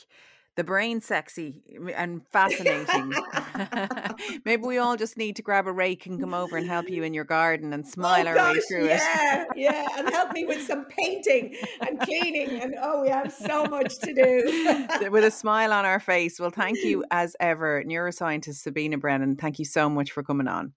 the 0.57 0.63
brain 0.63 0.99
sexy 0.99 1.61
and 1.95 2.27
fascinating. 2.31 3.13
Maybe 4.45 4.63
we 4.63 4.79
all 4.79 4.97
just 4.97 5.15
need 5.15 5.35
to 5.35 5.43
grab 5.43 5.67
a 5.67 5.71
rake 5.71 6.07
and 6.07 6.19
come 6.19 6.33
over 6.33 6.57
and 6.57 6.67
help 6.67 6.89
you 6.89 7.03
in 7.03 7.13
your 7.13 7.23
garden 7.23 7.73
and 7.73 7.85
oh, 7.85 7.89
smile 7.89 8.25
oh, 8.25 8.29
our 8.29 8.35
gosh, 8.35 8.55
way 8.55 8.61
through 8.67 8.87
yeah, 8.87 9.43
it. 9.43 9.47
yeah, 9.55 9.87
and 9.97 10.09
help 10.09 10.33
me 10.33 10.45
with 10.45 10.65
some 10.65 10.85
painting 10.85 11.55
and 11.87 11.99
cleaning. 11.99 12.59
And 12.59 12.75
oh, 12.81 13.03
we 13.03 13.09
have 13.09 13.31
so 13.31 13.65
much 13.65 13.99
to 13.99 14.13
do. 14.13 15.09
with 15.11 15.23
a 15.23 15.31
smile 15.43 15.71
on 15.71 15.85
our 15.85 15.99
face. 15.99 16.39
Well, 16.39 16.49
thank 16.49 16.79
you 16.79 17.05
as 17.11 17.35
ever, 17.39 17.83
neuroscientist 17.83 18.55
Sabina 18.55 18.97
Brennan. 18.97 19.35
Thank 19.35 19.59
you 19.59 19.65
so 19.65 19.87
much 19.89 20.11
for 20.11 20.23
coming 20.23 20.47
on. 20.47 20.73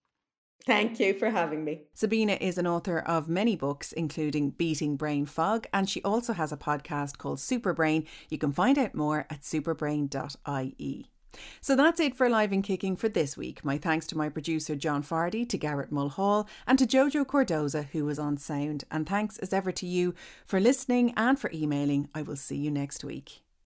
Thank 0.66 1.00
you 1.00 1.14
for 1.14 1.30
having 1.30 1.64
me. 1.64 1.82
Sabina 1.94 2.36
is 2.40 2.58
an 2.58 2.66
author 2.66 2.98
of 2.98 3.28
many 3.28 3.56
books, 3.56 3.92
including 3.92 4.50
Beating 4.50 4.96
Brain 4.96 5.26
Fog, 5.26 5.66
and 5.72 5.88
she 5.88 6.02
also 6.02 6.32
has 6.34 6.52
a 6.52 6.56
podcast 6.56 7.18
called 7.18 7.38
Superbrain. 7.38 8.06
You 8.28 8.38
can 8.38 8.52
find 8.52 8.78
out 8.78 8.94
more 8.94 9.26
at 9.30 9.40
superbrain.ie. 9.40 11.06
So 11.60 11.76
that's 11.76 12.00
it 12.00 12.14
for 12.16 12.28
Live 12.28 12.52
and 12.52 12.64
Kicking 12.64 12.96
for 12.96 13.08
this 13.08 13.36
week. 13.36 13.64
My 13.64 13.78
thanks 13.78 14.06
to 14.08 14.18
my 14.18 14.28
producer 14.28 14.74
John 14.74 15.02
Fardy, 15.02 15.48
to 15.48 15.58
Garrett 15.58 15.92
Mulhall, 15.92 16.48
and 16.66 16.78
to 16.78 16.86
Jojo 16.86 17.24
Cordoza, 17.24 17.86
who 17.92 18.04
was 18.04 18.18
on 18.18 18.36
sound. 18.36 18.84
And 18.90 19.08
thanks 19.08 19.38
as 19.38 19.52
ever 19.52 19.72
to 19.72 19.86
you 19.86 20.14
for 20.44 20.60
listening 20.60 21.14
and 21.16 21.38
for 21.38 21.50
emailing. 21.52 22.08
I 22.14 22.22
will 22.22 22.36
see 22.36 22.56
you 22.56 22.70
next 22.70 23.04
week. 23.04 23.42